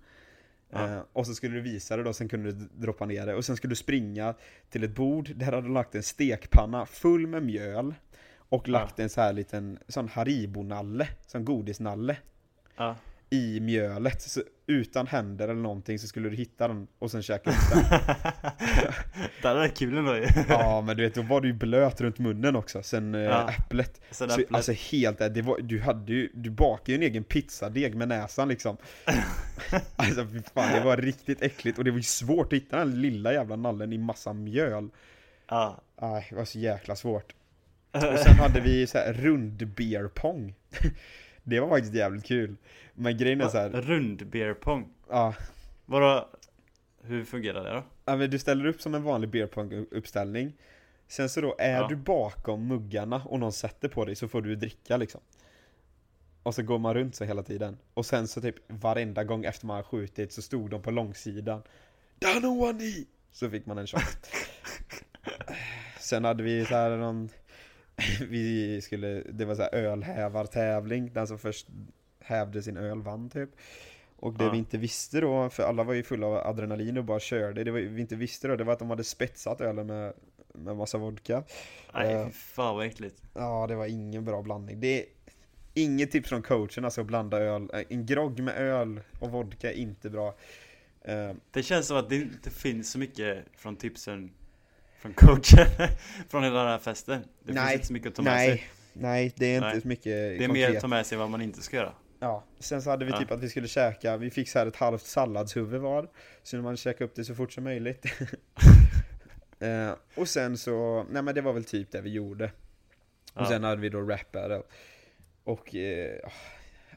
Ja. 0.71 0.88
eh, 0.97 1.03
Och 1.12 1.27
så 1.27 1.35
skulle 1.35 1.55
du 1.55 1.61
visa 1.61 1.97
det 1.97 2.03
då, 2.03 2.12
sen 2.12 2.29
kunde 2.29 2.53
du 2.53 2.68
droppa 2.75 3.07
ner 3.07 3.27
det 3.27 3.35
och 3.35 3.45
sen 3.45 3.57
skulle 3.57 3.71
du 3.73 3.77
springa 3.77 4.35
till 4.71 4.85
ett 4.85 4.95
bord 4.95 5.31
där 5.37 5.45
hade 5.47 5.57
de 5.62 5.73
lagt 5.75 5.95
en 5.95 6.03
stekpanna 6.03 6.87
full 6.87 7.27
med 7.27 7.42
mjöl 7.42 7.95
Och 8.38 8.68
Ja. 8.68 8.73
lagt 8.73 8.99
en 8.99 9.09
så 9.09 9.21
här 9.21 9.33
liten 9.33 9.79
sån 9.88 10.09
Haribo-nalle, 10.09 11.09
sån 11.27 11.45
godisnalle 11.45 12.16
Ja. 12.77 12.97
i 13.31 13.61
mjölet, 13.61 14.23
så 14.23 14.42
utan 14.66 15.07
händer 15.07 15.48
eller 15.48 15.61
någonting 15.62 15.98
så 15.98 16.07
skulle 16.07 16.29
du 16.29 16.37
hitta 16.37 16.68
den 16.68 16.87
och 16.98 17.11
sen 17.11 17.22
käka 17.22 17.51
upp 17.51 17.57
den 17.72 17.83
det 19.42 19.48
hade 19.48 19.61
varit 19.61 19.79
kul 19.79 19.96
ändå 19.96 20.16
ju. 20.16 20.27
Ja 20.48 20.81
men 20.81 20.96
du 20.96 21.03
vet, 21.03 21.14
då 21.14 21.22
var 21.22 21.40
du 21.40 21.48
ju 21.48 21.55
blöt 21.55 22.01
runt 22.01 22.18
munnen 22.18 22.57
också 22.57 22.83
sen 22.83 23.14
eh, 23.14 23.20
Ja. 23.20 23.51
äpplet 23.51 24.01
Sen 24.11 24.29
så, 24.31 24.35
äpplet. 24.40 24.57
Alltså 24.57 24.72
helt 24.72 25.20
ärligt, 25.20 25.35
det 25.35 25.42
var, 25.42 25.59
du 25.59 25.81
hade 25.81 26.12
ju, 26.12 26.31
du 26.35 26.51
bakade 26.51 26.92
ju 26.92 26.96
en 26.96 27.03
egen 27.03 27.25
pizzadeg 27.25 27.94
med 27.94 28.09
näsan 28.09 28.48
liksom 28.48 28.77
Alltså 29.96 30.27
fy 30.27 30.40
fan, 30.55 30.72
det 30.75 30.81
var 30.81 30.96
riktigt 30.96 31.42
äckligt 31.42 31.79
och 31.79 31.85
det 31.85 31.90
var 31.90 31.98
ju 31.98 32.03
svårt 32.03 32.46
att 32.53 32.57
hitta 32.57 32.79
den 32.79 33.01
lilla 33.01 33.33
jävla 33.33 33.57
nallen 33.57 33.92
i 33.92 33.98
massa 33.98 34.33
mjöl 34.33 34.88
Ja. 35.48 35.81
Aj, 35.96 36.27
det 36.31 36.37
var 36.37 36.44
så 36.44 36.59
jäkla 36.59 36.96
svårt 36.96 37.35
Och 37.92 38.18
sen 38.18 38.37
hade 38.37 38.61
vi 38.61 38.87
så 38.87 38.98
här 38.98 39.12
rund 39.12 39.66
beer 39.66 40.09
pong 40.14 40.55
Det 41.42 41.61
var 41.61 41.68
faktiskt 41.68 41.94
jävligt 41.94 42.24
kul 42.24 42.57
Men 42.94 43.16
grejen 43.18 43.40
är 43.40 43.48
så 43.48 43.59
här, 43.59 43.70
Rund 43.70 44.26
beer 44.26 44.55
pong. 44.55 44.88
ja 45.11 45.35
Vadå? 45.87 46.28
Hur 47.02 47.24
fungerar 47.24 47.64
det 47.64 47.70
då? 47.70 47.85
Ja 48.05 48.16
men 48.16 48.31
du 48.31 48.38
ställer 48.38 48.66
upp 48.66 48.83
som 48.83 48.94
en 48.94 49.02
vanlig 49.02 49.31
beer 49.31 49.46
pong 49.46 49.87
uppställning 49.90 50.52
Sen 51.09 51.28
så 51.28 51.40
då 51.40 51.57
är 51.59 51.81
Ja. 51.81 51.88
du 51.88 51.96
bakom 51.96 52.66
muggarna 52.66 53.22
och 53.24 53.40
någon 53.40 53.52
sätter 53.52 53.88
på 53.88 54.05
dig 54.05 54.14
så 54.16 54.28
får 54.28 54.42
du 54.42 54.57
dricka 54.57 54.96
liksom 54.96 55.20
Och 56.42 56.55
så 56.55 56.62
går 56.62 56.78
man 56.78 56.94
runt 56.94 57.14
så 57.14 57.24
hela 57.24 57.42
tiden 57.42 57.78
Och 57.94 58.07
sen 58.07 58.28
så 58.28 58.40
typ 58.40 58.57
varenda 58.68 59.24
gång 59.24 59.44
efter 59.44 59.66
man 59.66 59.76
har 59.76 59.83
skjutit 59.83 60.33
så 60.33 60.42
stod 60.42 60.70
de 60.70 60.83
på 60.83 60.90
långsidan 60.90 61.62
knee! 62.20 63.05
Så 63.33 63.50
fick 63.50 63.66
man 63.66 63.78
en 63.78 63.87
shot 63.87 64.02
Sen 66.00 66.24
hade 66.24 66.42
vi 66.42 66.64
så 66.64 66.74
här 66.74 66.96
någon 66.96 67.28
Vi 68.29 68.81
skulle, 68.83 69.23
det 69.33 69.45
var 69.45 69.55
så 69.55 69.62
här 69.62 69.75
ölhävartävling 69.75 71.12
Den 71.12 71.27
som 71.27 71.38
först 71.38 71.67
hävde 72.21 72.62
sin 72.62 72.77
öl 72.77 73.03
vann 73.03 73.31
typ 73.31 73.51
och 74.17 74.33
det 74.33 74.45
Ja. 74.45 74.51
vi 74.51 74.59
inte 74.59 74.79
visste 74.79 75.21
då, 75.21 75.51
för 75.51 75.62
alla 75.62 75.83
var 75.83 75.95
ju 75.95 76.03
fulla 76.03 76.27
av 76.27 76.35
adrenalin 76.47 76.99
och 76.99 77.05
bara 77.05 77.21
körde, 77.21 77.65
det 77.65 77.71
vi 77.71 78.01
inte 78.01 78.17
visste 78.17 78.49
då, 78.49 78.57
det 78.57 78.65
var 78.65 78.73
att 78.73 78.79
de 78.79 78.91
hade 78.91 79.05
spetsat 79.05 79.61
ölen 79.61 79.87
med, 79.87 80.12
med 80.55 80.77
massa 80.77 80.99
vodka. 80.99 81.43
Nej, 81.95 82.27
fy 82.27 82.33
fan 82.33 82.77
vad 82.77 82.87
äckligt. 82.87 83.23
Ja, 83.35 83.67
det 83.67 83.75
var 83.75 83.87
ingen 83.87 84.25
bra 84.25 84.43
blandning. 84.43 84.81
Det 84.81 85.05
inget 85.75 86.11
tips 86.11 86.29
från 86.29 86.43
coachen 86.43 86.85
alltså 86.85 87.01
att 87.01 87.07
blanda 87.07 87.38
öl, 87.38 87.71
eh, 87.75 87.83
en 87.88 88.07
grogg 88.07 88.41
med 88.41 88.57
öl 88.57 89.01
och 89.21 89.31
vodka 89.31 89.73
är 89.73 89.77
inte 89.77 90.11
bra. 90.11 90.35
Eh, 91.01 91.33
Det 91.51 91.62
känns 91.62 91.87
som 91.87 91.97
att 91.97 92.09
det 92.09 92.17
inte 92.17 92.51
finns 92.51 92.91
så 92.93 92.99
mycket 92.99 93.45
från 93.57 93.77
tipsen 93.77 94.31
från 95.03 95.12
coachen 95.12 95.67
från 96.29 96.45
hela 96.45 96.59
den 96.59 96.69
här 96.69 96.79
festen. 96.79 97.25
Det 97.45 97.53
Nej, 97.53 97.62
finns 97.62 97.75
inte 97.75 97.87
så 97.87 97.93
mycket 97.93 98.09
att 98.09 98.15
ta 98.15 98.23
med 98.23 98.33
nej, 98.33 98.49
sig. 98.51 98.65
nej, 98.93 99.33
det 99.37 99.47
är 99.47 99.55
inte 99.57 99.69
Nej. 99.69 99.81
så 99.81 99.88
mycket 99.88 100.05
Det 100.05 100.45
är 100.45 100.49
mer 100.49 100.77
att 100.77 100.81
ta 100.81 100.88
med 100.88 101.07
sig 101.07 101.19
vad 101.19 101.31
man 101.31 101.43
inte 101.43 101.62
ska 101.62 101.77
göra. 101.77 101.93
Ja, 102.21 102.45
sen 102.59 102.83
så 102.83 102.91
hade 102.91 103.05
vi 103.05 103.11
Ja. 103.11 103.19
typ 103.19 103.31
att 103.31 103.41
vi 103.43 103.49
skulle 103.49 103.69
käka, 103.69 104.17
vi 104.17 104.31
fick 104.31 104.49
så 104.49 104.59
här 104.59 104.67
ett 104.67 104.77
halvt 104.77 105.03
salladshuvud 105.03 105.81
var 105.81 106.09
Så 106.43 106.57
man 106.57 106.77
käka 106.77 107.05
upp 107.05 107.15
det 107.15 107.25
så 107.25 107.35
fort 107.35 107.53
som 107.53 107.65
möjligt 107.65 108.05
eh, 109.61 109.91
Och 110.17 110.29
sen 110.29 110.59
så, 110.59 111.07
nej 111.11 111.23
men 111.23 111.35
det 111.35 111.41
var 111.41 111.53
väl 111.53 111.65
typ 111.65 111.91
det 111.93 112.01
vi 112.01 112.11
gjorde 112.11 112.45
Och 113.35 113.43
Ja. 113.43 113.47
sen 113.49 113.65
hade 113.65 113.81
vi 113.81 113.88
då 113.88 114.01
rap 114.01 114.33
battle 114.33 114.62
Och, 115.45 115.75
eh, 115.75 116.19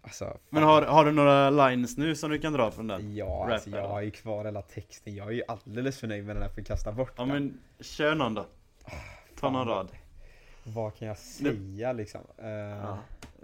alltså. 0.06 0.38
Men 0.50 0.63
har, 0.63 0.82
har 0.82 1.06
du 1.06 1.12
några 1.12 1.50
lines 1.50 1.98
nu 1.98 2.15
som 2.15 2.30
du 2.32 2.39
kan 2.39 2.54
dra 2.54 2.72
från 2.72 2.88
den? 2.88 3.15
Ja, 3.15 3.50
alltså 3.54 3.70
jag 3.70 3.88
har 3.88 4.02
ju 4.02 4.12
kvar 4.12 4.46
hela 4.46 4.62
texten, 4.62 5.15
jag 5.15 5.28
är 5.28 5.32
ju 5.32 5.44
alldeles 5.48 6.00
för 6.00 6.08
nöjd 6.08 6.26
med 6.26 6.36
den 6.36 6.44
här 6.44 6.50
för 6.50 6.62
att 6.62 6.68
kasta 6.68 6.91
bort 6.91 7.13
Ja 7.18 7.26
den. 7.26 7.34
men, 7.34 7.60
kör 7.80 8.15
någon 8.15 8.34
då. 8.34 8.46
Ta 9.39 9.50
någon 9.50 9.68
rad. 9.68 9.88
Vad 10.63 10.96
kan 10.96 11.08
jag 11.08 11.18
säga 11.18 11.94
liksom? 11.94 12.22
Eh, 12.38 12.48
Ja, 12.50 13.00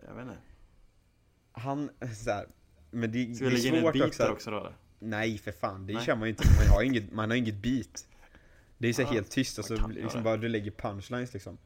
jag 0.07 0.13
vet 0.15 0.23
inte. 0.23 0.37
Han, 1.51 1.89
så 2.15 2.31
här, 2.31 2.45
men 2.91 3.11
det, 3.11 3.35
Ska 3.35 3.45
det 3.45 3.51
vi 3.51 3.55
är 3.55 3.61
lägga 3.63 3.67
in 3.69 3.75
ett 3.75 3.81
svårt 3.81 3.93
beat 3.93 4.07
också. 4.07 4.27
också 4.27 4.51
då 4.51 4.57
eller? 4.59 4.73
Nej 4.99 5.37
för 5.37 5.51
fan, 5.51 5.87
det 5.87 5.93
Nej. 5.93 6.05
kör 6.05 6.15
man 6.15 6.23
ju 6.27 6.29
inte, 6.29 6.43
man 6.59 6.67
har 6.67 6.81
ju 6.81 6.87
inget, 6.87 7.11
man 7.11 7.29
har 7.29 7.37
inget 7.37 7.55
beat. 7.55 8.07
Det 8.77 8.87
är 8.87 8.93
så 8.93 9.01
Ah, 9.01 9.05
helt 9.05 9.31
tyst 9.31 9.59
och 9.59 9.65
så 9.65 9.87
liksom 9.87 10.19
det. 10.19 10.23
bara 10.23 10.37
du 10.37 10.47
lägger 10.47 10.71
punchlines 10.71 11.33
liksom. 11.33 11.57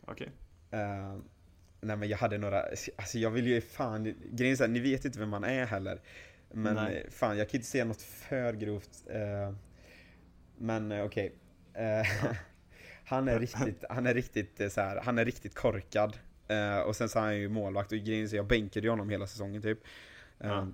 Okej. 0.00 0.30
Eh, 0.70 1.16
nej 1.86 1.96
men 1.96 2.08
jag 2.08 2.18
hade 2.18 2.38
några, 2.38 2.62
alltså 2.96 3.18
jag 3.18 3.30
vill 3.30 3.46
ju 3.46 3.60
fan, 3.60 4.14
grejen 4.32 4.56
är 4.60 4.68
ni 4.68 4.80
vet 4.80 5.04
inte 5.04 5.18
vem 5.18 5.28
man 5.28 5.44
är 5.44 5.66
heller. 5.66 6.00
Men 6.52 6.74
Nej. 6.74 6.96
eh, 6.96 7.10
fan, 7.10 7.38
jag 7.38 7.48
kan 7.48 7.58
inte 7.58 7.70
säga 7.70 7.84
något 7.84 8.02
för 8.02 8.52
grovt. 8.52 9.04
eh, 9.10 9.54
men 10.58 10.92
eh, 10.92 11.04
okej. 11.04 11.34
Eh, 11.74 12.06
han 13.04 13.28
är 13.28 13.40
riktigt, 13.40 13.84
han 13.88 14.06
är 14.06 14.14
riktigt 14.14 14.72
så 14.72 14.80
här, 14.80 15.00
han 15.04 15.18
är 15.18 15.24
riktigt 15.24 15.54
korkad. 15.54 16.18
Eh, 16.48 16.78
och 16.78 16.96
sen 16.96 17.08
så 17.08 17.18
är 17.18 17.22
han 17.22 17.36
ju 17.36 17.48
målvakt 17.48 17.92
och 17.92 17.98
grejen 17.98 18.24
är 18.24 18.28
så 18.28 18.36
jag 18.36 18.46
bänkade 18.46 18.86
ju 18.86 18.90
honom 18.90 19.10
hela 19.10 19.26
säsongen 19.26 19.62
typ. 19.62 19.78
Ja. 20.38 20.68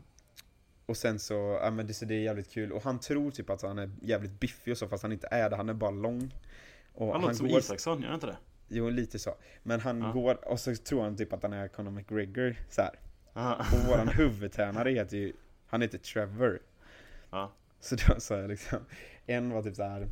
Och 0.86 0.96
sen 0.96 1.18
så, 1.18 1.58
ja 1.62 1.70
men 1.70 1.86
det, 1.86 1.94
så 1.94 2.04
det 2.04 2.14
är 2.14 2.20
jävligt 2.20 2.50
kul. 2.50 2.72
Och 2.72 2.82
han 2.82 3.00
tror 3.00 3.30
typ 3.30 3.50
att 3.50 3.62
han 3.62 3.78
är 3.78 3.90
jävligt 4.02 4.40
biffig 4.40 4.72
och 4.72 4.78
så 4.78 4.88
fast 4.88 5.02
han 5.02 5.12
inte 5.12 5.28
är 5.30 5.50
det, 5.50 5.56
han 5.56 5.68
är 5.68 5.74
bara 5.74 5.90
lång. 5.90 6.34
Och 6.94 7.12
Han 7.12 7.20
låter 7.20 7.34
som 7.34 7.48
går 7.48 7.58
Isaksson, 7.58 8.00
gör 8.00 8.08
han 8.08 8.14
inte 8.14 8.26
det? 8.26 8.36
Jo, 8.72 8.88
lite 8.90 9.18
så. 9.18 9.34
Men 9.62 9.80
han 9.80 10.00
Ja. 10.00 10.12
går, 10.12 10.48
och 10.48 10.60
så 10.60 10.74
tror 10.74 11.02
han 11.02 11.16
typ 11.16 11.32
att 11.32 11.42
han 11.42 11.52
är 11.52 11.68
Conor 11.68 11.90
McGregor 11.90 12.56
så 12.68 12.82
här. 12.82 12.98
Ja. 13.34 13.56
Och 13.72 13.88
våran 13.88 14.08
huvudtränare 14.08 14.90
heter 14.90 15.16
ju, 15.16 15.32
han 15.66 15.82
heter 15.82 15.98
Trevor. 15.98 16.58
Ja. 17.30 17.52
Så 17.80 17.96
då 17.96 18.20
sa 18.20 18.36
jag 18.38 18.50
liksom, 18.50 18.78
en 19.26 19.50
var 19.50 19.62
typ 19.62 19.76
så 19.76 19.82
här. 19.82 20.08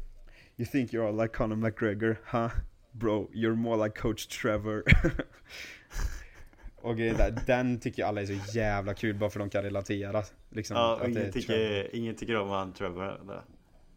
You 0.57 0.67
think 0.67 0.93
you're 0.93 1.09
all 1.09 1.23
like 1.23 1.35
Conor 1.35 1.57
McGregor, 1.57 2.17
huh? 2.31 2.51
Bro, 2.93 3.31
you're 3.33 3.55
more 3.55 3.85
like 3.85 4.01
coach 4.01 4.27
Trevor. 4.27 4.83
och 6.77 6.97
där, 6.97 7.43
den 7.47 7.81
tycker 7.81 8.05
alla 8.05 8.21
är 8.23 8.27
så 8.27 8.59
jävla 8.59 8.95
kul 8.95 9.15
bara 9.15 9.31
för 9.31 9.39
de 9.39 9.51
kan 9.51 9.63
relatera. 9.63 10.23
Liksom, 10.51 10.77
Ja, 10.77 10.95
att 10.97 11.01
och 11.03 11.09
ingen 11.09 11.33
tycker, 11.33 11.95
ingen 11.97 12.15
tycker 12.17 12.37
om 12.37 12.49
han 12.49 12.73
Trevor 12.73 13.21
eller? 13.21 13.43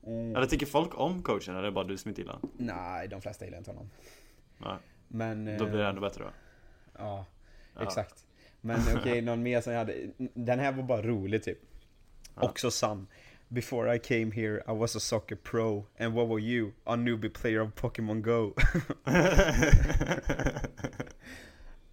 Mm. 0.06 0.36
Eller 0.36 0.46
tycker 0.46 0.66
folk 0.66 1.00
om 1.00 1.24
coachen 1.24 1.50
eller 1.56 1.60
är 1.60 1.64
det 1.66 1.72
bara 1.72 1.84
du 1.84 1.98
som 1.98 2.10
inte 2.10 2.22
gillar 2.22 2.34
honom? 2.34 2.50
Nej, 2.58 3.08
de 3.08 3.22
flesta 3.22 3.46
gillar 3.46 3.58
inte 3.58 3.72
honom. 3.72 3.90
Nej, 4.66 4.78
Men... 5.08 5.58
då 5.58 5.66
blir 5.66 5.78
det 5.78 5.84
eh, 5.84 5.90
ändå 5.90 6.02
bättre 6.02 6.24
då. 6.24 6.30
Ja, 6.98 7.26
Ja. 7.76 7.84
exakt. 7.84 8.26
Men 8.62 8.80
okej, 8.96 9.22
någon 9.22 9.44
mer 9.44 9.62
som 9.62 9.74
jag 9.74 9.80
hade. 9.80 9.96
Den 10.34 10.60
här 10.60 10.72
var 10.72 10.84
bara 10.84 11.02
rolig 11.02 11.44
typ. 11.44 11.58
Ja. 12.36 12.42
Också 12.42 12.72
sann. 12.72 13.08
Before 13.48 13.96
I 13.96 14.00
came 14.00 14.32
here 14.36 14.58
I 14.68 14.72
was 14.80 14.96
a 14.96 15.00
soccer 15.00 15.36
pro 15.36 15.86
and 16.00 16.14
what 16.14 16.30
were 16.30 16.42
you? 16.42 16.72
A 16.84 16.96
newbie 16.96 17.30
player 17.30 17.60
of 17.62 17.74
Pokémon 17.76 18.22
Go. 18.22 18.40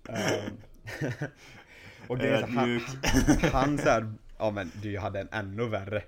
um, 0.09 0.61
och 2.09 2.19
grejen 2.19 2.35
är 2.35 2.41
så, 2.41 2.47
han, 2.47 2.59
Ödmjuk. 2.71 3.45
han 3.53 3.79
såhär, 3.79 4.13
ja 4.39 4.51
men 4.51 4.73
du 4.83 4.93
jag 4.93 5.03
hade 5.03 5.21
en 5.21 5.29
ännu 5.33 5.69
värre. 5.69 6.03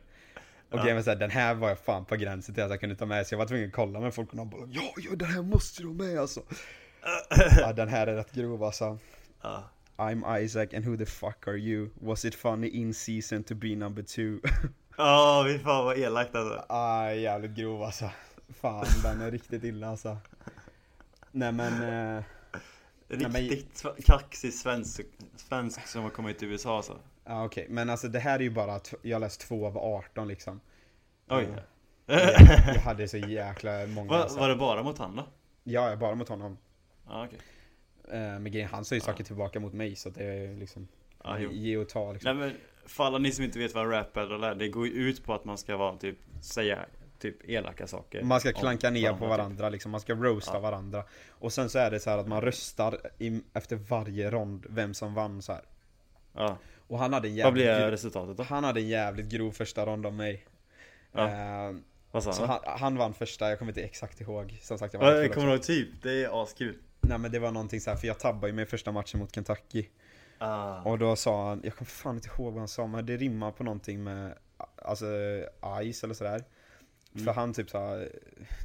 Och 0.72 0.78
Ja. 0.78 0.82
grejen 0.82 0.96
var 0.96 1.02
såhär, 1.02 1.16
den 1.16 1.30
här 1.30 1.54
var 1.54 1.68
jag 1.68 1.78
fan 1.78 2.04
på 2.04 2.16
gränsen 2.16 2.54
till 2.54 2.64
att 2.64 2.70
jag 2.70 2.80
kunde 2.80 2.96
ta 2.96 3.06
med 3.06 3.26
så 3.26 3.34
jag 3.34 3.38
var 3.38 3.46
tvungen 3.46 3.66
att 3.68 3.74
kolla 3.74 4.00
med 4.00 4.14
folk 4.14 4.30
och 4.30 4.36
de 4.36 4.50
bara 4.50 4.68
ja, 4.70 4.94
ja 4.96 5.16
den 5.16 5.28
här 5.28 5.42
måste 5.42 5.82
du 5.82 5.88
ha 5.88 5.94
med 5.94 6.18
alltså. 6.18 6.42
ja, 7.60 7.72
den 7.72 7.88
här 7.88 8.06
är 8.06 8.14
rätt 8.14 8.32
grov 8.32 8.64
alltså. 8.64 8.98
ja. 9.42 9.64
I'm 9.96 10.40
Isaac 10.42 10.68
and 10.74 10.84
who 10.84 10.96
the 10.96 11.06
fuck 11.06 11.48
are 11.48 11.56
you? 11.56 11.90
Was 11.94 12.24
it 12.24 12.34
funny 12.34 12.68
in 12.68 12.94
season 12.94 13.44
to 13.44 13.54
be 13.54 13.76
number 13.76 14.02
two? 14.02 14.48
Åh, 14.98 15.44
fy 15.46 15.58
fan 15.58 15.84
vad 15.84 15.98
elakt 15.98 16.34
alltså. 16.34 16.64
ah, 16.68 17.10
jävligt 17.10 17.50
grov 17.50 17.82
alltså. 17.82 18.10
Fan, 18.60 18.86
den 19.02 19.20
är 19.20 19.30
riktigt 19.30 19.64
illa 19.64 19.88
alltså. 19.88 20.16
Nej 21.30 21.52
men, 21.52 21.72
eh, 21.72 22.22
Nej, 23.08 23.20
men- 23.20 23.32
Riktigt 23.32 23.84
kaxig 24.06 24.54
svensk, 24.54 25.00
svensk 25.36 25.86
som 25.86 26.02
har 26.02 26.10
kommit 26.10 26.38
till 26.38 26.48
USA 26.48 26.76
alltså. 26.76 26.98
Ja 27.24 27.44
okej. 27.44 27.66
Men 27.70 27.90
alltså 27.90 28.08
det 28.08 28.18
här 28.18 28.38
är 28.38 28.42
ju 28.42 28.50
bara 28.50 28.74
att 28.74 28.94
jag 29.02 29.20
läst 29.20 29.40
två 29.40 29.66
av 29.66 29.78
18 29.78 30.28
liksom. 30.28 30.60
Oj. 31.28 31.48
Eh, 32.06 32.16
jag, 32.16 32.74
jag 32.74 32.80
hade 32.80 33.08
så 33.08 33.16
jäkla 33.16 33.86
många 33.86 34.10
Var, 34.10 34.18
alltså. 34.18 34.38
var 34.40 34.48
det 34.48 34.56
bara 34.56 34.82
mot 34.82 34.98
han 34.98 35.16
då? 35.16 35.24
Ja, 35.64 35.96
bara 35.96 36.14
mot 36.14 36.28
honom. 36.28 36.58
Ja 37.08 37.24
okej. 37.26 37.38
Eh, 38.10 38.20
men 38.38 38.52
grejen, 38.52 38.68
han 38.72 38.84
sa 38.84 38.94
ju 38.94 38.98
Ja. 39.00 39.04
saker 39.04 39.24
tillbaka 39.24 39.60
mot 39.60 39.72
mig 39.72 39.96
så 39.96 40.10
det 40.10 40.24
är 40.24 40.54
liksom 40.56 40.88
Ja, 41.24 41.38
jo. 41.38 41.50
Ge 41.52 41.76
och 41.76 41.88
ta 41.88 42.12
liksom. 42.12 42.36
Nej 42.38 42.46
men, 42.48 42.56
för 42.86 43.04
alla 43.04 43.18
ni 43.18 43.32
som 43.32 43.44
inte 43.44 43.58
vet 43.58 43.74
vad 43.74 43.92
rap 43.92 44.12
battle 44.12 44.46
är, 44.46 44.54
det 44.54 44.68
går 44.68 44.86
ju 44.86 44.92
ut 44.92 45.24
på 45.24 45.34
att 45.34 45.44
man 45.44 45.58
ska 45.58 45.76
vara 45.76 45.96
typ, 45.96 46.16
säga 46.40 46.86
typ 47.18 47.48
elaka 47.50 47.86
saker. 47.86 48.22
Man 48.22 48.40
ska 48.40 48.52
klanka 48.52 48.90
ner 48.90 49.10
på 49.12 49.18
typ. 49.18 49.28
varandra 49.28 49.68
liksom, 49.68 49.90
man 49.90 50.00
ska 50.00 50.14
roasta 50.14 50.54
Ja. 50.56 50.60
varandra. 50.60 51.04
Och 51.30 51.52
sen 51.52 51.70
så 51.70 51.78
är 51.78 51.90
det 51.90 52.00
så 52.00 52.10
här 52.10 52.18
att 52.18 52.28
man 52.28 52.40
röstar 52.40 52.98
i, 53.18 53.40
efter 53.52 53.76
varje 53.76 54.30
rond 54.30 54.66
vem 54.70 54.94
som 54.94 55.14
vann 55.14 55.42
så 55.42 55.52
här. 55.52 55.62
Ja. 56.32 56.56
Och 56.92 56.98
han 56.98 57.12
hade 57.12 57.28
en 57.28 57.32
Vad 57.32 57.38
jävligt, 57.38 57.54
blir 57.64 57.80
gro- 57.80 57.90
resultatet 57.90 58.36
då? 58.36 58.42
han 58.42 58.64
hade 58.64 58.80
en 58.80 58.88
jävligt 58.88 59.26
grov 59.26 59.52
första 59.52 59.86
rond 59.86 60.06
av 60.06 60.12
mig. 60.12 60.44
Ja. 61.12 61.28
Eh, 61.28 61.74
Vad 62.10 62.22
sa 62.24 62.32
han? 62.32 62.48
han, 62.48 62.78
han 62.80 62.96
vann 62.96 63.14
första, 63.14 63.48
jag 63.48 63.58
kommer 63.58 63.70
inte 63.72 63.82
exakt 63.82 64.20
ihåg. 64.20 64.58
Som 64.62 64.78
sagt 64.78 64.94
jag 64.94 65.00
var 65.00 65.12
Jag 65.12 65.34
kommer 65.34 65.48
ihåg 65.52 65.62
typ, 65.62 65.88
det 66.02 66.24
är 66.24 66.42
askul. 66.42 66.78
Nej 67.00 67.18
men 67.18 67.32
det 67.32 67.38
var 67.38 67.50
någonting 67.50 67.80
så 67.80 67.90
här, 67.90 67.96
för 67.96 68.06
jag 68.06 68.18
tabbade 68.18 68.46
ju 68.46 68.52
mig 68.52 68.66
första 68.66 68.92
matchen 68.92 69.20
mot 69.20 69.34
Kentucky. 69.34 69.86
Ah. 70.38 70.82
Och 70.82 70.98
då 70.98 71.16
sa 71.16 71.48
han, 71.48 71.60
jag 71.64 71.74
kommer 71.76 71.88
fan 71.88 72.14
inte 72.14 72.28
ihåg 72.28 72.52
vad 72.52 72.60
han 72.60 72.68
sa 72.68 72.86
men 72.86 73.06
det 73.06 73.16
rimmar 73.16 73.50
på 73.52 73.64
någonting 73.64 74.04
med, 74.04 74.34
alltså 74.76 75.06
ice 75.92 76.04
eller 76.04 76.14
sådär. 76.14 76.44
Mm. 77.14 77.24
För 77.24 77.32
han 77.32 77.52
typ 77.52 77.70
sa 77.70 78.04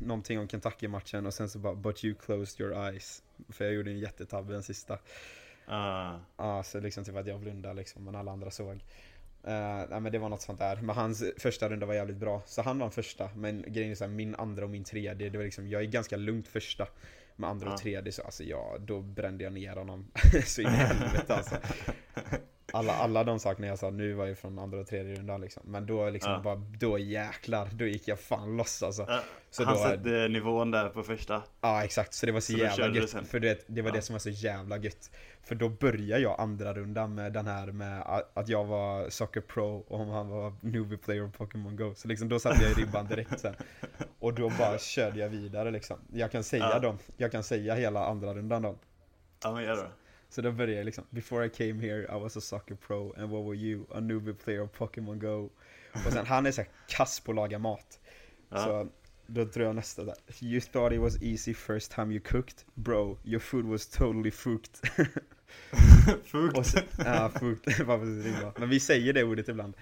någonting 0.02 0.40
om 0.40 0.48
Kentucky-matchen 0.48 1.26
och 1.26 1.34
sen 1.34 1.50
så 1.50 1.60
bara 1.60 1.74
'But 1.76 2.04
you 2.06 2.16
closed 2.16 2.62
your 2.66 2.76
eyes' 2.76 3.22
För 3.50 3.66
jag 3.66 3.74
gjorde 3.74 3.92
en 3.92 4.00
jättetabbe 4.00 4.54
den 4.54 4.63
sista. 4.63 4.98
Ah. 5.68 6.20
Ja, 6.38 6.64
så 6.64 6.80
liksom 6.80 7.04
typ 7.04 7.16
att 7.16 7.28
jag 7.28 7.40
blundade 7.40 7.76
liksom, 7.76 8.04
men 8.04 8.16
alla 8.16 8.32
andra 8.32 8.52
såg. 8.52 8.74
Uh, 9.48 9.84
nej 9.90 10.00
men 10.02 10.12
det 10.12 10.18
var 10.20 10.30
något 10.30 10.42
sånt 10.42 10.60
där. 10.60 10.76
Men 10.76 10.96
hans 10.96 11.24
första 11.38 11.70
runda 11.70 11.86
var 11.86 11.94
jävligt 11.94 12.18
bra. 12.18 12.42
Så 12.46 12.62
han 12.62 12.80
vann 12.80 12.92
första, 12.92 13.30
men 13.36 13.66
grejen 13.68 13.92
är 13.92 13.96
så 13.96 14.04
här, 14.04 14.12
min 14.12 14.36
andra 14.36 14.64
och 14.64 14.70
min 14.72 14.84
tredje, 14.84 15.30
det 15.30 15.38
var 15.38 15.46
liksom, 15.46 15.68
jag 15.68 15.82
är 15.82 15.86
ganska 15.86 16.18
lugnt 16.18 16.48
första. 16.48 16.88
Med 17.36 17.50
andra 17.50 17.68
Ja. 17.68 17.74
och 17.74 17.80
tredje 17.80 18.12
så 18.12 18.22
alltså 18.22 18.44
ja, 18.44 18.78
då 18.80 19.02
brände 19.02 19.44
jag 19.44 19.54
ner 19.54 19.76
honom. 19.76 20.08
så 20.46 20.62
in 20.62 20.68
i 20.68 20.72
helvete 20.72 21.36
alltså. 21.36 21.56
Alla, 22.74 22.94
alla 22.94 23.24
de 23.24 23.40
sakerna 23.40 23.68
jag 23.68 23.80
sa 23.80 23.90
nu 23.90 24.14
var 24.14 24.26
ju 24.26 24.36
från 24.36 24.60
andra 24.60 24.80
och 24.80 24.88
tredje 24.88 25.16
rundan 25.16 25.42
liksom. 25.42 25.64
Men 25.66 25.86
då 25.86 26.10
liksom 26.10 26.32
Ja. 26.32 26.40
bara, 26.40 26.56
då 26.56 27.00
jäklar, 27.00 27.70
då 27.74 27.86
gick 27.86 28.08
jag 28.08 28.20
fan 28.20 28.58
loss 28.58 28.84
alltså. 28.84 29.06
Ja, 29.08 29.20
Så 29.50 29.64
han 29.64 29.74
då- 29.74 29.84
sätter 29.84 30.30
nivån 30.30 30.72
där 30.72 30.90
på 30.90 31.04
första. 31.04 31.44
Ja 31.62 31.84
exakt, 31.84 32.14
så 32.14 32.26
det 32.26 32.32
var 32.32 32.40
så, 32.40 32.52
Så 32.52 32.58
jävla 32.58 32.88
du 32.88 33.00
gött. 33.00 33.10
sen? 33.10 33.26
För 33.26 33.40
det, 33.40 33.64
det 33.68 33.82
var 33.82 33.90
Ja. 33.90 33.96
det 33.96 34.02
som 34.02 34.14
var 34.14 34.20
så 34.20 34.30
jävla 34.30 34.78
gött. 34.78 35.12
För 35.44 35.56
då 35.56 35.70
började 35.70 36.22
jag 36.22 36.40
andra 36.40 36.74
rundan 36.74 37.16
med 37.16 37.34
den 37.34 37.48
här 37.48 37.68
med 37.68 38.02
att- 38.34 38.50
jag 38.50 38.66
var 38.66 39.10
Soccer 39.10 39.42
Pro 39.42 39.78
och 39.88 40.00
han 40.00 40.30
var 40.30 40.54
Newbie 40.62 40.98
Player 40.98 41.26
of 41.26 41.34
Pokémon 41.38 41.76
Go. 41.76 41.94
Så 41.96 42.08
liksom 42.08 42.30
då 42.30 42.40
satte 42.40 42.64
jag 42.64 42.72
i 42.72 42.82
ribban 42.82 43.08
direkt 43.08 43.40
sen. 43.40 43.54
Och 44.20 44.34
då 44.34 44.50
bara 44.60 44.78
körde 44.80 45.20
jag 45.20 45.30
vidare 45.30 45.72
liksom. 45.72 45.98
Jag 46.14 46.32
kan 46.32 46.44
säga 46.44 46.70
Ja. 46.74 46.80
dem, 46.80 46.98
jag 47.18 47.32
kan 47.32 47.44
säga 47.44 47.76
hela 47.76 48.06
andra 48.06 48.34
rundan 48.34 48.62
då. 48.62 48.76
Ja 49.44 49.52
men 49.54 49.64
gör 49.64 49.76
det. 49.76 49.88
Så 50.30 50.42
då 50.42 50.52
började 50.52 50.78
jag 50.78 50.86
liksom, 50.86 51.04
before 51.10 51.46
I 51.46 51.50
came 51.50 51.88
here 51.88 52.04
I 52.04 52.20
was 52.20 52.38
a 52.38 52.42
soccer 52.42 52.75
pro 52.75 53.13
and 53.17 53.32
what 53.32 53.46
were 53.46 53.56
you? 53.56 53.86
A 53.92 54.00
newbie 54.00 54.34
player 54.34 54.62
of 54.62 54.71
Pokémon 54.71 55.19
Go. 55.19 55.50
Och 56.06 56.13
sen, 56.13 56.25
han 56.25 56.46
är 56.46 56.52
så 56.52 56.62
här 56.62 56.69
kass 56.88 57.19
på 57.19 57.32
att 57.32 57.36
laga 57.36 57.60
mat. 57.60 58.00
Ja. 58.50 58.58
Så 58.58 58.88
då 59.28 59.46
tror 59.46 59.65
jag 59.65 59.75
nästa 59.75 60.04
där. 60.04 60.15
You 60.42 60.62
thought 60.62 60.94
it 60.94 61.00
was 61.00 61.21
easy 61.21 61.54
first 61.54 61.92
time 61.92 62.13
you 62.13 62.19
cooked? 62.19 62.63
Bro, 62.73 63.17
your 63.23 63.40
food 63.40 63.65
was 63.65 63.88
totally 63.88 64.32
fucked. 64.32 64.80
Fukt. 66.23 66.67
sen, 66.67 66.84
ja, 66.98 67.32
rimma. 67.42 68.54
Men 68.58 68.69
vi 68.69 68.80
säger 68.80 69.13
det 69.13 69.23
ordet 69.23 69.50
ibland. 69.50 69.73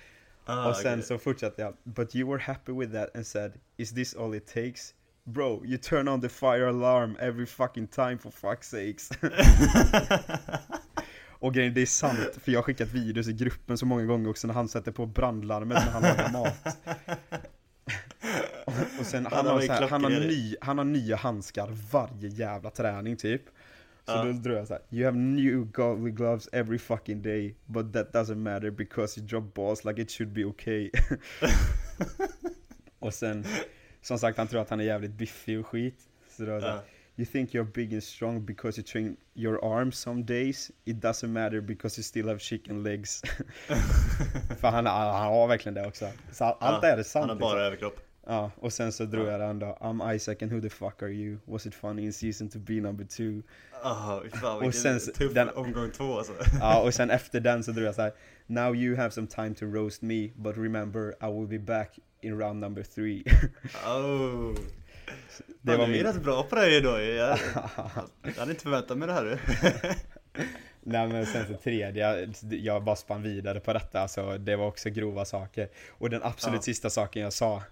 Ah, 0.45 0.69
och 0.69 0.75
sen 0.75 0.93
okej. 0.93 1.03
så 1.03 1.17
fortsatte 1.17 1.61
jag. 1.61 1.73
But 1.83 2.15
you 2.15 2.31
were 2.31 2.41
happy 2.41 2.71
with 2.71 2.93
that 2.93 3.15
and 3.15 3.27
said, 3.27 3.53
is 3.77 3.93
this 3.93 4.15
all 4.15 4.35
it 4.35 4.47
takes? 4.47 4.93
Bro, 5.27 5.63
you 5.65 5.77
turn 5.77 6.07
on 6.07 6.21
the 6.21 6.29
fire 6.29 6.67
alarm 6.67 7.17
every 7.19 7.45
fucking 7.45 7.87
time 7.87 8.17
for 8.17 8.29
fuck's 8.31 8.63
sakes. 8.69 9.09
Och 11.39 11.53
grejen, 11.53 11.73
det 11.73 11.81
är 11.81 11.85
sant, 11.85 12.19
för 12.41 12.51
jag 12.51 12.59
har 12.59 12.63
skickat 12.63 12.91
videos 12.91 13.27
i 13.27 13.33
gruppen 13.33 13.77
så 13.77 13.85
många 13.85 14.05
gånger 14.05 14.29
också 14.29 14.47
när 14.47 14.53
han 14.53 14.67
sätter 14.67 14.91
på 14.91 15.05
brandlarmet 15.05 15.77
när 15.85 15.91
han 15.91 16.01
lagar 16.01 16.31
mat. 16.31 16.55
och, 18.65 18.99
och 18.99 19.05
sen, 19.05 19.27
Ja, 19.31 19.35
han, 19.35 19.45
det 19.45 19.51
har 19.51 19.61
här, 19.61 19.87
han, 19.87 20.03
har 20.03 20.09
ny, 20.11 20.55
han 20.61 20.77
har 20.77 20.85
nya 20.85 21.15
handskar 21.15 21.69
varje 21.91 22.29
jävla 22.29 22.69
träning 22.69 23.15
typ. 23.17 23.41
Så 24.05 24.11
Ja. 24.11 24.23
då 24.23 24.31
drar 24.31 24.53
jag 24.55 24.67
så 24.67 24.73
här, 24.73 24.81
you 24.91 25.05
have 25.05 25.17
new 25.17 25.65
godly 25.71 26.11
gloves 26.11 26.49
every 26.51 26.79
fucking 26.79 27.21
day, 27.21 27.55
but 27.65 27.93
that 27.93 28.13
doesn't 28.13 28.35
matter 28.35 28.69
because 28.71 29.19
you 29.19 29.27
drop 29.27 29.53
balls 29.53 29.85
like 29.85 30.01
it 30.01 30.11
should 30.11 30.33
be 30.33 30.45
okay. 30.45 30.91
och 32.99 33.13
sen, 33.13 33.45
som 34.05 34.19
sagt 34.19 34.37
han 34.37 34.47
tror 34.47 34.61
att 34.61 34.69
han 34.69 34.79
är 34.79 34.83
jävligt 34.83 35.11
biffig 35.11 35.59
och 35.59 35.67
skit. 35.67 35.99
Så 36.29 36.45
då 36.45 36.51
Ja. 36.51 36.83
You 37.17 37.25
think 37.25 37.53
you're 37.53 37.71
big 37.73 37.93
and 37.93 38.03
strong 38.03 38.45
because 38.45 38.79
you 38.81 38.87
train 38.87 39.17
your 39.33 39.79
arms 39.79 39.97
some 39.99 40.23
days 40.23 40.71
It 40.85 40.95
doesn't 40.95 41.27
matter 41.27 41.61
because 41.61 41.99
you 41.99 42.03
still 42.03 42.27
have 42.27 42.39
chicken 42.39 42.83
legs 42.83 43.21
För 44.59 44.67
han, 44.67 44.85
han 44.85 45.25
har 45.25 45.47
verkligen 45.47 45.73
det 45.73 45.87
också 45.87 46.07
Så 46.31 46.43
allt 46.45 46.83
Ja, 46.83 46.89
är 46.89 46.97
det 46.97 47.03
sant 47.03 47.21
Han 47.21 47.29
har 47.29 47.35
bara 47.35 47.49
liksom. 47.53 47.65
överkropp. 47.65 47.99
Ja, 48.27 48.51
och 48.59 48.73
sen 48.73 48.91
så 48.91 49.05
drog 49.05 49.27
Ja. 49.27 49.31
jag 49.31 49.39
den 49.39 49.59
då 49.59 49.77
I'm 49.81 50.13
Isaac 50.15 50.35
and 50.41 50.51
who 50.53 50.61
the 50.61 50.69
fuck 50.69 51.03
are 51.03 51.11
you? 51.11 51.37
Was 51.45 51.65
it 51.65 51.75
funny 51.75 52.01
in 52.03 52.13
season 52.13 52.49
to 52.49 52.59
be 52.59 52.73
number 52.73 53.05
two? 53.05 53.41
Ah, 53.83 54.21
fan 54.41 54.65
Och 54.67 54.73
sen 54.75 54.99
tuff 54.99 55.33
den- 55.33 55.49
omgång 55.49 55.91
två 55.91 56.17
alltså. 56.17 56.33
Ja, 56.59 56.81
och 56.81 56.93
sen 56.93 57.09
efter 57.09 57.39
den 57.39 57.63
så 57.63 57.71
drog 57.71 57.85
jag 57.87 57.95
så 57.95 58.01
här. 58.01 58.13
Now 58.47 58.75
you 58.75 58.95
have 58.97 59.11
some 59.11 59.27
time 59.27 59.55
to 59.55 59.65
roast 59.65 60.01
me 60.01 60.29
But 60.35 60.57
remember 60.57 61.09
I 61.21 61.39
will 61.39 61.47
be 61.47 61.59
back 61.59 61.99
in 62.21 62.39
round 62.39 62.59
number 62.59 62.83
three 62.83 63.23
Oh. 63.87 64.55
Det 65.61 65.71
Fan, 65.71 65.79
var 65.79 65.87
du 65.87 65.99
är 65.99 66.03
rätt 66.03 66.23
bra 66.23 66.43
på 66.43 66.55
det 66.55 66.61
här 66.61 66.77
idag. 66.77 67.03
Jag, 67.05 67.39
jag 68.23 68.31
hade 68.33 68.51
inte 68.51 68.63
förväntat 68.63 68.97
mig 68.97 69.07
det 69.07 69.13
här. 69.13 69.39
Nej 70.83 71.07
men 71.07 71.25
sen 71.25 71.47
så 71.47 71.53
tredje, 71.53 72.09
jag, 72.09 72.33
jag 72.49 72.83
bara 72.83 72.95
spann 72.95 73.21
vidare 73.23 73.59
på 73.59 73.73
detta, 73.73 73.99
alltså 74.01 74.37
det 74.37 74.55
var 74.55 74.67
också 74.67 74.89
grova 74.89 75.25
saker. 75.25 75.69
Och 75.89 76.09
den 76.09 76.23
absolut 76.23 76.55
Ja. 76.55 76.61
sista 76.61 76.89
saken 76.89 77.21
jag 77.21 77.33
sa, 77.33 77.63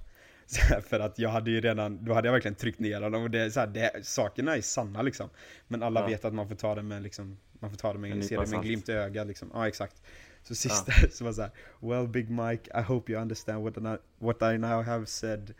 här, 0.69 0.81
för 0.81 0.99
att 0.99 1.19
jag 1.19 1.29
hade 1.29 1.51
ju 1.51 1.61
redan, 1.61 2.05
då 2.05 2.13
hade 2.13 2.27
jag 2.27 2.33
verkligen 2.33 2.55
tryckt 2.55 2.79
ner 2.79 3.01
dem 3.01 3.23
och 3.23 3.31
det, 3.31 3.51
så 3.51 3.59
här, 3.59 3.67
det, 3.67 4.05
sakerna 4.05 4.57
är 4.57 4.61
sanna 4.61 5.01
liksom. 5.01 5.29
Men 5.67 5.83
alla 5.83 5.99
Ja. 5.99 6.07
vet 6.07 6.25
att 6.25 6.33
man 6.33 6.47
får 6.47 6.55
ta 6.55 6.75
det 6.75 6.83
med 6.83 7.03
liksom, 7.03 7.37
man 7.59 7.69
får 7.69 7.77
ta 7.77 7.93
det 7.93 7.99
med 7.99 8.11
En 8.11 8.23
se 8.23 8.37
det 8.37 8.49
med 8.49 8.61
glimt 8.61 8.89
i 8.89 8.91
ögat 8.91 9.27
liksom. 9.27 9.49
Ja 9.53 9.67
exakt. 9.67 10.01
Så 10.43 10.55
sista, 10.55 10.91
så 11.11 11.23
var 11.23 11.33
så 11.33 11.41
här, 11.41 11.51
Well 11.79 12.07
Big 12.07 12.29
Mike, 12.29 12.79
I 12.79 12.83
hope 12.83 13.11
you 13.11 13.21
understand 13.21 13.63
what 13.63 13.77
I, 13.77 13.97
what 14.19 14.53
I 14.53 14.57
now 14.57 14.81
have 14.83 15.05
said. 15.05 15.53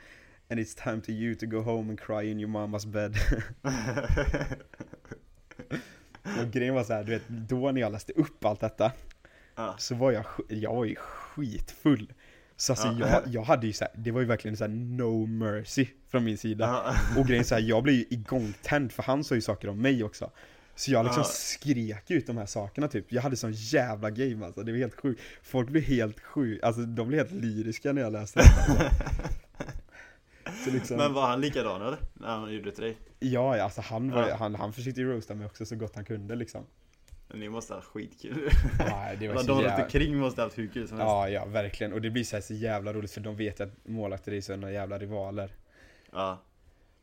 And 0.50 0.60
it's 0.60 0.84
time 0.84 1.02
to 1.02 1.12
you 1.12 1.36
to 1.36 1.46
go 1.46 1.62
home 1.62 1.90
and 1.90 2.00
cry 2.00 2.32
in 2.32 2.40
your 2.40 2.50
mamas 2.50 2.86
bed. 2.86 3.16
och 6.24 6.52
grejen 6.52 6.76
var 6.76 6.84
så 6.84 6.94
här, 6.94 7.04
du 7.04 7.12
vet, 7.12 7.28
då 7.28 7.72
när 7.72 7.82
jag 7.82 7.92
läste 7.92 8.14
upp 8.14 8.46
allt 8.46 8.60
detta 8.60 8.92
ja. 9.56 9.76
så 9.78 9.96
var 9.96 10.12
jag, 10.12 10.26
jag 10.48 10.76
var 10.76 10.86
ju 10.86 10.96
skitfull. 10.96 12.14
Så 12.64 12.74
alltså 12.74 12.88
Ja. 12.88 13.10
jag, 13.10 13.22
jag 13.34 13.44
hade 13.44 13.68
ju 13.68 13.74
så 13.74 13.84
här, 13.84 13.94
det 13.98 14.12
var 14.12 14.22
ju 14.22 14.28
verkligen 14.28 14.58
så 14.58 14.64
här 14.64 14.72
no 14.72 15.26
mercy 15.26 15.88
från 16.12 16.24
min 16.24 16.38
sida. 16.38 16.66
Ja. 16.66 16.96
Och 17.22 17.28
grejen 17.28 17.46
så 17.46 17.56
här, 17.56 17.62
jag 17.62 17.84
blev 17.84 17.96
ju 17.96 18.06
igångtänd 18.10 18.92
för 18.92 19.04
han 19.04 19.24
sa 19.24 19.36
ju 19.36 19.42
saker 19.42 19.70
om 19.70 19.82
mig 19.82 20.04
också. 20.04 20.32
Så 20.76 20.92
jag 20.92 21.04
liksom 21.06 21.22
Ja. 21.22 21.30
skrek 21.30 22.12
ut 22.12 22.28
de 22.28 22.38
här 22.38 22.46
sakerna 22.46 22.88
typ. 22.88 23.12
Jag 23.12 23.22
hade 23.22 23.36
sån 23.36 23.52
jävla 23.54 24.10
game 24.10 24.46
alltså, 24.46 24.64
det 24.64 24.72
var 24.72 24.80
helt 24.80 25.00
sjukt. 25.02 25.22
Folk 25.44 25.70
blev 25.70 25.84
helt 25.84 26.20
sjuka, 26.20 26.66
alltså 26.66 26.82
de 26.82 27.08
blev 27.08 27.20
helt 27.30 27.44
lyriska 27.44 27.94
när 27.94 28.02
jag 28.02 28.14
läste 28.14 28.40
det. 28.40 28.52
Liksom, 30.72 30.98
Men 30.98 31.14
var 31.14 31.28
han 31.28 31.42
likadan 31.42 31.82
eller? 31.82 31.98
När 32.14 32.28
han 32.28 32.54
gjorde 32.54 32.72
till 32.72 32.84
dig? 32.84 32.98
ja, 33.20 33.58
ja, 33.58 33.64
alltså 33.64 33.82
han, 33.82 34.12
var, 34.12 34.28
Ja. 34.30 34.36
han, 34.36 34.56
han 34.56 34.74
försökte 34.74 35.02
ju 35.02 35.12
roasta 35.14 35.36
mig 35.36 35.46
också 35.46 35.66
så 35.66 35.76
gott 35.76 35.96
han 35.96 36.06
kunde 36.06 36.36
liksom. 36.36 36.66
Ni 37.34 37.50
måste 37.50 37.74
ha 37.74 37.78
haft 37.78 37.88
skitkul. 37.88 38.50
Ja, 38.80 39.10
det 39.20 39.28
var 39.28 39.36
så 39.38 39.48
de 39.48 39.54
runt 39.54 39.64
jävla... 39.64 39.84
omkring 39.84 40.18
måste 40.18 40.42
ha 40.42 40.46
haft 40.46 40.58
hur 40.58 40.68
kul 40.68 40.88
som 40.88 40.98
helst. 40.98 41.10
Ja, 41.10 41.30
ja, 41.30 41.46
verkligen. 41.46 41.94
Och 41.94 42.02
det 42.02 42.10
blir 42.10 42.24
så, 42.24 42.36
här 42.36 42.42
så 42.42 42.54
jävla 42.54 42.94
roligt 42.94 43.12
för 43.12 43.22
de 43.22 43.36
vet 43.36 43.62
att 43.62 43.70
målvakter 43.88 44.32
är 44.34 44.42
såna 44.42 44.72
jävla 44.72 44.98
rivaler. 44.98 45.52
Ja. 46.12 46.42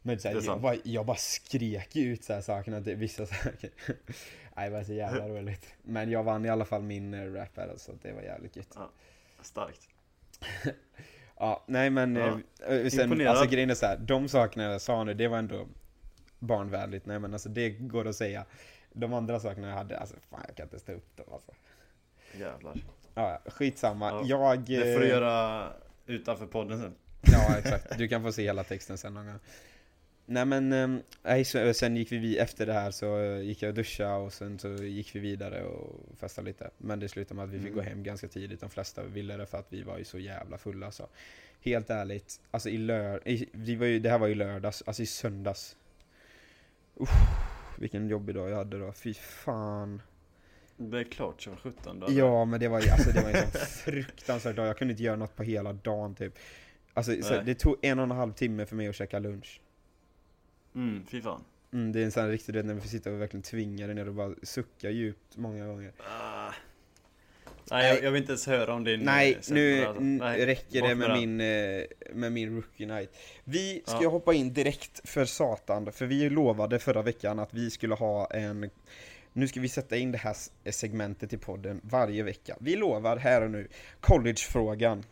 Men 0.03 0.21
så 0.21 0.29
här, 0.29 0.35
jag, 0.35 0.45
sant. 0.45 0.63
bara, 0.63 0.77
jag 0.85 1.07
bara 1.07 1.17
skrek 1.17 1.97
ut 1.97 2.25
så 2.25 2.33
här 2.33 2.41
sakerna, 2.41 2.81
vissa 2.81 3.27
saker. 3.27 3.71
Nej, 4.57 4.71
det 4.71 4.77
var 4.77 4.85
så 4.85 4.93
jävla 4.93 5.29
roligt. 5.29 5.67
Men 5.83 6.11
jag 6.11 6.23
vann 6.23 6.45
i 6.45 6.49
alla 6.49 6.65
fall 6.65 6.83
min 6.83 7.15
uh, 7.15 7.35
rap 7.35 7.55
battle, 7.55 7.79
så 7.79 7.93
det 8.03 8.13
var 8.13 8.23
jävligt 8.23 8.57
gött. 8.57 8.77
Starkt. 9.43 9.89
Ja, 11.43 11.65
nej 11.67 11.91
men 11.91 12.17
Ja. 12.17 12.41
eh, 12.67 12.77
eh, 12.77 12.89
sen, 12.89 13.01
Imponerad. 13.05 13.31
alltså 13.37 13.51
grejen 13.51 13.71
är 13.71 13.75
så 13.75 13.87
här, 13.87 13.97
de 13.97 14.29
sakerna 14.29 14.65
jag 14.65 14.81
sa 14.81 15.05
nu, 15.05 15.15
det 15.15 15.29
var 15.29 15.39
ändå 15.39 15.67
barnvänligt. 16.39 17.07
Nej 17.07 17.19
men 17.19 17.33
alltså 17.33 17.49
det 17.49 17.71
går 17.71 18.09
att 18.09 18.17
säga. 18.17 18.45
De 18.93 19.13
andra 19.15 19.41
sakerna 19.41 19.69
jag 19.69 19.77
hade, 19.77 19.99
alltså 19.99 20.17
fan 20.31 20.45
jag 20.47 20.57
kan 20.57 20.67
inte 20.67 20.79
stå 20.79 20.93
upp 20.93 21.17
dem 21.17 21.27
alltså. 21.33 21.53
Jävlar. 22.39 22.75
Ja, 23.15 23.41
skitsamma. 23.47 24.11
Ja, 24.11 24.25
jag... 24.27 24.61
Det 24.61 24.95
får 24.95 25.01
du 25.01 25.07
eh, 25.07 25.11
göra 25.11 25.67
utanför 26.07 26.47
podden 26.47 26.81
sen. 26.81 26.95
Ja, 27.21 27.59
exakt. 27.59 27.99
Du 27.99 28.09
kan 28.09 28.23
få 28.23 28.33
se 28.33 28.43
hela 28.43 28.65
texten 28.65 28.99
sen 28.99 29.15
någon 29.15 29.27
gång. 29.27 29.39
Nej 30.27 30.45
men, 30.45 31.03
nej, 31.23 31.45
så, 31.45 31.75
sen 31.75 31.97
gick 31.97 32.13
vi 32.13 32.39
efter 32.39 32.67
det 32.67 32.73
här 32.73 32.91
så 32.91 33.19
eh, 33.19 33.41
gick 33.41 33.63
jag 33.63 33.69
och 33.69 33.75
duscha 33.75 34.15
och 34.17 34.33
sen 34.33 34.59
så 34.59 34.69
gick 34.69 35.15
vi 35.15 35.21
vidare 35.21 35.63
och 35.65 36.19
festade 36.19 36.47
lite. 36.47 36.71
Men 36.79 37.01
det 37.01 37.09
slutade 37.09 37.35
med 37.35 37.45
att 37.45 37.51
vi 37.51 37.59
fick 37.59 37.73
Mm. 37.73 37.75
gå 37.77 37.83
hem 37.83 38.03
ganska 38.03 38.29
tidigt. 38.29 38.61
De 38.61 38.71
flesta 38.71 39.03
ville 39.03 39.37
det 39.37 39.47
för 39.47 39.59
att 39.59 39.67
vi 39.69 39.83
var 39.83 39.99
ju 39.99 40.05
så 40.05 40.19
jävla 40.19 40.59
fulla 40.59 40.91
så. 40.91 41.07
Helt 41.63 41.91
ärligt, 41.91 42.41
alltså 42.51 42.69
i 42.69 42.79
lör... 42.79 43.29
I, 43.29 43.49
vi 43.53 43.77
var 43.77 43.87
ju, 43.87 43.99
det 43.99 44.11
här 44.11 44.19
var 44.19 44.27
ju 44.27 44.35
lördags, 44.35 44.83
alltså 44.87 45.03
i 45.03 45.07
söndags. 45.07 45.77
Uff, 46.97 47.11
vilken 47.81 48.09
jobbig 48.09 48.35
dag 48.35 48.51
jag 48.51 48.57
hade 48.57 48.79
då, 48.79 48.93
fy 48.93 49.15
fan. 49.15 50.03
Det 50.77 50.99
är 51.01 51.05
klart 51.05 51.43
som 51.43 51.57
sjutton 51.57 52.01
då. 52.01 52.07
Ja 52.11 52.45
men 52.45 52.61
det 52.61 52.69
var 52.69 52.81
ju, 52.81 52.91
alltså 52.91 53.11
det 53.11 53.23
var 53.23 53.31
en 53.31 53.51
sån 53.51 53.61
fruktansvärd 53.61 54.57
dag, 54.57 54.67
jag 54.67 54.79
kunde 54.79 54.93
inte 54.93 55.03
göra 55.03 55.17
något 55.17 55.37
på 55.37 55.43
hela 55.43 55.73
dagen 55.73 56.15
typ. 56.15 56.39
Alltså 56.95 57.23
så, 57.23 57.41
det 57.41 57.55
tog 57.55 57.77
en 57.83 57.99
och 57.99 58.05
en 58.05 58.11
halv 58.11 58.33
timme 58.33 58.67
för 58.67 58.77
mig 58.77 58.89
att 58.89 58.95
käka 58.95 59.19
lunch. 59.19 59.61
Mm, 60.75 61.07
fy 61.07 61.23
fan. 61.23 61.45
Mm, 61.73 61.93
det 61.93 62.01
är 62.01 62.05
en 62.05 62.13
sån 62.13 62.23
här 62.23 62.31
riktig, 62.31 62.55
du 62.55 62.59
vet, 62.59 62.67
när 62.67 62.75
vi 62.75 62.81
får 62.81 62.89
sitta 62.89 63.13
och 63.13 63.21
verkligen 63.21 63.43
tvinga 63.43 63.87
dig 63.87 63.95
ner 63.95 64.09
och 64.09 64.15
bara 64.15 64.35
sucka 64.43 64.91
djupt 64.91 65.37
många 65.37 65.67
gånger. 65.67 65.93
Ah. 65.99 66.53
Nej, 67.71 67.95
jag, 67.95 68.05
jag 68.05 68.11
vill 68.11 68.21
inte 68.21 68.33
ens 68.33 68.47
höra 68.47 68.75
om 68.75 68.85
din... 68.85 69.01
Nej, 69.01 69.33
eh, 69.33 69.39
nu 69.55 69.85
alltså. 69.85 70.03
Nej, 70.03 70.47
räcker 70.47 70.83
det 70.89 70.95
med 70.95 71.11
den. 71.11 71.19
min, 71.19 71.41
eh, 71.41 71.85
med 72.15 72.33
min 72.33 72.57
rookie 72.57 72.87
night. 72.87 73.17
Vi 73.45 73.83
ska 73.87 74.03
Ja. 74.03 74.09
hoppa 74.09 74.35
in 74.35 74.53
direkt 74.53 75.01
för 75.09 75.25
satan, 75.25 75.93
för 75.93 76.07
vi 76.07 76.31
lovade 76.31 76.79
förra 76.79 77.03
veckan 77.03 77.39
att 77.39 77.55
vi 77.55 77.71
skulle 77.71 77.95
ha 77.95 78.27
en 78.27 78.71
nu 79.33 79.49
ska 79.49 79.61
vi 79.61 79.69
sätta 79.69 79.97
in 79.97 80.13
det 80.13 80.19
här 80.19 80.37
segmentet 80.71 81.33
i 81.33 81.37
podden 81.39 81.81
varje 81.85 82.23
vecka. 82.23 82.57
Vi 82.61 82.77
lovar 82.77 83.17
här 83.17 83.43
och 83.43 83.51
nu, 83.51 83.69
collegefrågan. 84.01 85.05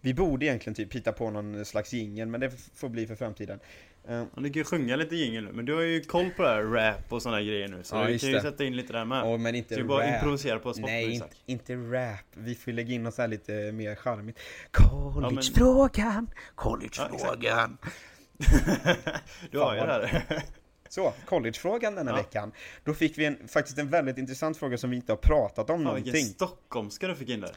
Vi 0.00 0.14
borde 0.14 0.46
egentligen 0.46 0.74
typ 0.74 0.94
hitta 0.94 1.12
på 1.12 1.30
någon 1.30 1.64
slags 1.64 1.92
jingel, 1.92 2.28
men 2.28 2.40
det 2.40 2.50
får 2.74 2.88
bli 2.88 3.06
för 3.06 3.14
framtiden. 3.14 3.60
Ja, 4.08 4.26
Du 4.36 4.42
kan 4.42 4.52
ju 4.52 4.64
sjunga 4.64 4.96
lite 4.96 5.16
jingel 5.16 5.44
nu, 5.44 5.52
men 5.52 5.64
du 5.64 5.74
har 5.74 5.82
ju 5.82 6.00
koll 6.00 6.30
på 6.36 6.42
det 6.42 6.48
här 6.48 6.62
rap 6.62 7.12
och 7.12 7.22
här 7.32 7.42
grejer 7.42 7.68
nu 7.68 7.82
Så 7.82 7.96
Ja, 7.96 8.06
du 8.06 8.18
kan 8.18 8.28
ju 8.28 8.34
det. 8.34 8.40
sätta 8.42 8.64
in 8.64 8.76
lite 8.76 8.92
där 8.92 9.04
med 9.04 9.22
Åh, 9.24 9.38
men 9.38 9.54
inte 9.54 9.74
Så 9.74 9.80
du 9.80 9.86
bara 9.86 10.06
rap. 10.06 10.14
improvisera 10.14 10.58
på 10.58 10.72
spot 10.72 10.86
Nej, 10.90 11.12
inte, 11.12 11.28
inte 11.46 11.74
rap. 11.76 12.20
Vi 12.34 12.54
får 12.54 12.72
lägga 12.72 12.94
in 12.94 13.02
något 13.02 13.18
här 13.18 13.28
lite 13.28 13.52
mer 13.72 13.94
charmigt. 13.94 14.38
Collegefrågan, 14.70 16.30
collegefrågan. 16.54 17.78
Du 19.50 19.58
har 19.58 19.74
ju 19.74 19.80
det 19.80 19.86
här 19.86 20.42
Så, 20.88 21.12
collegefrågan 21.26 21.94
denna 21.94 22.10
Ja. 22.10 22.16
veckan. 22.16 22.52
Då 22.84 22.94
fick 22.94 23.18
vi 23.18 23.24
en, 23.24 23.48
faktiskt 23.48 23.78
en 23.78 23.88
väldigt 23.90 24.18
intressant 24.18 24.56
fråga 24.56 24.78
som 24.78 24.90
vi 24.90 24.96
inte 24.96 25.12
har 25.12 25.16
pratat 25.16 25.70
om 25.70 25.76
vilken 25.78 25.84
någonting. 25.84 26.24
stockholmska 26.26 27.08
du 27.08 27.14
fick 27.14 27.28
in 27.28 27.40
där 27.40 27.50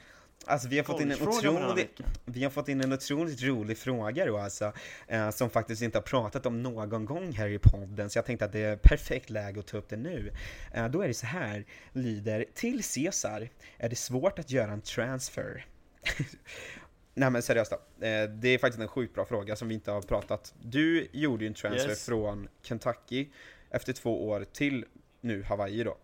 Alltså 0.46 0.68
vi 0.68 0.78
har 0.78 0.84
fått 0.84 1.02
in 1.02 1.12
en 1.12 1.18
Collegefråga 1.18 1.48
på 1.52 1.54
denna 1.60 1.68
otrolig, 1.68 1.84
vecka. 1.84 2.04
vi 2.26 2.44
har 2.44 2.52
fått 2.52 2.68
in 2.70 2.82
en 2.82 2.94
otroligt 2.94 3.44
rolig 3.44 3.78
fråga 3.78 4.26
då 4.26 4.38
alltså. 4.38 4.74
Eh, 5.08 5.30
som 5.30 5.50
faktiskt 5.50 5.82
inte 5.82 5.98
har 5.98 6.04
pratat 6.04 6.46
om 6.46 6.64
någon 6.64 7.06
gång 7.06 7.32
här 7.32 7.48
i 7.48 7.60
podden. 7.60 8.10
Så 8.10 8.18
jag 8.18 8.26
tänkte 8.26 8.46
att 8.46 8.52
det 8.52 8.60
är 8.60 8.76
perfekt 8.78 9.30
läge 9.30 9.60
att 9.60 9.68
ta 9.68 9.78
upp 9.78 9.90
det 9.90 9.98
nu. 9.98 10.32
Eh, 10.74 10.88
då 10.88 11.02
är 11.02 11.08
det 11.08 11.14
så 11.14 11.26
här, 11.26 11.66
lyder 11.92 12.46
till 12.54 12.84
Caesar 12.84 13.50
är 13.78 13.90
det 13.90 13.96
svårt 13.96 14.40
att 14.40 14.52
göra 14.52 14.72
en 14.72 14.82
transfer. 14.82 15.66
Nej 17.14 17.30
men 17.30 17.42
seriöst 17.42 17.72
då. 17.72 18.06
Eh, 18.06 18.30
det 18.30 18.48
är 18.50 18.58
faktiskt 18.58 18.82
en 18.82 18.88
sjukt 18.88 19.16
bra 19.16 19.26
fråga 19.26 19.56
som 19.56 19.68
vi 19.68 19.74
inte 19.74 19.92
har 19.92 20.02
pratat. 20.02 20.54
Du 20.62 21.08
gjorde 21.12 21.44
ju 21.44 21.48
en 21.48 21.54
transfer 21.54 21.90
Yes. 21.90 22.06
från 22.06 22.48
Kentucky 22.62 23.28
efter 23.70 23.94
två 23.94 24.28
år 24.30 24.46
till 24.54 24.86
nu 25.22 25.44
Hawaii 25.44 25.84
då. 25.84 25.98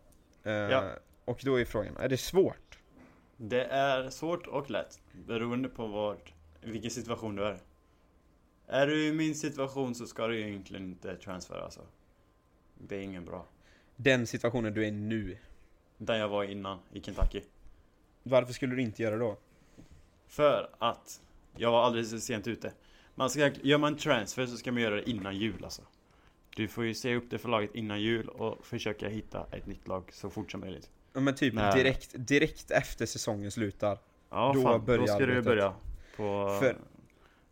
Eh, 0.44 0.52
Ja. 0.54 0.90
Och 1.26 1.40
då 1.44 1.60
är 1.60 1.66
frågan, 1.66 1.98
är 1.98 2.10
det 2.10 2.18
svårt? 2.18 2.58
Det 3.38 3.66
är 3.66 4.10
svårt 4.10 4.48
och 4.48 4.70
lätt 4.70 5.02
Beroende 5.28 5.70
på 5.70 5.88
vad, 5.88 6.18
vilken 6.62 6.92
situation 6.92 7.36
du 7.36 7.44
är. 7.44 7.60
Är 8.68 8.88
du 8.88 9.08
i 9.08 9.14
min 9.14 9.36
situation 9.36 9.96
så 9.96 10.08
ska 10.08 10.28
du 10.28 10.42
egentligen 10.42 10.84
inte 10.86 11.16
transfera 11.16 11.64
alltså. 11.64 11.82
Det 12.76 12.96
är 12.96 13.02
ingen 13.02 13.26
bra. 13.26 13.46
Den 13.96 14.28
situationen 14.28 14.74
du 14.74 14.84
är 14.84 14.88
i 14.88 14.92
nu, 14.92 15.38
Där 15.98 16.16
jag 16.16 16.30
var 16.30 16.44
innan, 16.44 16.80
i 16.92 17.02
Kentucky. 17.02 17.42
Varför 18.24 18.54
skulle 18.54 18.76
du 18.76 18.82
inte 18.82 19.04
göra 19.04 19.18
då? 19.18 19.38
För 20.28 20.70
att 20.80 21.22
jag 21.58 21.72
var 21.72 21.84
alldeles 21.84 22.12
för 22.12 22.18
sent 22.18 22.48
ute. 22.48 22.74
Man 23.16 23.30
ska, 23.30 23.52
Gör 23.62 23.78
man 23.78 23.94
en 23.94 24.00
transfer 24.00 24.46
så 24.46 24.58
ska 24.58 24.72
man 24.72 24.82
göra 24.82 24.96
det 24.96 25.10
innan 25.10 25.38
jul 25.38 25.64
alltså. 25.64 25.82
Du 26.56 26.68
får 26.68 26.86
ju 26.86 26.94
se 26.94 27.16
upp 27.16 27.30
det 27.30 27.38
för 27.38 27.50
laget 27.50 27.76
innan 27.76 28.02
jul 28.02 28.30
och 28.30 28.66
försöka 28.66 29.10
hitta 29.10 29.48
ett 29.52 29.68
nytt 29.68 29.88
lag 29.88 30.10
så 30.14 30.30
fort 30.30 30.52
som 30.52 30.60
möjligt 30.60 30.90
Men 31.14 31.36
typ 31.36 31.54
Nej. 31.54 31.78
direkt, 31.78 32.10
direkt 32.16 32.72
efter 32.72 33.06
säsongen 33.06 33.52
slutar. 33.52 33.98
Ja 34.30 34.52
Då 34.56 34.62
fan, 34.62 34.86
börjar 34.86 35.00
då 35.02 35.08
ska 35.08 35.26
du 35.26 35.42
börja 35.42 35.74
på 36.18 36.58
För- 36.62 36.78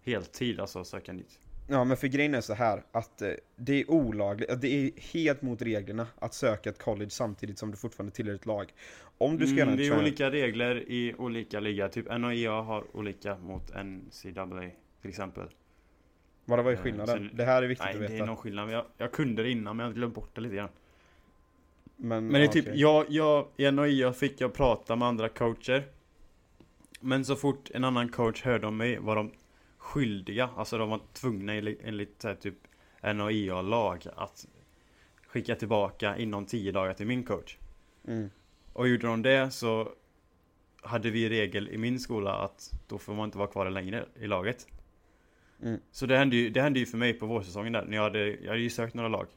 heltid 0.04 0.60
alltså 0.60 0.84
söka 0.84 1.14
nytt 1.14 1.40
Ja 1.68 1.84
men 1.84 1.98
för 1.98 2.08
grejen 2.08 2.36
är 2.36 2.42
så 2.42 2.54
här 2.54 2.84
att 2.92 3.22
eh, 3.22 3.32
det 3.56 3.82
är 3.82 3.92
olagligt, 3.92 4.62
det 4.62 4.68
är 4.68 4.92
helt 5.14 5.42
mot 5.42 5.62
reglerna 5.62 6.08
att 6.20 6.34
söka 6.34 6.70
ett 6.70 6.80
college 6.80 7.10
samtidigt 7.10 7.60
som 7.60 7.72
du 7.72 7.78
fortfarande 7.78 8.12
tillhör 8.16 8.36
ett 8.36 8.46
lag. 8.46 8.74
Om 9.18 9.38
du 9.38 9.48
ska 9.48 9.62
Mm, 9.62 9.78
det 9.78 9.88
är 9.88 9.98
olika 10.00 10.32
regler 10.32 10.76
i 10.92 11.16
olika 11.18 11.60
liga, 11.60 11.90
typ 11.90 12.18
NAIA 12.20 12.52
har 12.52 12.96
olika 12.96 13.38
mot 13.38 13.72
NCAA 13.76 14.70
till 15.02 15.10
exempel 15.10 15.48
Vad 16.46 16.64
var 16.64 16.72
Eh, 16.72 16.78
skillnaden? 16.78 17.30
så- 17.30 17.36
det 17.36 17.46
här 17.46 17.64
är 17.64 17.68
viktigt 17.68 17.86
Nej, 17.86 17.94
att 17.94 18.02
det 18.02 18.08
veta. 18.14 18.24
är 18.24 18.28
någon 18.28 18.38
skillnad. 18.38 18.72
Jag, 18.72 18.86
jag 18.98 19.12
kunde 19.12 19.44
det 19.44 19.50
innan, 19.52 19.78
men 19.78 19.86
jag 19.86 19.96
glömt 19.96 20.16
bort 20.16 20.36
det 20.36 20.42
lite 20.42 20.56
grann. 20.56 20.70
Men, 22.04 22.28
Men 22.28 22.34
det 22.34 22.40
är 22.40 22.46
ja, 22.46 22.52
typ, 22.52 22.66
jag, 22.74 23.06
jag, 23.10 23.48
i 23.58 23.72
NHIA 23.72 24.14
fick 24.14 24.42
jag 24.42 24.54
prata 24.54 24.96
med 24.96 25.08
andra 25.08 25.30
coacher. 25.30 25.84
Men 27.00 27.26
så 27.26 27.36
fort 27.36 27.70
en 27.74 27.84
annan 27.84 28.10
coach 28.10 28.44
hörde 28.44 28.68
om 28.68 28.78
mig 28.78 28.98
var 29.00 29.16
de 29.16 29.32
skyldiga, 29.78 30.50
alltså 30.56 30.78
de 30.78 30.90
var 30.90 31.00
tvungna 31.14 31.54
enligt, 31.54 31.80
enligt 31.84 32.24
här, 32.24 32.36
typ 32.36 32.56
NHIA-lag 33.02 34.06
att 34.16 34.48
skicka 35.28 35.56
tillbaka 35.56 36.18
inom 36.18 36.46
10 36.46 36.72
dagar 36.72 36.94
till 36.94 37.08
min 37.08 37.24
coach. 37.24 37.58
Mm. 38.08 38.30
Och 38.74 38.88
gjorde 38.88 39.08
de 39.08 39.22
det 39.22 39.52
så 39.52 39.92
hade 40.82 41.10
vi 41.10 41.30
regel 41.30 41.70
i 41.70 41.78
min 41.78 42.00
skola 42.00 42.34
att 42.34 42.72
då 42.88 42.98
får 42.98 43.14
man 43.14 43.26
inte 43.26 43.38
vara 43.38 43.48
kvar 43.48 43.70
längre 43.70 44.06
i 44.16 44.28
laget. 44.28 44.68
Mm. 45.64 45.80
Så 45.92 46.06
det 46.06 46.18
hände 46.18 46.36
ju, 46.36 46.50
det 46.50 46.62
hände 46.62 46.80
ju 46.80 46.86
för 46.86 46.98
mig 46.98 47.14
på 47.14 47.26
vårsäsongen 47.26 47.74
där, 47.74 47.86
när 47.86 47.98
jag 47.98 48.04
hade, 48.04 48.28
jag 48.28 48.48
hade 48.48 48.62
ju 48.62 48.70
sökt 48.70 48.94
några 48.94 49.10
lag. 49.10 49.28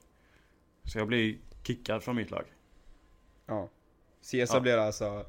Så 0.85 0.99
jag 0.99 1.09
blev 1.09 1.35
kickad 1.67 2.03
från 2.03 2.17
mitt 2.17 2.31
lag. 2.31 2.45
Ja. 3.47 3.69
Caesar 4.31 4.57
Ja. 4.57 4.61
blev 4.61 4.79
alltså, 4.79 5.27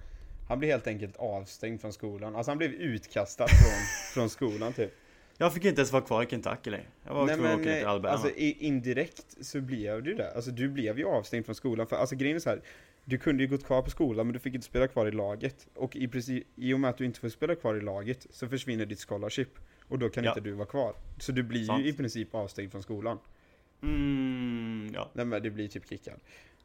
han 0.48 0.60
blev 0.60 0.72
helt 0.72 0.88
enkelt 0.88 1.16
avstängd 1.18 1.82
från 1.82 1.94
skolan. 1.94 2.36
Alltså 2.36 2.52
han 2.52 2.58
blev 2.58 2.72
utkastad 2.72 3.48
från, 3.48 3.82
från 4.14 4.30
skolan 4.30 4.74
typ. 4.74 4.94
Jag 5.38 5.54
fick 5.54 5.66
inte 5.66 5.82
ens 5.82 5.92
vara 5.92 6.04
kvar 6.04 6.24
i 6.24 6.26
Kentucky 6.26 6.70
längre. 6.70 6.86
Jag 7.06 7.14
var 7.14 7.28
tvungen 7.28 7.46
att 7.52 7.60
åka 7.60 7.64
till 7.74 7.86
Alabama. 7.86 8.10
alltså 8.14 8.30
indirekt 8.36 9.38
så 9.46 9.62
blev 9.62 10.04
du 10.04 10.14
det. 10.14 10.32
Alltså 10.36 10.52
du 10.52 10.70
blev 10.70 11.00
ju 11.00 11.06
avstängd 11.06 11.46
från 11.46 11.56
skolan. 11.56 11.88
För 11.88 11.96
alltså 11.96 12.16
grejen 12.16 12.36
är 12.36 12.40
så 12.40 12.50
här. 12.50 12.62
Du 13.06 13.18
kunde 13.18 13.44
ju 13.44 13.50
gått 13.50 13.64
kvar 13.66 13.82
på 13.82 13.90
skolan 13.90 14.28
men 14.28 14.34
du 14.34 14.40
fick 14.40 14.54
inte 14.56 14.66
spela 14.68 14.88
kvar 14.88 15.06
i 15.08 15.12
laget. 15.12 15.68
Och 15.76 15.96
i, 15.96 16.08
princip, 16.08 16.48
i 16.56 16.74
och 16.74 16.80
med 16.80 16.90
att 16.90 16.98
du 16.98 17.06
inte 17.06 17.20
får 17.20 17.30
spela 17.30 17.56
kvar 17.56 17.76
i 17.76 17.82
laget 17.82 18.28
så 18.30 18.48
försvinner 18.48 18.86
ditt 18.86 19.00
scholarship. 19.00 19.50
Och 19.88 20.00
då 20.00 20.10
kan 20.10 20.24
Ja. 20.24 20.30
inte 20.32 20.42
du 20.42 20.52
vara 20.52 20.68
kvar. 20.68 20.96
Så 21.20 21.32
du 21.32 21.44
blir 21.44 21.66
Sant. 21.66 21.84
ju 21.86 21.88
i 21.90 21.94
princip 21.94 22.36
avstängd 22.36 22.72
från 22.72 22.84
skolan. 22.84 23.20
Mm, 23.86 24.92
ja. 24.94 25.10
Nej 25.14 25.26
men 25.26 25.42
du 25.42 25.50
blir 25.52 25.68
typ 25.68 25.90
kickad. 25.90 26.20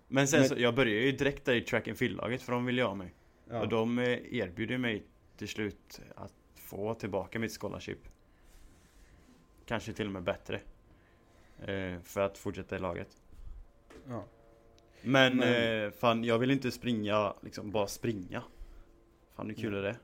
Men 0.08 0.28
sen 0.28 0.40
Men- 0.40 0.48
så, 0.48 0.54
jag 0.58 0.74
började 0.74 1.00
ju 1.00 1.12
direkt 1.12 1.44
där 1.44 1.54
i 1.54 1.60
track 1.60 1.88
and 1.88 1.96
field-laget 1.98 2.42
för 2.42 2.52
de 2.52 2.64
ville 2.64 2.80
ju 2.82 2.86
ha 2.86 2.94
mig. 2.94 3.14
Ja. 3.50 3.60
Och 3.60 3.68
de 3.68 3.98
eh, 3.98 4.34
erbjuder 4.34 4.78
mig 4.78 5.04
till 5.36 5.48
slut 5.48 6.00
att 6.14 6.32
få 6.54 6.94
tillbaka 6.94 7.38
mitt 7.38 7.58
scholarship. 7.60 7.98
Kanske 9.66 9.92
till 9.92 10.06
och 10.06 10.12
med 10.12 10.22
bättre. 10.22 10.60
Eh, 11.66 12.00
för 12.04 12.20
att 12.20 12.38
fortsätta 12.38 12.76
i 12.76 12.78
laget. 12.78 13.08
Ja. 14.08 14.24
Men, 15.02 15.36
Men- 15.36 15.84
Eh, 15.84 15.90
fan 15.90 16.24
jag 16.24 16.38
vill 16.38 16.50
inte 16.50 16.70
springa, 16.70 17.34
liksom 17.42 17.70
bara 17.70 17.86
springa. 17.86 18.42
Fan 19.36 19.46
hur 19.46 19.54
kul 19.54 19.74
är 19.74 19.82
det? 19.82 19.96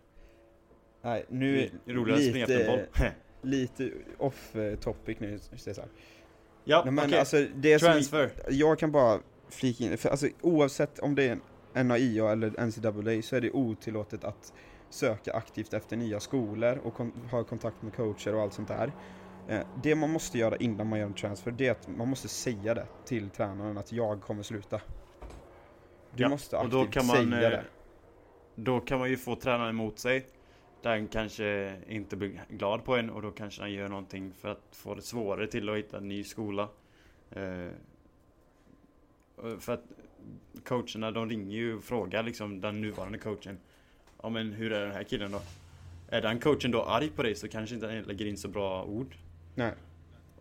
Nej, 1.02 1.24
nu 1.28 1.70
Det 1.86 1.92
roligare 1.92 2.18
att 2.20 2.28
springa 2.28 2.44
efter 2.44 2.60
en 2.60 2.66
boll. 2.66 3.08
lite 3.50 3.92
off 4.18 4.56
eh, 4.56 4.78
topic 4.78 5.20
nu 5.20 5.38
Cesar. 5.38 5.88
Ja, 6.68 6.82
Nej, 6.84 6.92
men 6.92 7.04
okej. 7.04 7.18
alltså 7.18 7.46
det 7.54 7.78
som, 7.78 7.86
Transfer. 7.92 8.30
jag 8.48 8.78
kan 8.78 8.92
bara 8.92 9.18
flika 9.48 9.84
in, 9.84 9.98
för 9.98 10.08
alltså 10.08 10.28
oavsett 10.40 10.98
om 10.98 11.14
det 11.14 11.28
är 11.28 11.38
en 11.74 11.88
NAIA 11.88 12.32
eller 12.32 12.66
NCAA 12.66 13.22
så 13.22 13.36
är 13.36 13.40
det 13.40 13.50
otillåtet 13.50 14.24
att 14.24 14.52
söka 14.90 15.32
aktivt 15.32 15.74
efter 15.74 15.96
nya 15.96 16.20
skolor 16.20 16.80
och 16.84 16.94
kon- 16.94 17.12
ha 17.30 17.44
kontakt 17.44 17.82
med 17.82 17.94
coacher 17.96 18.34
och 18.34 18.42
allt 18.42 18.52
sånt 18.52 18.68
där. 18.68 18.92
Eh, 19.48 19.60
det 19.82 19.94
man 19.94 20.10
måste 20.10 20.38
göra 20.38 20.56
innan 20.56 20.86
man 20.88 20.98
gör 20.98 21.06
en 21.06 21.14
transfer, 21.14 21.50
det 21.50 21.66
är 21.66 21.70
att 21.70 21.88
man 21.88 22.08
måste 22.08 22.28
säga 22.28 22.74
det 22.74 22.86
till 23.04 23.30
tränaren 23.30 23.78
att 23.78 23.92
jag 23.92 24.20
kommer 24.22 24.42
sluta. 24.42 24.80
Du 26.14 26.22
Ja, 26.22 26.28
måste 26.28 26.56
och 26.56 26.62
aktivt 26.62 26.72
då 26.72 26.86
kan 26.86 27.06
man, 27.06 27.16
säga 27.16 27.42
eh, 27.46 27.50
det. 27.50 27.64
Då 28.54 28.80
kan 28.80 28.98
man 28.98 29.10
ju 29.10 29.16
få 29.16 29.36
tränaren 29.36 29.70
emot 29.70 29.98
sig. 29.98 30.26
Den 30.82 31.08
kanske 31.08 31.76
inte 31.88 32.16
blir 32.16 32.44
glad 32.48 32.84
på 32.84 32.96
en 32.96 33.10
och 33.10 33.22
då 33.22 33.30
kanske 33.30 33.60
han 33.60 33.72
gör 33.72 33.88
någonting 33.88 34.32
för 34.32 34.48
att 34.48 34.68
få 34.72 34.94
det 34.94 35.02
svårare 35.02 35.46
till 35.46 35.68
att 35.68 35.76
hitta 35.76 35.96
en 35.96 36.08
ny 36.08 36.24
skola. 36.24 36.68
Eh, 37.30 37.68
för 39.58 39.72
att 39.72 39.84
coacherna 40.64 41.10
de 41.10 41.28
ringer 41.28 41.56
ju 41.56 41.76
och 41.76 41.84
frågar 41.84 42.22
liksom 42.22 42.60
den 42.60 42.80
nuvarande 42.80 43.18
coachen. 43.18 43.58
Ja 44.22 44.28
men 44.28 44.52
hur 44.52 44.72
är 44.72 44.84
den 44.84 44.94
här 44.94 45.04
killen 45.04 45.30
då? 45.30 45.40
Är 46.08 46.22
den 46.22 46.40
coachen 46.40 46.70
då 46.70 46.82
arg 46.82 47.10
på 47.10 47.22
dig 47.22 47.34
så 47.34 47.48
kanske 47.48 47.74
inte 47.74 47.86
han 47.86 48.02
lägger 48.02 48.26
in 48.26 48.36
så 48.36 48.48
bra 48.48 48.84
ord. 48.84 49.16
Nej. 49.54 49.72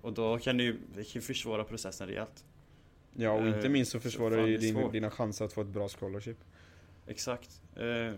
Och 0.01 0.13
då 0.13 0.39
kan 0.39 0.57
det 0.57 0.63
ju, 0.63 0.77
det 0.95 1.03
kan 1.03 1.21
försvåra 1.21 1.63
processen 1.63 2.07
rejält. 2.07 2.45
Ja, 3.13 3.31
och 3.31 3.47
inte 3.47 3.59
eh, 3.59 3.69
minst 3.69 3.91
så 3.91 3.99
försvårar 3.99 4.37
det 4.37 4.47
ju 4.47 4.57
din, 4.57 4.91
dina 4.91 5.09
chanser 5.09 5.45
att 5.45 5.53
få 5.53 5.61
ett 5.61 5.67
bra 5.67 5.89
scholarship. 5.89 6.37
Exakt. 7.07 7.61
Eh, 7.75 8.13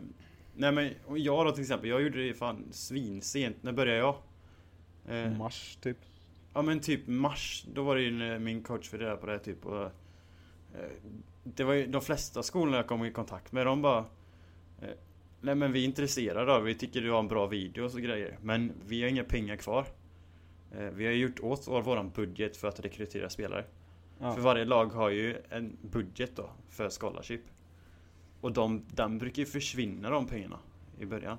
nej 0.57 0.71
men 0.71 0.93
jag 1.15 1.45
då 1.45 1.51
till 1.51 1.61
exempel, 1.61 1.89
jag 1.89 2.01
gjorde 2.01 2.27
det 2.27 2.33
fan 2.33 2.67
svinsent. 2.71 3.63
När 3.63 3.71
började 3.71 3.99
jag? 3.99 4.15
Eh, 5.07 5.37
Mars 5.37 5.77
typ. 5.81 5.97
ja 6.53 6.61
men 6.61 6.79
typ 6.79 7.07
mars, 7.07 7.65
då 7.73 7.83
var 7.83 7.95
det 7.95 8.01
ju 8.01 8.39
min 8.39 8.63
coach 8.63 8.89
för 8.89 9.15
på 9.15 9.25
det 9.25 9.39
typ 9.39 9.65
och, 9.65 9.83
eh, 9.83 10.91
Det 11.43 11.63
var 11.63 11.73
ju 11.73 11.87
de 11.87 12.01
flesta 12.01 12.43
skolorna 12.43 12.77
jag 12.77 12.87
kom 12.87 13.05
i 13.05 13.11
kontakt 13.11 13.51
med, 13.51 13.65
de 13.65 13.81
bara 13.81 14.05
eh, 14.81 14.89
Nej 15.41 15.55
men 15.55 15.71
vi 15.71 15.81
är 15.81 15.85
intresserade 15.85 16.53
av, 16.53 16.63
vi 16.63 16.75
tycker 16.75 17.01
du 17.01 17.11
har 17.11 17.19
en 17.19 17.27
bra 17.27 17.47
video 17.47 17.83
och 17.83 17.91
så 17.91 17.97
grejer. 17.97 18.37
Men 18.41 18.73
vi 18.87 19.01
har 19.01 19.09
inga 19.09 19.23
pengar 19.23 19.55
kvar. 19.55 19.85
Eh, 20.71 20.83
vi 20.83 21.05
har 21.05 21.13
gjort 21.13 21.39
åt 21.39 21.67
vår, 21.67 21.81
våran 21.81 22.09
budget 22.09 22.57
för 22.57 22.67
att 22.67 22.79
rekrytera 22.79 23.29
spelare. 23.29 23.65
Ja. 24.19 24.33
För 24.33 24.41
varje 24.41 24.65
lag 24.65 24.85
har 24.85 25.09
ju 25.09 25.37
en 25.49 25.77
budget 25.81 26.35
då 26.35 26.49
för 26.69 26.89
scholarship. 26.89 27.41
Och 28.41 28.51
de, 28.51 28.81
den 28.95 29.17
brukar 29.17 29.39
ju 29.39 29.45
försvinna 29.45 30.09
de 30.09 30.27
pengarna 30.27 30.59
i 30.99 31.05
början. 31.05 31.37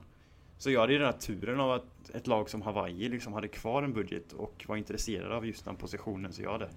Så 0.58 0.70
jag 0.70 0.80
hade 0.80 0.92
ju 0.92 0.98
den 0.98 1.06
här 1.06 1.18
turen 1.18 1.60
av 1.60 1.70
att 1.72 2.10
ett 2.14 2.26
lag 2.26 2.50
som 2.50 2.62
Hawaii 2.62 3.08
liksom 3.08 3.32
hade 3.32 3.48
kvar 3.48 3.82
en 3.82 3.92
budget 3.92 4.32
och 4.32 4.64
var 4.68 4.76
intresserade 4.76 5.36
av 5.36 5.46
just 5.46 5.64
den 5.64 5.76
positionen 5.76 6.32
så 6.32 6.42
jag 6.42 6.52
hade. 6.52 6.68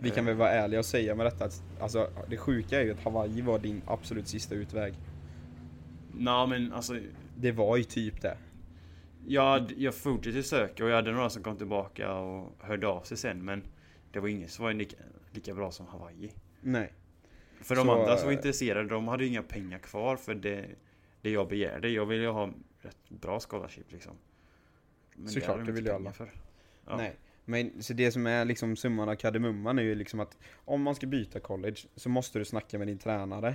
Vi 0.00 0.10
kan 0.10 0.18
Eh, 0.18 0.24
väl 0.24 0.36
vara 0.36 0.50
ärliga 0.50 0.80
och 0.80 0.86
säga 0.86 1.14
med 1.14 1.26
detta 1.26 1.44
att 1.44 1.62
alltså, 1.80 2.10
det 2.30 2.36
sjuka 2.36 2.80
är 2.80 2.84
ju 2.84 2.92
att 2.92 3.04
Hawaii 3.04 3.40
var 3.42 3.58
din 3.58 3.82
absolut 3.86 4.28
sista 4.28 4.54
utväg. 4.54 4.94
Nej 6.14 6.46
men 6.46 6.72
alltså, 6.72 6.96
Det 7.36 7.52
var 7.52 7.76
ju 7.76 7.84
typ 7.84 8.22
det. 8.22 8.36
jag, 9.26 9.72
jag 9.76 9.94
fortsatte 9.94 10.42
söka 10.42 10.84
och 10.84 10.90
jag 10.90 10.96
hade 10.96 11.12
några 11.12 11.30
som 11.30 11.42
kom 11.42 11.56
tillbaka 11.56 12.14
och 12.14 12.52
hörde 12.60 12.86
av 12.86 13.00
sig 13.00 13.16
sen 13.16 13.44
men 13.44 13.62
det 14.12 14.20
var 14.20 14.28
ingen 14.28 14.48
som 14.48 14.64
var 14.64 14.72
lika, 14.72 14.96
lika 15.32 15.54
bra 15.54 15.70
som 15.70 15.86
Hawaii. 15.86 16.32
Nej. 16.60 16.92
För 17.62 17.76
de 17.76 17.86
Så, 17.86 17.92
andra 17.92 18.16
som 18.16 18.26
var 18.26 18.32
eh, 18.32 18.36
intresserade, 18.36 18.88
de 18.88 19.08
hade 19.08 19.24
ju 19.24 19.30
inga 19.30 19.42
pengar 19.42 19.78
kvar 19.78 20.16
för 20.16 20.34
det, 20.34 20.66
det 21.20 21.30
jag 21.30 21.48
begärde. 21.48 21.88
Jag 21.88 22.06
ville 22.06 22.22
ju 22.22 22.28
ha 22.28 22.50
rätt 22.80 23.08
bra 23.08 23.40
scholarship 23.40 23.92
liksom. 23.92 24.12
Men 25.14 25.28
Såklart, 25.28 25.56
det 25.56 25.60
inte 25.60 25.72
vill 25.72 25.86
ju 25.86 25.92
alla. 25.92 26.12
För. 26.12 26.32
Ja. 26.86 26.96
Nej. 26.96 27.16
Men 27.44 27.82
så 27.82 27.92
det 27.92 28.12
som 28.12 28.26
är 28.26 28.44
liksom 28.44 28.76
summan 28.76 29.08
av 29.08 29.14
kardemumman 29.14 29.78
är 29.78 29.82
ju 29.82 29.94
liksom 29.94 30.20
att 30.20 30.38
om 30.64 30.82
man 30.82 30.94
ska 30.94 31.06
byta 31.06 31.40
college 31.40 31.76
så 31.96 32.08
måste 32.08 32.38
du 32.38 32.44
snacka 32.44 32.78
med 32.78 32.86
din 32.86 32.98
tränare. 32.98 33.54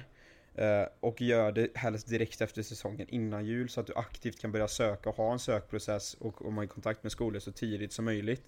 Eh, 0.57 0.87
och 0.99 1.21
gör 1.21 1.51
det 1.51 1.77
helst 1.77 2.07
direkt 2.07 2.41
efter 2.41 2.61
säsongen 2.61 3.07
innan 3.09 3.45
jul 3.45 3.69
så 3.69 3.79
att 3.79 3.87
du 3.87 3.93
aktivt 3.95 4.39
kan 4.41 4.51
börja 4.51 4.67
söka 4.67 5.09
och 5.09 5.15
ha 5.15 5.33
en 5.33 5.39
sökprocess 5.39 6.13
och 6.13 6.35
komma 6.35 6.63
i 6.63 6.67
kontakt 6.67 7.03
med 7.03 7.11
skolor 7.11 7.39
så 7.39 7.51
tidigt 7.51 7.93
som 7.93 8.05
möjligt. 8.05 8.43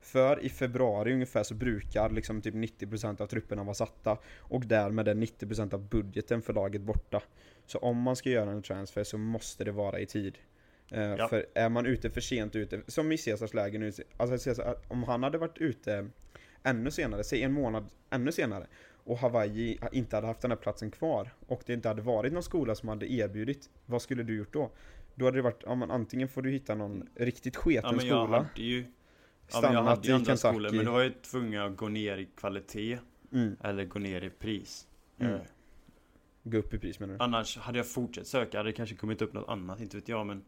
För 0.00 0.44
i 0.44 0.48
februari 0.48 1.12
ungefär 1.12 1.42
så 1.42 1.54
brukar 1.54 2.10
liksom 2.10 2.42
typ 2.42 2.54
90% 2.54 3.20
av 3.20 3.26
trupperna 3.26 3.64
vara 3.64 3.74
satta 3.74 4.18
och 4.38 4.66
därmed 4.66 5.08
är 5.08 5.14
90% 5.14 5.74
av 5.74 5.88
budgeten 5.88 6.42
för 6.42 6.52
laget 6.52 6.82
borta. 6.82 7.22
Så 7.66 7.78
om 7.78 7.96
man 7.96 8.16
ska 8.16 8.30
göra 8.30 8.50
en 8.50 8.62
transfer 8.62 9.04
så 9.04 9.18
måste 9.18 9.64
det 9.64 9.72
vara 9.72 10.00
i 10.00 10.06
tid. 10.06 10.38
Eh, 10.90 11.02
Ja. 11.02 11.28
För 11.28 11.46
är 11.54 11.68
man 11.68 11.86
ute 11.86 12.10
för 12.10 12.20
sent 12.20 12.56
ute, 12.56 12.82
som 12.86 13.12
i 13.12 13.18
Caesars 13.18 13.54
läge 13.54 13.78
nu, 13.78 13.92
alltså 14.16 14.44
Caesar, 14.44 14.76
om 14.88 15.02
han 15.02 15.22
hade 15.22 15.38
varit 15.38 15.58
ute 15.58 16.10
ännu 16.62 16.90
senare, 16.90 17.24
säg 17.24 17.42
en 17.42 17.52
månad 17.52 17.86
ännu 18.10 18.32
senare, 18.32 18.66
och 19.04 19.18
Hawaii 19.18 19.78
inte 19.92 20.16
hade 20.16 20.26
haft 20.26 20.40
den 20.40 20.50
här 20.50 20.58
platsen 20.58 20.90
kvar, 20.90 21.34
och 21.46 21.62
det 21.66 21.72
inte 21.72 21.88
hade 21.88 22.02
varit 22.02 22.32
någon 22.32 22.42
skola 22.42 22.74
som 22.74 22.88
hade 22.88 23.12
erbjudit, 23.12 23.70
vad 23.86 24.02
skulle 24.02 24.22
du 24.22 24.36
gjort 24.36 24.52
då? 24.52 24.70
Då 25.14 25.24
hade 25.24 25.38
det 25.38 25.42
varit, 25.42 25.62
ja 25.66 25.74
men 25.74 25.90
antingen 25.90 26.28
får 26.28 26.42
du 26.42 26.50
hitta 26.50 26.74
någon 26.74 27.08
riktigt 27.14 27.54
Ja 27.54 27.60
sketen 27.60 27.96
men 27.96 28.06
jag 28.06 28.24
skola, 28.26 28.38
hade 28.38 28.62
ju 28.62 28.78
Ja 29.52 29.60
men 29.60 29.72
jag 29.72 29.84
stannat 29.84 29.96
hade 29.96 30.06
ju 30.08 30.12
i 30.12 30.16
andra 30.16 30.36
skolor 30.36 30.70
men 30.72 30.84
då 30.84 30.92
var 30.92 31.02
jag 31.02 31.22
tvungen 31.22 31.62
att 31.62 31.76
gå 31.76 31.88
ner 31.88 32.16
i 32.18 32.28
kvalitet 32.36 32.98
mm, 33.32 33.56
eller 33.60 33.84
gå 33.84 33.98
ner 33.98 34.24
i 34.24 34.30
pris. 34.30 34.86
Mm. 35.18 35.34
Eh, 35.34 35.40
gå 36.42 36.58
upp 36.58 36.74
i 36.74 36.78
pris 36.78 37.00
menar 37.00 37.14
du? 37.14 37.24
annars 37.24 37.58
hade 37.58 37.78
jag 37.78 37.88
fortsatt 37.88 38.26
söka, 38.26 38.58
hade 38.58 38.68
det 38.68 38.72
kanske 38.72 38.96
kommit 38.96 39.22
upp 39.22 39.32
något 39.32 39.48
annat, 39.48 39.80
inte 39.80 39.96
vet 39.96 40.08
jag 40.08 40.26
men 40.26 40.44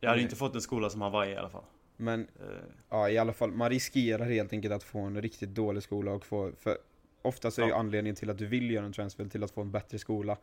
Jag 0.00 0.08
hade 0.08 0.16
Nej. 0.16 0.24
inte 0.24 0.36
fått 0.36 0.54
en 0.54 0.60
skola 0.60 0.90
som 0.90 1.00
Hawaii 1.00 1.32
i 1.32 1.36
alla 1.36 1.50
fall. 1.50 1.64
Men 1.96 2.20
Eh, 2.20 2.46
Ja, 2.88 3.10
i 3.10 3.18
alla 3.18 3.32
fall, 3.32 3.52
man 3.52 3.70
riskerar 3.70 4.24
helt 4.30 4.52
enkelt 4.52 4.74
att 4.74 4.82
få 4.82 4.98
en 4.98 5.22
riktigt 5.22 5.54
dålig 5.54 5.82
skola 5.82 6.12
och 6.12 6.26
få, 6.26 6.52
för 6.58 6.78
oftast 7.22 7.58
är 7.58 7.62
ju 7.62 7.68
Ja. 7.68 7.76
anledningen 7.76 8.16
till 8.16 8.30
att 8.30 8.38
du 8.38 8.46
vill 8.46 8.70
göra 8.70 8.84
en 8.86 8.92
transfer 8.92 9.24
till 9.26 9.44
att 9.44 9.50
få 9.50 9.60
en 9.60 9.70
bättre 9.70 9.98
skola. 9.98 10.38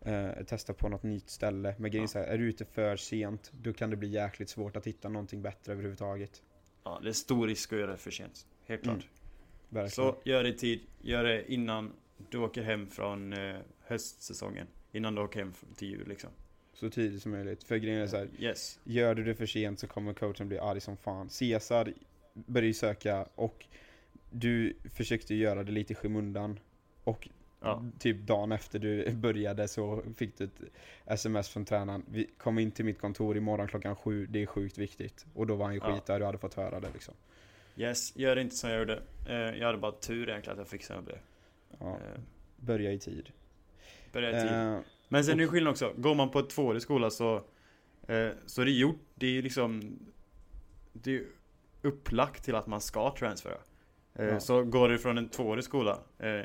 Eh, 0.00 0.30
testa 0.46 0.72
på 0.74 0.88
något 0.88 1.02
nytt 1.02 1.30
ställe. 1.30 1.74
Men 1.78 1.90
grejen 1.90 2.08
är 2.14 2.18
Ja. 2.18 2.20
här, 2.26 2.34
är 2.34 2.38
du 2.38 2.48
ute 2.48 2.64
för 2.64 2.96
sent, 2.96 3.52
då 3.60 3.72
kan 3.72 3.90
det 3.90 3.96
bli 3.96 4.08
jäkligt 4.08 4.48
svårt 4.48 4.76
att 4.76 4.86
hitta 4.86 5.08
någonting 5.08 5.42
bättre 5.42 5.72
överhuvudtaget. 5.72 6.42
Ja, 6.84 7.00
det 7.02 7.08
är 7.08 7.12
stor 7.12 7.46
risk 7.46 7.72
att 7.72 7.78
göra 7.78 7.90
det 7.90 7.96
för 7.96 8.10
sent. 8.10 8.46
Helt 8.66 8.82
klart. 8.82 9.08
Mm. 9.72 9.90
Så 9.90 10.16
gör 10.24 10.42
det 10.42 10.48
i 10.48 10.52
tid. 10.52 10.80
Gör 11.00 11.24
det 11.24 11.52
innan 11.52 11.92
du 12.30 12.38
åker 12.38 12.62
hem 12.62 12.86
från 12.86 13.32
eh, 13.32 13.56
höstsäsongen. 13.80 14.66
Innan 14.92 15.14
du 15.14 15.22
åker 15.22 15.38
hem 15.40 15.52
till 15.76 15.88
jul 15.88 16.08
liksom. 16.08 16.30
Så 16.74 16.90
tidigt 16.90 17.22
som 17.22 17.32
möjligt. 17.32 17.64
För 17.64 17.76
grejen 17.76 18.00
är 18.00 18.06
så 18.06 18.16
här, 18.16 18.28
Yes. 18.38 18.80
gör 18.84 19.14
du 19.14 19.24
det 19.24 19.34
för 19.34 19.46
sent 19.46 19.78
så 19.80 19.86
kommer 19.86 20.14
coachen 20.14 20.48
bli 20.48 20.58
arg 20.58 20.80
som 20.80 20.96
fan. 20.96 21.30
Cesar 21.30 21.92
började 22.34 22.66
ju 22.66 22.74
söka 22.74 23.26
och 23.34 23.66
du 24.32 24.76
försökte 24.94 25.34
göra 25.34 25.62
det 25.64 25.72
lite 25.72 25.92
i 25.92 25.96
skymundan. 25.96 26.58
Och 27.04 27.28
Ja. 27.64 27.84
typ 27.98 28.16
dagen 28.26 28.52
efter 28.52 28.78
du 28.78 29.10
började 29.12 29.68
så 29.68 30.02
fick 30.16 30.38
du 30.38 30.44
ett 30.44 30.60
sms 31.06 31.48
från 31.48 31.64
tränaren. 31.64 32.04
Vi 32.10 32.30
kom 32.38 32.58
in 32.58 32.70
till 32.70 32.84
mitt 32.84 33.00
kontor 33.00 33.36
imorgon 33.36 33.68
klockan 33.68 33.96
sju, 33.96 34.26
det 34.26 34.42
är 34.42 34.46
sjukt 34.46 34.78
viktigt. 34.78 35.26
Och 35.34 35.46
då 35.46 35.56
var 35.56 35.64
han 35.64 35.74
ju 35.74 35.80
Ja. 35.84 35.94
skit 35.94 36.06
där, 36.06 36.18
du 36.18 36.24
hade 36.26 36.38
fått 36.38 36.54
höra 36.54 36.80
det 36.80 36.88
liksom. 36.92 37.14
Yes, 37.76 38.16
gör 38.16 38.36
inte 38.38 38.56
som 38.56 38.70
jag 38.70 38.78
gjorde. 38.78 39.02
Eh, 39.28 39.34
jag 39.36 39.66
hade 39.66 39.78
bara 39.78 39.92
tur 39.92 40.28
egentligen 40.28 40.52
att 40.52 40.58
jag 40.58 40.68
fixade 40.68 41.02
det. 41.12 41.18
Ja, 41.78 41.90
Eh, 41.96 42.20
börja 42.56 42.92
i 42.92 42.98
tid. 42.98 43.30
började 44.12 44.38
i 44.38 44.40
tid. 44.40 44.50
Eh, 44.52 44.78
Men 45.08 45.24
sen 45.24 45.34
är 45.40 45.42
det 45.42 45.48
skillnad 45.48 45.70
också. 45.70 45.92
Går 45.96 46.14
man 46.14 46.30
på 46.30 46.38
ett 46.38 46.50
tvåårig 46.50 46.82
skola 46.82 47.10
så, 47.10 47.42
så 48.46 48.60
är 48.60 48.64
det 48.64 48.70
gjort. 48.70 49.00
Det 49.14 49.26
är 49.26 49.30
ju 49.30 49.42
liksom 49.42 49.98
Det 50.92 51.16
är 51.16 51.24
upplagt 51.82 52.44
till 52.44 52.54
att 52.54 52.66
man 52.66 52.80
ska 52.80 53.14
transfera. 53.18 53.58
Eh, 54.14 54.26
Ja. 54.26 54.40
Så 54.40 54.64
går 54.64 54.88
det 54.88 54.98
från 54.98 55.18
en 55.18 55.28
tvåårig 55.28 55.64
skola 55.64 55.98
eh, 56.18 56.42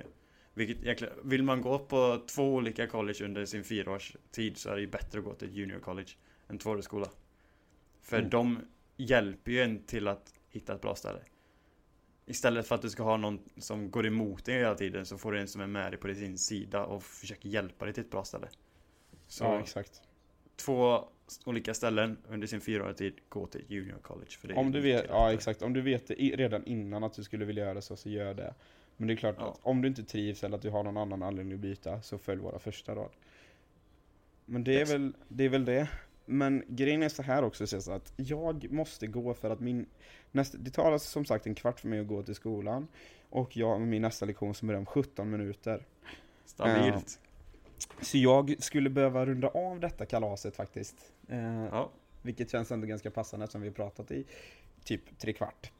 vilket 0.53 0.83
egentligen, 0.83 1.13
vill 1.23 1.43
man 1.43 1.61
gå 1.61 1.79
på 1.79 2.21
två 2.35 2.53
olika 2.55 2.87
college 2.87 3.25
under 3.25 3.45
sin 3.45 3.63
fyraårs 3.63 4.15
tid 4.31 4.57
så 4.57 4.69
är 4.69 4.75
det 4.75 4.81
ju 4.81 4.87
bättre 4.87 5.19
att 5.19 5.25
gå 5.25 5.33
till 5.33 5.47
ett 5.47 5.53
junior 5.53 5.79
college 5.79 6.09
än 6.49 6.57
tvåårig 6.57 6.83
skola. 6.83 7.07
För 8.01 8.17
Mm. 8.17 8.29
de 8.29 8.59
hjälper 8.97 9.51
ju 9.51 9.61
en 9.61 9.83
till 9.83 10.07
att 10.07 10.33
hitta 10.49 10.75
ett 10.75 10.81
bra 10.81 10.95
ställe. 10.95 11.19
Istället 12.25 12.67
för 12.67 12.75
att 12.75 12.81
du 12.81 12.89
ska 12.89 13.03
ha 13.03 13.17
någon 13.17 13.39
som 13.57 13.91
går 13.91 14.05
emot 14.05 14.45
dig 14.45 14.55
hela 14.59 14.75
tiden 14.75 15.05
så 15.05 15.17
får 15.17 15.31
du 15.31 15.39
en 15.39 15.47
som 15.47 15.61
är 15.61 15.67
med 15.67 15.91
dig 15.91 15.99
på 15.99 16.07
din 16.07 16.37
sida 16.37 16.85
och 16.85 17.03
försöker 17.03 17.49
hjälpa 17.49 17.85
dig 17.85 17.93
till 17.93 18.03
ett 18.03 18.11
bra 18.11 18.23
ställe. 18.23 18.47
Så 19.27 19.43
ja, 19.43 19.59
exakt. 19.59 20.01
två 20.55 21.09
olika 21.45 21.73
ställen 21.73 22.17
under 22.29 22.47
sin 22.47 22.61
fyraåriga 22.61 22.93
tid, 22.93 23.13
gå 23.29 23.47
till 23.47 23.63
junior 23.67 23.97
college. 24.01 24.31
För 24.31 24.47
det 24.47 24.53
Om 24.53 24.71
du 24.71 24.79
vet, 24.81 25.05
ja 25.09 25.33
exakt, 25.33 25.61
om 25.61 25.73
du 25.73 25.81
vet 25.81 26.07
det 26.07 26.21
i- 26.21 26.35
redan 26.35 26.65
innan 26.65 27.03
att 27.03 27.13
du 27.13 27.23
skulle 27.23 27.45
vilja 27.45 27.65
göra 27.65 27.81
så, 27.81 27.95
så 27.95 28.09
gör 28.09 28.33
det. 28.33 28.53
Men 28.97 29.07
det 29.07 29.13
är 29.13 29.15
klart 29.15 29.35
Ja. 29.39 29.49
att 29.49 29.59
om 29.63 29.81
du 29.81 29.87
inte 29.87 30.03
trivs 30.03 30.43
eller 30.43 30.55
att 30.55 30.61
du 30.61 30.69
har 30.69 30.83
någon 30.83 30.97
annan 30.97 31.23
anledning 31.23 31.53
att 31.53 31.59
byta, 31.59 32.01
så 32.01 32.17
följ 32.17 32.41
våra 32.41 32.59
första 32.59 32.95
råd. 32.95 33.11
Men 34.45 34.63
det 34.63 34.75
är, 34.75 34.79
Yes. 34.79 34.91
väl, 34.93 35.13
det 35.27 35.43
är 35.43 35.49
väl 35.49 35.65
det. 35.65 35.87
Men 36.25 36.63
grejen 36.67 37.03
är 37.03 37.09
så 37.09 37.21
här 37.23 37.43
också 37.43 37.67
Cesar, 37.67 37.95
att 37.95 38.13
jag 38.15 38.71
måste 38.71 39.07
gå 39.07 39.33
för 39.33 39.49
att 39.49 39.59
min 39.59 39.85
nästa, 40.31 40.57
det 40.57 40.71
tar 40.71 40.91
alltså 40.91 41.07
som 41.09 41.25
sagt 41.25 41.47
en 41.47 41.55
kvart 41.55 41.79
för 41.79 41.87
mig 41.87 41.99
att 41.99 42.07
gå 42.07 42.23
till 42.23 42.35
skolan. 42.35 42.87
Och 43.29 43.57
jag 43.57 43.81
min 43.81 44.01
nästa 44.01 44.25
lektion 44.25 44.53
som 44.55 44.67
börjar 44.67 44.79
om 44.79 44.85
17 44.85 45.29
minuter. 45.29 45.85
Stabilt. 46.45 47.19
Så 48.01 48.17
jag 48.17 48.55
skulle 48.59 48.89
behöva 48.89 49.25
runda 49.25 49.47
av 49.47 49.79
detta 49.79 50.05
kalaset 50.05 50.55
faktiskt. 50.55 50.95
Eh, 51.29 51.65
Ja. 51.65 51.89
vilket 52.21 52.51
känns 52.51 52.71
ändå 52.71 52.87
ganska 52.87 53.11
passande 53.11 53.43
eftersom 53.43 53.61
vi 53.61 53.67
har 53.67 53.73
pratat 53.75 54.11
i 54.11 54.25
typ 54.83 55.19
tre 55.19 55.33
kvart. 55.33 55.71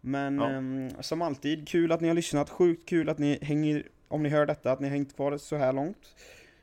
Men 0.00 0.38
Ja. 0.38 0.50
ehm, 0.50 0.90
som 1.00 1.22
alltid, 1.22 1.68
kul 1.68 1.92
att 1.92 2.00
ni 2.00 2.08
har 2.08 2.14
lyssnat. 2.14 2.50
Sjukt 2.50 2.88
kul 2.88 3.08
att 3.08 3.18
ni 3.18 3.38
hänger, 3.42 3.86
om 4.08 4.22
ni 4.22 4.28
hör 4.28 4.46
detta, 4.46 4.72
att 4.72 4.80
ni 4.80 4.88
har 4.88 4.96
hängt 4.96 5.16
kvar 5.16 5.36
så 5.38 5.56
här 5.56 5.72
långt. 5.72 6.14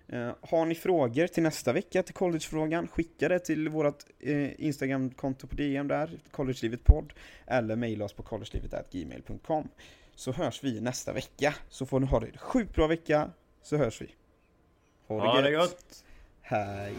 Eh, 0.07 0.31
har 0.41 0.65
ni 0.65 0.75
frågor 0.75 1.27
till 1.27 1.43
nästa 1.43 1.73
vecka 1.73 2.03
till 2.03 2.13
collegefrågan, 2.13 2.87
skicka 2.87 3.29
det 3.29 3.39
till 3.39 3.69
vårt 3.69 4.03
eh, 4.19 4.65
Instagram-konto 4.65 5.47
på 5.47 5.55
DM 5.55 5.87
där, 5.87 6.19
collegelivet 6.31 6.83
podd, 6.83 7.13
eller 7.45 7.75
mejla 7.75 8.05
oss 8.05 8.13
på 8.13 8.23
collegelivet.gmail.com. 8.23 9.67
Så 10.15 10.31
hörs 10.31 10.63
vi 10.63 10.81
nästa 10.81 11.13
vecka. 11.13 11.55
Så 11.69 11.85
får 11.85 11.99
ni 11.99 12.05
ha 12.07 12.19
det 12.19 12.37
sjukt 12.37 12.75
bra 12.75 12.87
vecka, 12.87 13.29
så 13.61 13.77
hörs 13.77 14.01
vi. 14.01 14.15
Ha 15.07 15.41
det 15.41 15.51
gott! 15.51 16.03
Hej! 16.41 16.93